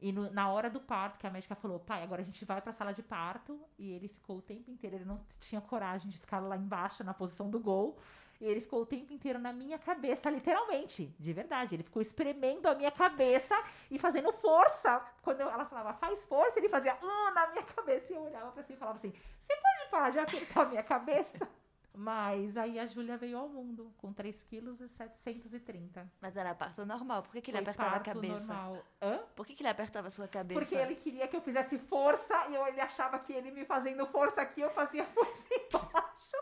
E 0.00 0.12
no, 0.12 0.30
na 0.30 0.50
hora 0.50 0.68
do 0.68 0.80
parto, 0.80 1.18
que 1.18 1.26
a 1.26 1.30
médica 1.30 1.54
falou, 1.54 1.78
pai, 1.78 2.02
agora 2.02 2.20
a 2.20 2.24
gente 2.24 2.44
vai 2.44 2.60
para 2.60 2.70
a 2.70 2.74
sala 2.74 2.92
de 2.92 3.02
parto. 3.02 3.58
E 3.78 3.90
ele 3.92 4.08
ficou 4.08 4.38
o 4.38 4.42
tempo 4.42 4.70
inteiro, 4.70 4.96
ele 4.96 5.04
não 5.04 5.20
tinha 5.40 5.60
coragem 5.60 6.10
de 6.10 6.18
ficar 6.18 6.40
lá 6.40 6.56
embaixo, 6.56 7.02
na 7.04 7.14
posição 7.14 7.48
do 7.48 7.58
gol. 7.58 7.98
E 8.40 8.46
ele 8.46 8.60
ficou 8.60 8.82
o 8.82 8.86
tempo 8.86 9.12
inteiro 9.12 9.38
na 9.38 9.52
minha 9.52 9.78
cabeça, 9.78 10.30
literalmente, 10.30 11.14
de 11.18 11.32
verdade. 11.32 11.74
Ele 11.74 11.82
ficou 11.82 12.02
espremendo 12.02 12.66
a 12.68 12.74
minha 12.74 12.90
cabeça 12.90 13.54
e 13.90 13.98
fazendo 13.98 14.32
força. 14.32 15.04
Quando 15.22 15.40
eu, 15.40 15.48
ela 15.48 15.64
falava, 15.64 15.94
faz 15.94 16.22
força, 16.24 16.58
ele 16.58 16.68
fazia, 16.68 16.94
uh, 16.94 17.34
na 17.34 17.48
minha 17.48 17.62
cabeça. 17.62 18.12
E 18.12 18.16
eu 18.16 18.22
olhava 18.22 18.50
para 18.52 18.62
cima 18.62 18.76
e 18.76 18.78
falava 18.78 18.98
assim, 18.98 19.12
você 19.38 19.56
pode 19.56 19.90
parar 19.90 20.10
de 20.10 20.18
apertar 20.18 20.62
a 20.62 20.66
minha 20.66 20.82
cabeça? 20.82 21.48
Mas 21.96 22.56
aí 22.56 22.80
a 22.80 22.86
Júlia 22.86 23.16
veio 23.16 23.38
ao 23.38 23.48
mundo 23.48 23.94
com 23.98 24.12
3 24.12 24.42
quilos 24.42 24.80
e 24.80 24.88
730. 24.88 26.10
Mas 26.20 26.36
era 26.36 26.52
parto 26.52 26.84
normal. 26.84 27.22
Por 27.22 27.30
que, 27.30 27.40
que 27.40 27.50
ele 27.52 27.58
Foi 27.58 27.62
apertava 27.62 27.96
a 27.96 28.00
cabeça? 28.00 28.52
Normal. 28.52 28.84
Hã? 29.00 29.20
Por 29.36 29.46
que, 29.46 29.54
que 29.54 29.62
ele 29.62 29.68
apertava 29.68 30.08
a 30.08 30.10
sua 30.10 30.26
cabeça? 30.26 30.58
Porque 30.58 30.74
ele 30.74 30.96
queria 30.96 31.28
que 31.28 31.36
eu 31.36 31.40
fizesse 31.40 31.78
força 31.78 32.48
e 32.48 32.54
eu, 32.56 32.66
ele 32.66 32.80
achava 32.80 33.20
que 33.20 33.32
ele 33.32 33.52
me 33.52 33.64
fazendo 33.64 34.04
força 34.06 34.42
aqui, 34.42 34.60
eu 34.60 34.70
fazia 34.70 35.04
força 35.04 35.46
embaixo. 35.54 36.36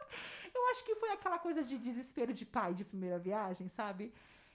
Eu 0.73 0.75
acho 0.75 0.85
que 0.87 0.95
foi 0.95 1.11
aquela 1.13 1.39
coisa 1.39 1.63
de 1.63 1.77
desespero 1.77 2.33
de 2.33 2.47
pai 2.47 2.73
de 2.73 2.83
primeira 2.83 3.19
viagem, 3.19 3.69
sabe? 3.69 4.11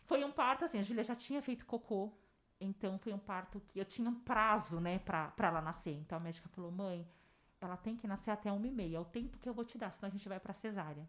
Foi 0.07 0.23
um 0.23 0.31
parto, 0.31 0.65
assim, 0.65 0.79
a 0.79 0.81
Júlia 0.81 1.03
já 1.03 1.13
tinha 1.15 1.43
feito 1.43 1.63
cocô. 1.63 2.11
Então 2.59 2.97
foi 2.97 3.13
um 3.13 3.19
parto 3.19 3.61
que 3.67 3.79
eu 3.79 3.85
tinha 3.85 4.09
um 4.09 4.15
prazo, 4.15 4.79
né, 4.79 4.97
pra, 4.97 5.27
pra 5.27 5.49
ela 5.49 5.61
nascer. 5.61 5.93
Então 5.93 6.17
a 6.17 6.19
médica 6.19 6.49
falou, 6.49 6.71
mãe, 6.71 7.07
ela 7.61 7.77
tem 7.77 7.95
que 7.95 8.07
nascer 8.07 8.31
até 8.31 8.51
uma 8.51 8.65
e 8.65 8.71
meia, 8.71 8.97
é 8.97 8.99
o 8.99 9.05
tempo 9.05 9.37
que 9.37 9.47
eu 9.47 9.53
vou 9.53 9.63
te 9.63 9.77
dar, 9.77 9.91
senão 9.91 10.07
a 10.07 10.11
gente 10.11 10.27
vai 10.27 10.39
para 10.39 10.53
cesárea. 10.55 11.07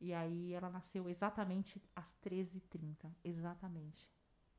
E 0.00 0.14
aí 0.14 0.52
ela 0.52 0.70
nasceu 0.70 1.08
exatamente 1.08 1.82
às 1.96 2.14
13h30, 2.24 3.10
exatamente. 3.24 4.08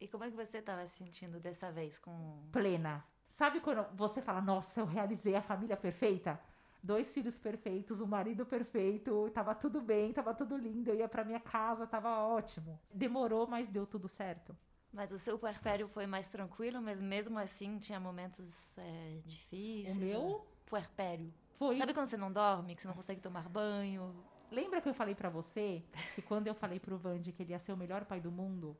E 0.01 0.05
como 0.09 0.25
é 0.25 0.29
que 0.29 0.35
você 0.35 0.57
estava 0.57 0.85
se 0.85 0.97
sentindo 0.97 1.39
dessa 1.39 1.71
vez 1.71 1.97
com 1.97 2.45
plena? 2.51 3.05
Sabe 3.29 3.61
quando 3.61 3.87
você 3.95 4.21
fala, 4.21 4.41
nossa, 4.41 4.81
eu 4.81 4.85
realizei 4.85 5.33
a 5.37 5.41
família 5.41 5.77
perfeita? 5.77 6.37
Dois 6.81 7.13
filhos 7.13 7.37
perfeitos, 7.37 7.99
um 7.99 8.05
marido 8.05 8.45
perfeito, 8.45 9.29
tava 9.33 9.53
tudo 9.53 9.81
bem, 9.81 10.13
tava 10.13 10.33
tudo 10.33 10.57
lindo, 10.57 10.89
eu 10.89 10.95
ia 10.95 11.09
para 11.09 11.25
minha 11.25 11.39
casa, 11.39 11.85
tava 11.85 12.09
ótimo. 12.19 12.79
Demorou, 12.93 13.45
mas 13.47 13.69
deu 13.69 13.85
tudo 13.85 14.07
certo. 14.07 14.55
Mas 14.91 15.11
o 15.11 15.19
seu 15.19 15.37
puerpério 15.37 15.87
foi 15.87 16.07
mais 16.07 16.27
tranquilo, 16.29 16.81
mas 16.81 16.99
mesmo 16.99 17.37
assim 17.37 17.77
tinha 17.77 17.99
momentos 17.99 18.77
é, 18.77 19.19
difíceis? 19.25 19.97
O 19.97 19.99
meu? 19.99 20.47
puerpério. 20.65 21.33
Foi. 21.57 21.77
Sabe 21.77 21.93
quando 21.93 22.05
você 22.05 22.17
não 22.17 22.31
dorme, 22.31 22.75
que 22.75 22.81
você 22.81 22.87
não 22.87 22.95
consegue 22.95 23.19
tomar 23.19 23.49
banho? 23.49 24.15
Lembra 24.51 24.81
que 24.81 24.87
eu 24.87 24.93
falei 24.93 25.13
para 25.13 25.29
você 25.29 25.83
que 26.15 26.21
quando 26.21 26.47
eu 26.47 26.55
falei 26.55 26.79
pro 26.79 26.97
Vande 26.97 27.31
que 27.31 27.43
ele 27.43 27.51
ia 27.51 27.59
ser 27.59 27.73
o 27.73 27.77
melhor 27.77 28.05
pai 28.05 28.21
do 28.21 28.31
mundo, 28.31 28.77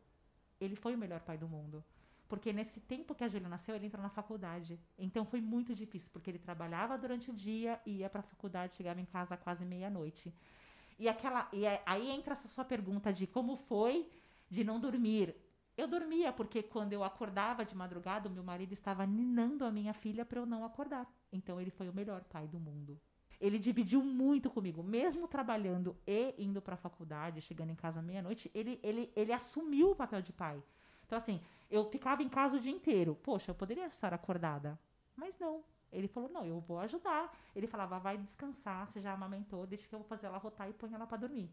ele 0.62 0.76
foi 0.76 0.96
o 0.96 0.98
melhor 0.98 1.20
pai 1.20 1.38
do 1.38 1.48
mundo. 1.48 1.84
Porque 2.30 2.54
nesse 2.54 2.80
tempo 2.80 3.16
que 3.16 3.24
a 3.24 3.28
Júlia 3.28 3.50
nasceu, 3.50 3.76
ele 3.76 3.88
entrou 3.88 4.04
na 4.04 4.10
faculdade. 4.10 4.80
Então 4.98 5.26
foi 5.26 5.42
muito 5.42 5.74
difícil, 5.74 6.12
porque 6.14 6.30
ele 6.30 6.38
trabalhava 6.38 6.96
durante 6.96 7.32
o 7.32 7.34
dia, 7.34 7.82
ia 7.86 8.08
para 8.08 8.20
a 8.20 8.24
faculdade, 8.24 8.76
chegava 8.76 9.02
em 9.02 9.06
casa 9.06 9.36
quase 9.36 9.66
meia-noite. 9.66 10.32
E 11.00 11.10
aquela 11.10 11.50
e 11.52 11.66
aí 11.88 12.10
entra 12.12 12.34
essa 12.34 12.48
sua 12.48 12.64
pergunta 12.64 13.12
de 13.12 13.26
como 13.26 13.58
foi 13.58 14.08
de 14.48 14.64
não 14.64 14.80
dormir. 14.80 15.36
Eu 15.76 15.88
dormia 15.88 16.32
porque 16.32 16.62
quando 16.62 16.94
eu 16.94 17.04
acordava 17.04 17.66
de 17.66 17.76
madrugada, 17.76 18.30
o 18.30 18.32
meu 18.32 18.44
marido 18.44 18.74
estava 18.74 19.08
ninando 19.08 19.66
a 19.66 19.72
minha 19.72 19.94
filha 19.94 20.24
para 20.24 20.40
eu 20.40 20.46
não 20.46 20.64
acordar. 20.64 21.12
Então 21.32 21.60
ele 21.60 21.72
foi 21.72 21.90
o 21.90 21.94
melhor 21.94 22.24
pai 22.26 22.48
do 22.48 22.60
mundo. 22.60 23.02
Ele 23.42 23.58
dividiu 23.58 24.04
muito 24.04 24.52
comigo, 24.52 24.84
mesmo 24.84 25.28
trabalhando 25.28 25.98
e 26.06 26.36
indo 26.38 26.62
para 26.62 26.76
a 26.76 26.78
faculdade, 26.78 27.42
chegando 27.42 27.72
em 27.72 27.76
casa 27.76 28.02
meia-noite, 28.02 28.52
ele, 28.54 28.80
ele, 28.84 29.12
ele 29.16 29.32
assumiu 29.32 29.92
o 29.92 29.96
papel 29.96 30.22
de 30.22 30.34
pai. 30.34 30.62
Então, 31.06 31.18
assim, 31.18 31.42
eu 31.70 31.86
ficava 31.86 32.24
em 32.24 32.30
casa 32.30 32.58
o 32.58 32.60
dia 32.60 32.72
inteiro. 32.72 33.16
Poxa, 33.16 33.52
eu 33.52 33.56
poderia 33.56 33.86
estar 33.86 34.14
acordada. 34.14 34.80
Mas 35.16 35.38
não. 35.40 35.64
Ele 35.92 36.08
falou: 36.08 36.30
não, 36.30 36.46
eu 36.46 36.60
vou 36.60 36.80
ajudar. 36.80 37.36
Ele 37.56 37.68
falava: 37.68 38.00
vai 38.00 38.18
descansar, 38.18 38.88
você 38.88 39.00
já 39.02 39.14
amamentou, 39.14 39.66
deixa 39.68 39.88
que 39.88 39.94
eu 39.94 40.00
vou 40.00 40.08
fazer 40.08 40.28
ela 40.28 40.38
rotar 40.38 40.70
e 40.70 40.74
põe 40.74 40.94
ela 40.94 41.08
para 41.08 41.18
dormir. 41.18 41.52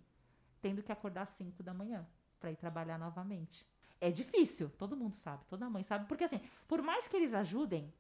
Tendo 0.60 0.82
que 0.82 0.92
acordar 0.92 1.22
às 1.22 1.30
5 1.30 1.62
da 1.62 1.74
manhã 1.74 2.06
para 2.40 2.50
ir 2.50 2.56
trabalhar 2.56 2.98
novamente. 2.98 3.66
É 4.00 4.10
difícil, 4.10 4.68
todo 4.70 4.96
mundo 4.96 5.14
sabe, 5.16 5.44
toda 5.48 5.70
mãe 5.70 5.82
sabe. 5.82 6.06
Porque 6.06 6.24
assim, 6.24 6.40
por 6.68 6.82
mais 6.82 7.08
que 7.08 7.16
eles 7.16 7.32
ajudem, 7.32 7.92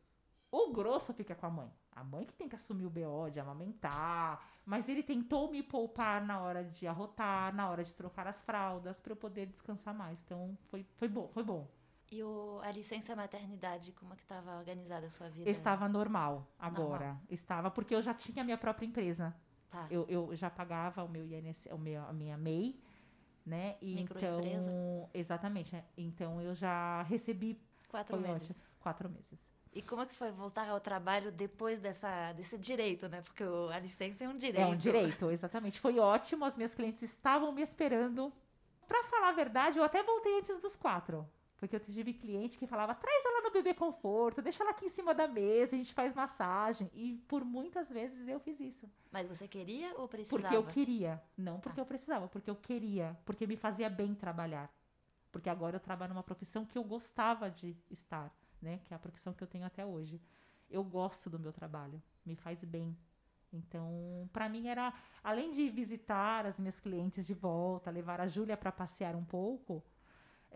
o 0.50 0.72
grosso 0.72 1.12
fica 1.14 1.34
com 1.34 1.46
a 1.46 1.50
mãe. 1.50 1.72
A 1.92 2.04
mãe 2.04 2.26
que 2.26 2.34
tem 2.34 2.48
que 2.48 2.56
assumir 2.56 2.84
o 2.84 2.90
BO 2.90 3.30
de 3.30 3.40
amamentar. 3.40 4.46
Mas 4.64 4.88
ele 4.88 5.02
tentou 5.02 5.50
me 5.50 5.62
poupar 5.62 6.24
na 6.24 6.40
hora 6.40 6.64
de 6.64 6.86
arrotar, 6.86 7.54
na 7.54 7.70
hora 7.70 7.82
de 7.82 7.94
trocar 7.94 8.26
as 8.26 8.40
fraldas, 8.42 8.98
para 9.00 9.12
eu 9.12 9.16
poder 9.16 9.46
descansar 9.46 9.94
mais. 9.94 10.18
Então 10.24 10.58
foi, 10.68 10.84
foi 10.96 11.08
bom, 11.08 11.28
foi 11.28 11.42
bom. 11.42 11.66
E 12.10 12.22
o, 12.22 12.60
a 12.62 12.70
licença 12.70 13.16
maternidade, 13.16 13.92
como 13.92 14.12
é 14.12 14.16
que 14.16 14.22
estava 14.22 14.56
organizada 14.56 15.06
a 15.06 15.10
sua 15.10 15.28
vida? 15.28 15.50
Estava 15.50 15.88
normal 15.88 16.46
agora. 16.58 17.06
Normal. 17.06 17.22
Estava, 17.28 17.70
porque 17.70 17.94
eu 17.94 18.02
já 18.02 18.14
tinha 18.14 18.42
a 18.42 18.44
minha 18.44 18.58
própria 18.58 18.86
empresa. 18.86 19.34
Tá. 19.70 19.86
Eu, 19.90 20.06
eu 20.08 20.34
já 20.36 20.48
pagava 20.48 21.02
o 21.02 21.08
meu 21.08 21.24
INSS, 21.24 21.66
o 21.72 21.78
meu, 21.78 22.02
a 22.04 22.12
minha 22.12 22.38
MEI 22.38 22.80
né? 23.46 23.76
E 23.80 24.00
então, 24.00 25.08
exatamente. 25.14 25.72
Né? 25.72 25.84
Então 25.96 26.42
eu 26.42 26.52
já 26.52 27.02
recebi 27.02 27.58
quatro 27.88 28.18
meses. 28.18 28.50
Ótimo, 28.50 28.64
quatro 28.80 29.08
meses. 29.08 29.46
E 29.72 29.82
como 29.82 30.02
é 30.02 30.06
que 30.06 30.14
foi 30.14 30.32
voltar 30.32 30.68
ao 30.68 30.80
trabalho 30.80 31.30
depois 31.30 31.78
dessa, 31.78 32.32
desse 32.32 32.58
direito, 32.58 33.08
né? 33.08 33.20
Porque 33.22 33.44
a 33.44 33.78
licença 33.78 34.24
é 34.24 34.28
um 34.28 34.36
direito. 34.36 34.66
É 34.66 34.66
um 34.66 34.76
direito, 34.76 35.30
exatamente. 35.30 35.78
Foi 35.78 35.98
ótimo, 35.98 36.44
as 36.44 36.56
minhas 36.56 36.74
clientes 36.74 37.02
estavam 37.02 37.52
me 37.52 37.62
esperando. 37.62 38.32
Para 38.88 39.04
falar 39.04 39.28
a 39.28 39.32
verdade, 39.32 39.78
eu 39.78 39.84
até 39.84 40.02
voltei 40.02 40.38
antes 40.38 40.60
dos 40.60 40.74
quatro. 40.76 41.28
Porque 41.58 41.74
eu 41.74 41.80
tive 41.80 42.12
cliente 42.12 42.58
que 42.58 42.66
falava, 42.66 42.94
traz 42.94 43.24
ela 43.24 43.42
no 43.42 43.50
bebê 43.50 43.72
conforto, 43.72 44.42
deixa 44.42 44.62
ela 44.62 44.72
aqui 44.72 44.86
em 44.86 44.90
cima 44.90 45.14
da 45.14 45.26
mesa, 45.26 45.74
a 45.74 45.78
gente 45.78 45.94
faz 45.94 46.14
massagem. 46.14 46.90
E 46.92 47.14
por 47.26 47.44
muitas 47.44 47.88
vezes 47.88 48.28
eu 48.28 48.38
fiz 48.38 48.60
isso. 48.60 48.88
Mas 49.10 49.26
você 49.26 49.48
queria 49.48 49.94
ou 49.98 50.06
precisava? 50.06 50.42
Porque 50.42 50.56
eu 50.56 50.64
queria. 50.66 51.22
Não 51.36 51.58
porque 51.58 51.80
ah. 51.80 51.82
eu 51.82 51.86
precisava, 51.86 52.28
porque 52.28 52.50
eu 52.50 52.56
queria. 52.56 53.18
Porque 53.24 53.46
me 53.46 53.56
fazia 53.56 53.88
bem 53.88 54.14
trabalhar. 54.14 54.70
Porque 55.32 55.48
agora 55.48 55.76
eu 55.76 55.80
trabalho 55.80 56.12
numa 56.12 56.22
profissão 56.22 56.64
que 56.64 56.76
eu 56.76 56.84
gostava 56.84 57.50
de 57.50 57.76
estar, 57.90 58.30
né? 58.60 58.80
Que 58.84 58.92
é 58.92 58.96
a 58.96 59.00
profissão 59.00 59.32
que 59.32 59.42
eu 59.42 59.48
tenho 59.48 59.64
até 59.64 59.84
hoje. 59.84 60.20
Eu 60.68 60.84
gosto 60.84 61.30
do 61.30 61.38
meu 61.38 61.52
trabalho, 61.52 62.02
me 62.24 62.34
faz 62.36 62.62
bem. 62.64 62.96
Então, 63.52 64.28
para 64.32 64.48
mim 64.48 64.68
era, 64.68 64.92
além 65.22 65.52
de 65.52 65.68
visitar 65.70 66.44
as 66.44 66.58
minhas 66.58 66.78
clientes 66.80 67.26
de 67.26 67.34
volta, 67.34 67.90
levar 67.90 68.20
a 68.20 68.26
Júlia 68.26 68.56
para 68.56 68.72
passear 68.72 69.14
um 69.14 69.24
pouco, 69.24 69.82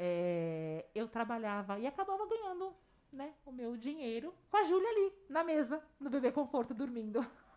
é, 0.03 0.87
eu 0.95 1.07
trabalhava 1.07 1.79
e 1.79 1.87
acabava 1.87 2.27
ganhando 2.27 2.75
né, 3.13 3.35
o 3.45 3.53
meu 3.53 3.77
dinheiro 3.77 4.33
com 4.51 4.57
a 4.57 4.65
Júlia 4.65 4.89
ali, 4.89 5.13
na 5.29 5.45
mesa, 5.45 5.83
no 6.01 6.09
bebê 6.09 6.33
conforto, 6.33 6.75
dormindo. 6.75 7.21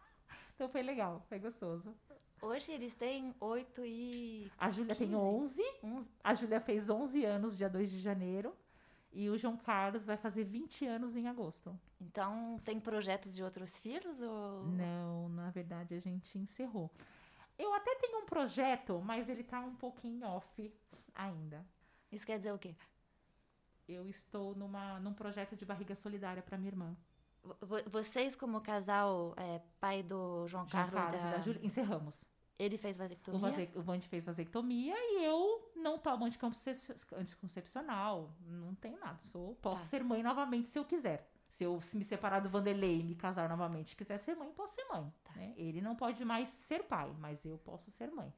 Então 0.55 0.69
foi 0.69 0.83
legal, 0.83 1.25
foi 1.27 1.39
gostoso. 1.39 1.95
Hoje 2.39 2.71
eles 2.71 2.93
têm 2.93 3.33
8 3.39 3.83
e. 3.85 4.51
A 4.55 4.69
Júlia 4.69 4.95
tem 4.95 5.15
11. 5.15 5.59
11. 5.83 6.09
A 6.23 6.33
Júlia 6.35 6.61
fez 6.61 6.91
11 6.91 7.25
anos, 7.25 7.57
dia 7.57 7.67
2 7.67 7.89
de 7.89 7.97
janeiro. 7.97 8.55
E 9.11 9.31
o 9.31 9.37
João 9.37 9.57
Carlos 9.57 10.05
vai 10.05 10.15
fazer 10.15 10.43
20 10.43 10.85
anos 10.85 11.15
em 11.15 11.27
agosto. 11.27 11.77
Então, 11.99 12.61
tem 12.63 12.79
projetos 12.79 13.33
de 13.33 13.43
outros 13.43 13.79
filhos? 13.79 14.21
Ou... 14.21 14.63
Não, 14.65 15.27
na 15.29 15.49
verdade 15.49 15.95
a 15.95 15.99
gente 15.99 16.37
encerrou. 16.37 16.91
Eu 17.57 17.73
até 17.73 17.95
tenho 17.95 18.19
um 18.19 18.25
projeto, 18.25 19.01
mas 19.03 19.27
ele 19.27 19.43
tá 19.43 19.59
um 19.59 19.75
pouquinho 19.75 20.23
off 20.27 20.71
ainda. 21.15 21.65
Isso 22.13 22.25
quer 22.25 22.37
dizer 22.37 22.53
o 22.53 22.59
quê? 22.59 22.75
Eu 23.87 24.07
estou 24.07 24.55
numa, 24.55 24.99
num 24.99 25.13
projeto 25.13 25.55
de 25.55 25.65
barriga 25.65 25.95
solidária 25.95 26.43
para 26.43 26.57
minha 26.57 26.69
irmã. 26.69 26.95
Vocês, 27.87 28.35
como 28.35 28.61
casal, 28.61 29.33
é, 29.35 29.59
pai 29.79 30.01
do 30.01 30.47
João, 30.47 30.47
João 30.47 30.67
Carlos, 30.67 30.93
Carlos 30.93 31.21
da... 31.21 31.27
e 31.27 31.31
da 31.31 31.39
Júlia, 31.39 31.65
encerramos. 31.65 32.23
Ele 32.57 32.77
fez 32.77 32.97
vasectomia? 32.97 33.71
O, 33.75 33.81
Vande 33.81 34.07
fez 34.07 34.25
vasectomia 34.25 34.95
e 34.95 35.25
eu 35.25 35.71
não 35.75 35.97
tomo 35.97 36.25
anticoncepcional. 36.25 38.33
Não 38.45 38.73
tem 38.75 38.97
nada. 38.97 39.19
Sou, 39.23 39.55
posso 39.55 39.83
tá. 39.83 39.89
ser 39.89 40.03
mãe 40.03 40.23
novamente 40.23 40.69
se 40.69 40.79
eu 40.79 40.85
quiser. 40.85 41.27
Se 41.49 41.63
eu 41.63 41.79
me 41.93 42.05
separar 42.05 42.39
do 42.39 42.49
Vanderlei 42.49 43.01
e 43.01 43.03
me 43.03 43.15
casar 43.15 43.49
novamente 43.49 43.95
quiser 43.95 44.19
ser 44.19 44.35
mãe, 44.35 44.51
posso 44.53 44.75
ser 44.75 44.85
mãe. 44.85 45.11
Tá. 45.23 45.33
Né? 45.33 45.53
Ele 45.57 45.81
não 45.81 45.95
pode 45.95 46.23
mais 46.23 46.49
ser 46.49 46.83
pai, 46.83 47.13
mas 47.19 47.43
eu 47.43 47.57
posso 47.57 47.91
ser 47.91 48.11
mãe. 48.11 48.31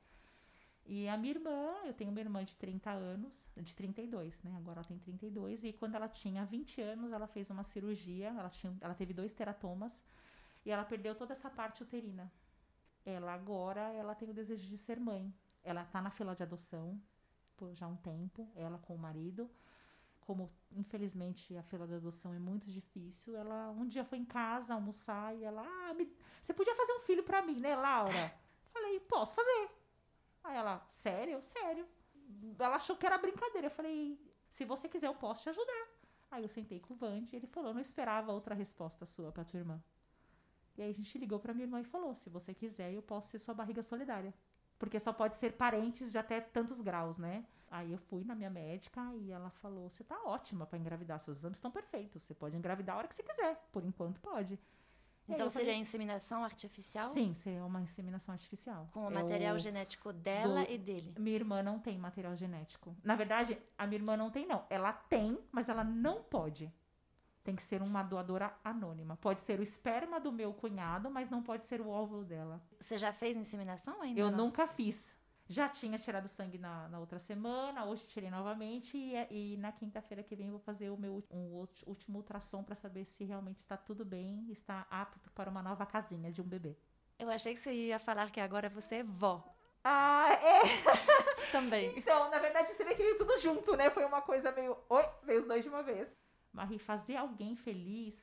E 0.88 1.10
a 1.10 1.18
minha 1.18 1.34
irmã, 1.34 1.76
eu 1.84 1.94
tenho 1.94 2.12
uma 2.12 2.20
irmã 2.20 2.46
de 2.46 2.56
30 2.56 2.92
anos, 2.92 3.50
de 3.58 3.74
32, 3.74 4.40
né? 4.44 4.56
Agora 4.58 4.80
ela 4.80 4.88
tem 4.88 5.00
32. 5.00 5.64
E 5.64 5.74
quando 5.74 5.96
ela 5.96 6.08
tinha 6.08 6.46
20 6.46 6.80
anos, 6.82 7.12
ela 7.12 7.28
fez 7.28 7.50
uma 7.50 7.64
cirurgia. 7.64 8.28
Ela, 8.28 8.50
tinha, 8.50 8.76
ela 8.80 8.94
teve 8.94 9.14
dois 9.14 9.34
teratomas. 9.34 9.92
E 10.64 10.70
ela 10.70 10.86
perdeu 10.86 11.16
toda 11.16 11.34
essa 11.34 11.50
parte 11.50 11.82
uterina. 11.82 12.32
Ela 13.04 13.34
agora, 13.34 13.82
ela 13.94 14.14
tem 14.14 14.30
o 14.30 14.34
desejo 14.34 14.68
de 14.68 14.78
ser 14.78 15.00
mãe. 15.00 15.34
Ela 15.64 15.84
tá 15.86 16.02
na 16.02 16.12
fila 16.12 16.36
de 16.36 16.44
adoção 16.44 17.02
por 17.58 17.74
já 17.74 17.88
um 17.88 17.96
tempo, 17.96 18.48
ela 18.56 18.78
com 18.78 18.96
o 18.96 19.00
marido. 19.00 19.50
Como, 20.22 20.52
infelizmente, 20.72 21.56
a 21.56 21.64
fila 21.64 21.88
de 21.88 21.96
adoção 21.96 22.34
é 22.34 22.40
muito 22.40 22.70
difícil, 22.72 23.38
ela 23.38 23.70
um 23.70 23.88
dia 23.88 24.04
foi 24.04 24.18
em 24.18 24.26
casa 24.26 24.74
almoçar 24.74 25.36
e 25.36 25.44
ela, 25.44 25.62
ah, 25.62 25.94
me, 25.94 26.12
você 26.44 26.52
podia 26.52 26.76
fazer 26.76 26.94
um 26.94 27.02
filho 27.02 27.24
para 27.24 27.44
mim, 27.44 27.58
né, 27.62 27.76
Laura? 27.76 28.34
Falei, 28.74 29.00
posso 29.02 29.36
fazer. 29.36 29.70
Aí 30.46 30.56
ela, 30.56 30.86
sério? 30.90 31.42
Sério. 31.42 31.88
Ela 32.58 32.76
achou 32.76 32.96
que 32.96 33.06
era 33.06 33.18
brincadeira. 33.18 33.68
Eu 33.68 33.72
falei, 33.72 34.20
se 34.52 34.66
você 34.66 34.88
quiser, 34.88 35.08
eu 35.08 35.16
posso 35.16 35.44
te 35.44 35.50
ajudar. 35.50 35.88
Aí 36.32 36.44
eu 36.44 36.50
sentei 36.50 36.80
com 36.80 36.94
o 36.94 36.98
Vande 36.98 37.34
e 37.34 37.38
ele 37.38 37.48
falou, 37.48 37.74
não 37.74 37.82
esperava 37.82 38.32
outra 38.32 38.56
resposta 38.56 39.06
sua 39.06 39.32
pra 39.32 39.44
tua 39.44 39.60
irmã. 39.60 39.82
E 40.78 40.82
aí 40.82 40.90
a 40.90 40.94
gente 40.94 41.18
ligou 41.18 41.40
pra 41.40 41.54
minha 41.54 41.66
irmã 41.66 41.80
e 41.80 41.86
falou, 41.86 42.16
se 42.16 42.30
você 42.30 42.54
quiser, 42.54 42.94
eu 42.94 43.02
posso 43.02 43.30
ser 43.30 43.40
sua 43.40 43.54
barriga 43.54 43.82
solidária. 43.84 44.34
Porque 44.78 45.00
só 45.00 45.14
pode 45.14 45.38
ser 45.38 45.54
parentes 45.54 46.12
de 46.12 46.18
até 46.18 46.42
tantos 46.42 46.82
graus, 46.82 47.18
né? 47.18 47.46
Aí 47.72 47.92
eu 47.92 47.98
fui 47.98 48.24
na 48.24 48.36
minha 48.36 48.50
médica 48.50 49.02
e 49.16 49.32
ela 49.32 49.50
falou: 49.50 49.90
Você 49.90 50.04
tá 50.04 50.22
ótima 50.26 50.66
para 50.66 50.78
engravidar, 50.78 51.20
seus 51.20 51.38
exames 51.38 51.58
estão 51.58 51.72
perfeitos. 51.72 52.24
Você 52.24 52.34
pode 52.34 52.56
engravidar 52.56 52.96
a 52.96 53.00
hora 53.00 53.08
que 53.08 53.16
você 53.16 53.24
quiser. 53.24 53.56
Por 53.72 53.84
enquanto, 53.84 54.20
pode. 54.20 54.60
Então 55.28 55.50
seria 55.50 55.68
falei, 55.68 55.82
inseminação 55.82 56.44
artificial? 56.44 57.10
Sim, 57.10 57.34
seria 57.36 57.66
uma 57.66 57.82
inseminação 57.82 58.34
artificial. 58.34 58.88
Com 58.92 59.08
o 59.08 59.12
material 59.12 59.58
genético 59.58 60.14
dela 60.14 60.64
do, 60.64 60.72
e 60.72 60.78
dele. 60.78 61.14
Minha 61.18 61.36
irmã 61.36 61.64
não 61.64 61.80
tem 61.80 61.98
material 61.98 62.36
genético. 62.36 62.96
Na 63.04 63.16
verdade, 63.16 63.58
a 63.78 63.88
minha 63.88 63.98
irmã 63.98 64.16
não 64.16 64.30
tem, 64.30 64.46
não. 64.46 64.64
Ela 64.70 64.94
tem, 64.94 65.40
mas 65.52 65.68
ela 65.68 65.84
não 65.84 66.22
pode. 66.22 66.72
Tem 67.44 67.56
que 67.56 67.64
ser 67.64 67.82
uma 67.82 68.02
doadora 68.02 68.56
anônima. 68.64 69.18
Pode 69.18 69.42
ser 69.42 69.60
o 69.60 69.64
esperma 69.64 70.20
do 70.20 70.32
meu 70.32 70.54
cunhado, 70.54 71.12
mas 71.12 71.30
não 71.30 71.44
pode 71.44 71.66
ser 71.66 71.80
o 71.80 71.88
óvulo 71.88 72.24
dela. 72.24 72.62
Você 72.80 72.98
já 72.98 73.14
fez 73.14 73.38
inseminação 73.38 74.02
ainda? 74.02 74.20
Eu 74.20 74.32
não? 74.32 74.46
nunca 74.46 74.68
fiz. 74.68 75.15
Já 75.48 75.70
tinha 75.70 75.98
tirado 76.00 76.28
sangue 76.28 76.58
na, 76.58 76.88
na 76.88 77.00
outra 77.00 77.20
semana, 77.20 77.86
hoje 77.86 78.08
tirei 78.08 78.32
novamente 78.32 78.98
e, 78.98 79.54
e 79.54 79.58
na 79.58 79.72
quinta-feira 79.72 80.24
que 80.24 80.36
vem 80.36 80.50
vou 80.50 80.60
fazer 80.60 80.90
o 80.90 80.98
meu 80.98 81.24
um 81.30 81.68
último 81.86 82.18
ultrassom 82.18 82.64
para 82.64 82.76
saber 82.76 83.06
se 83.06 83.24
realmente 83.24 83.60
está 83.60 83.78
tudo 83.78 84.04
bem, 84.04 84.48
está 84.50 84.88
apto 84.90 85.30
para 85.32 85.50
uma 85.50 85.62
nova 85.62 85.86
casinha 85.86 86.32
de 86.32 86.42
um 86.42 86.46
bebê. 86.46 86.76
Eu 87.20 87.30
achei 87.30 87.54
que 87.54 87.60
você 87.60 87.72
ia 87.72 88.00
falar 88.00 88.32
que 88.32 88.40
agora 88.40 88.70
você 88.70 88.96
é 88.96 89.04
vó. 89.04 89.44
Ah, 89.84 90.34
é! 90.34 90.62
Também. 91.52 91.94
Então, 91.96 92.30
na 92.32 92.40
verdade, 92.40 92.72
você 92.72 92.84
vê 92.84 92.96
que 92.96 93.04
veio 93.04 93.18
tudo 93.20 93.38
junto, 93.38 93.76
né? 93.78 93.92
Foi 93.92 94.04
uma 94.04 94.22
coisa 94.24 94.52
meio. 94.52 94.76
Oi, 94.90 95.06
veio 95.24 95.42
os 95.42 95.48
dois 95.48 95.64
de 95.64 95.70
uma 95.70 95.84
vez. 95.84 96.10
Mas 96.52 96.82
fazer 96.82 97.18
alguém 97.18 97.56
feliz 97.56 98.16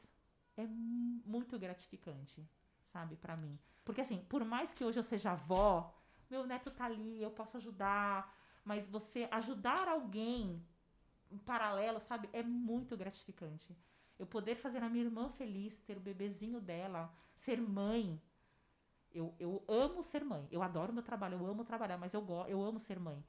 é 0.56 0.66
muito 0.66 1.56
gratificante, 1.58 2.44
sabe, 2.92 3.14
para 3.16 3.36
mim. 3.36 3.56
Porque 3.84 4.00
assim, 4.00 4.18
por 4.28 4.44
mais 4.44 4.72
que 4.72 4.84
hoje 4.84 4.98
eu 4.98 5.04
seja 5.04 5.32
avó, 5.32 5.94
meu 6.32 6.46
neto 6.46 6.70
tá 6.70 6.86
ali, 6.86 7.22
eu 7.22 7.30
posso 7.30 7.58
ajudar, 7.58 8.34
mas 8.64 8.88
você 8.88 9.28
ajudar 9.30 9.86
alguém 9.86 10.64
em 11.30 11.36
paralelo, 11.36 12.00
sabe, 12.00 12.26
é 12.32 12.42
muito 12.42 12.96
gratificante. 12.96 13.76
Eu 14.18 14.26
poder 14.26 14.54
fazer 14.56 14.82
a 14.82 14.88
minha 14.88 15.04
irmã 15.04 15.28
feliz, 15.30 15.78
ter 15.82 15.96
o 15.98 16.00
bebezinho 16.00 16.58
dela, 16.58 17.12
ser 17.44 17.60
mãe. 17.60 18.20
Eu, 19.12 19.34
eu 19.38 19.62
amo 19.68 20.02
ser 20.02 20.24
mãe. 20.24 20.48
Eu 20.50 20.62
adoro 20.62 20.92
meu 20.92 21.02
trabalho, 21.02 21.36
eu 21.38 21.46
amo 21.46 21.64
trabalhar, 21.64 21.98
mas 21.98 22.14
eu, 22.14 22.24
eu 22.48 22.62
amo 22.62 22.80
ser 22.80 22.98
mãe. 22.98 23.22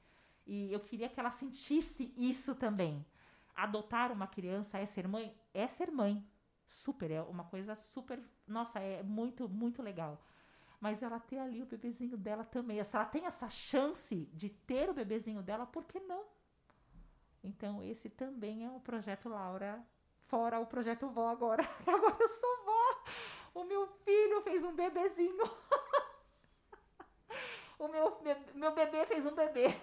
E 0.46 0.72
eu 0.72 0.80
queria 0.80 1.08
que 1.08 1.20
ela 1.20 1.30
sentisse 1.30 2.12
isso 2.16 2.54
também. 2.54 3.04
Adotar 3.54 4.12
uma 4.12 4.26
criança 4.26 4.78
é 4.78 4.86
ser 4.86 5.06
mãe? 5.06 5.34
É 5.52 5.66
ser 5.68 5.90
mãe. 5.90 6.26
Super, 6.66 7.10
é 7.10 7.20
uma 7.20 7.44
coisa 7.44 7.74
super. 7.74 8.18
Nossa, 8.46 8.78
é 8.80 9.02
muito, 9.02 9.46
muito 9.46 9.82
legal 9.82 10.22
mas 10.80 11.02
ela 11.02 11.18
ter 11.18 11.38
ali 11.38 11.62
o 11.62 11.66
bebezinho 11.66 12.16
dela 12.16 12.44
também. 12.44 12.82
Se 12.84 12.96
ela 12.96 13.04
tem 13.04 13.26
essa 13.26 13.48
chance 13.48 14.26
de 14.32 14.48
ter 14.48 14.90
o 14.90 14.94
bebezinho 14.94 15.42
dela, 15.42 15.66
por 15.66 15.84
que 15.84 16.00
não? 16.00 16.24
Então, 17.42 17.82
esse 17.82 18.08
também 18.08 18.64
é 18.64 18.70
um 18.70 18.80
projeto 18.80 19.28
Laura, 19.28 19.84
fora 20.28 20.58
o 20.58 20.66
projeto 20.66 21.08
Vó 21.08 21.28
agora. 21.28 21.62
Agora 21.86 22.16
eu 22.18 22.28
sou 22.28 22.64
vó. 22.64 23.60
O 23.60 23.64
meu 23.64 23.86
filho 24.04 24.40
fez 24.42 24.64
um 24.64 24.74
bebezinho. 24.74 25.44
o 27.78 27.88
meu, 27.88 28.18
meu 28.54 28.74
bebê 28.74 29.06
fez 29.06 29.26
um 29.26 29.34
bebê. 29.34 29.74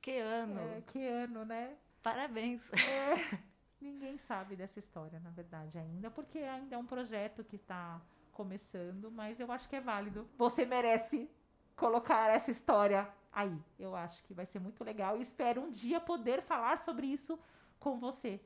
Que 0.00 0.18
ano. 0.18 0.60
É, 0.60 0.80
que 0.82 1.06
ano, 1.06 1.44
né? 1.44 1.76
Parabéns. 2.02 2.72
É, 2.72 3.38
ninguém 3.80 4.16
sabe 4.18 4.56
dessa 4.56 4.78
história, 4.78 5.20
na 5.20 5.30
verdade, 5.30 5.78
ainda, 5.78 6.10
porque 6.10 6.38
ainda 6.38 6.76
é 6.76 6.78
um 6.78 6.86
projeto 6.86 7.44
que 7.44 7.56
está 7.56 8.00
começando, 8.32 9.10
mas 9.10 9.38
eu 9.38 9.50
acho 9.52 9.68
que 9.68 9.76
é 9.76 9.80
válido. 9.80 10.28
Você 10.36 10.64
merece 10.64 11.30
colocar 11.76 12.30
essa 12.30 12.50
história 12.50 13.08
aí. 13.32 13.56
Eu 13.78 13.94
acho 13.94 14.22
que 14.24 14.34
vai 14.34 14.46
ser 14.46 14.58
muito 14.58 14.82
legal 14.82 15.16
e 15.16 15.22
espero 15.22 15.62
um 15.62 15.70
dia 15.70 16.00
poder 16.00 16.42
falar 16.42 16.78
sobre 16.78 17.06
isso 17.06 17.38
com 17.78 17.98
você, 17.98 18.40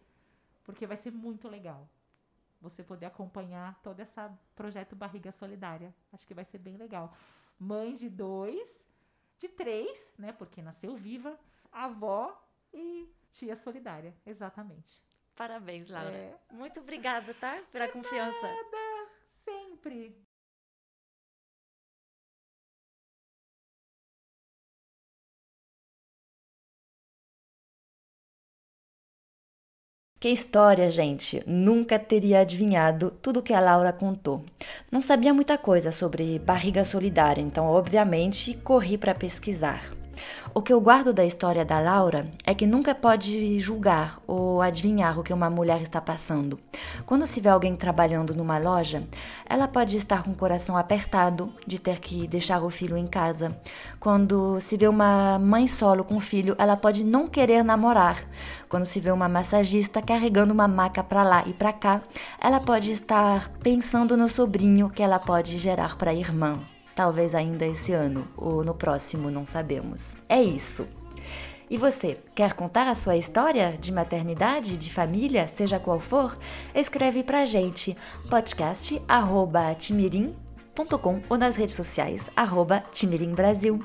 porque 0.64 0.87
vai 0.87 0.97
ser 0.97 1.12
muito 1.12 1.49
legal. 1.49 1.89
Você 2.61 2.82
poder 2.82 3.07
acompanhar 3.07 3.78
todo 3.82 4.01
esse 4.01 4.12
projeto 4.55 4.97
Barriga 4.97 5.30
Solidária. 5.32 5.95
Acho 6.12 6.26
que 6.26 6.34
vai 6.34 6.45
ser 6.45 6.59
bem 6.59 6.76
legal. 6.76 7.14
Mãe 7.59 7.95
de 7.95 8.09
dois, 8.09 8.84
de 9.39 9.49
três, 9.49 10.14
né? 10.18 10.32
Porque 10.32 10.62
nasceu 10.62 10.97
viva, 10.97 11.39
avó 11.70 12.43
e 12.72 13.09
tia 13.30 13.57
solidária. 13.57 14.14
Exatamente. 14.24 15.05
Parabéns, 15.37 15.91
Laura. 15.91 16.16
É. 16.16 16.39
Muito 16.51 16.80
obrigada, 16.80 17.34
tá? 17.34 17.62
Pela 17.70 17.89
confiança. 17.89 18.43
Nada 18.43 18.86
sempre. 19.87 20.26
Que 30.18 30.30
história, 30.30 30.91
gente! 30.91 31.43
Nunca 31.47 31.99
teria 31.99 32.41
adivinhado 32.41 33.11
tudo 33.22 33.43
que 33.43 33.53
a 33.53 33.61
Laura 33.61 33.93
contou. 33.93 34.45
Não 34.91 35.01
sabia 35.01 35.32
muita 35.32 35.57
coisa 35.59 35.93
sobre 35.93 36.39
barriga 36.39 36.84
solidária, 36.84 37.41
então, 37.43 37.66
obviamente, 37.66 38.55
corri 38.64 38.99
para 38.99 39.14
pesquisar. 39.14 40.05
O 40.54 40.62
que 40.62 40.72
eu 40.72 40.80
guardo 40.80 41.12
da 41.12 41.24
história 41.24 41.64
da 41.64 41.78
Laura 41.78 42.26
é 42.44 42.54
que 42.54 42.66
nunca 42.66 42.94
pode 42.94 43.58
julgar 43.60 44.18
ou 44.26 44.62
adivinhar 44.62 45.18
o 45.18 45.22
que 45.22 45.32
uma 45.32 45.50
mulher 45.50 45.82
está 45.82 46.00
passando. 46.00 46.58
Quando 47.04 47.26
se 47.26 47.40
vê 47.40 47.48
alguém 47.48 47.76
trabalhando 47.76 48.34
numa 48.34 48.58
loja, 48.58 49.02
ela 49.48 49.68
pode 49.68 49.96
estar 49.96 50.22
com 50.22 50.30
o 50.30 50.36
coração 50.36 50.76
apertado 50.76 51.52
de 51.66 51.78
ter 51.78 52.00
que 52.00 52.26
deixar 52.26 52.62
o 52.62 52.70
filho 52.70 52.96
em 52.96 53.06
casa. 53.06 53.56
Quando 54.00 54.60
se 54.60 54.76
vê 54.76 54.88
uma 54.88 55.38
mãe 55.38 55.68
solo 55.68 56.04
com 56.04 56.18
filho, 56.20 56.56
ela 56.58 56.76
pode 56.76 57.04
não 57.04 57.26
querer 57.26 57.62
namorar. 57.62 58.24
Quando 58.68 58.84
se 58.84 59.00
vê 59.00 59.10
uma 59.10 59.28
massagista 59.28 60.00
carregando 60.00 60.52
uma 60.52 60.68
maca 60.68 61.02
para 61.02 61.22
lá 61.22 61.44
e 61.46 61.52
para 61.52 61.72
cá, 61.72 62.02
ela 62.40 62.60
pode 62.60 62.90
estar 62.92 63.50
pensando 63.62 64.16
no 64.16 64.28
sobrinho 64.28 64.90
que 64.90 65.02
ela 65.02 65.18
pode 65.18 65.58
gerar 65.58 65.96
para 65.96 66.10
a 66.10 66.14
irmã 66.14 66.60
talvez 66.97 67.32
ainda 67.34 67.66
esse 67.66 67.92
ano 67.92 68.26
ou 68.36 68.64
no 68.64 68.74
próximo, 68.74 69.30
não 69.30 69.47
sabemos. 69.47 70.16
É 70.28 70.42
isso. 70.42 70.88
E 71.68 71.76
você, 71.76 72.16
quer 72.34 72.55
contar 72.55 72.88
a 72.88 72.94
sua 72.94 73.16
história 73.16 73.76
de 73.78 73.92
maternidade, 73.92 74.76
de 74.76 74.92
família, 74.92 75.47
seja 75.47 75.78
qual 75.78 76.01
for? 76.01 76.36
Escreve 76.74 77.22
pra 77.22 77.44
gente 77.44 77.94
podcast@timirim.com 78.30 81.20
ou 81.28 81.36
nas 81.36 81.57
redes 81.57 81.74
sociais 81.74 82.30
arroba 82.34 82.82
Timirim 82.92 83.34
Brasil. 83.34 83.78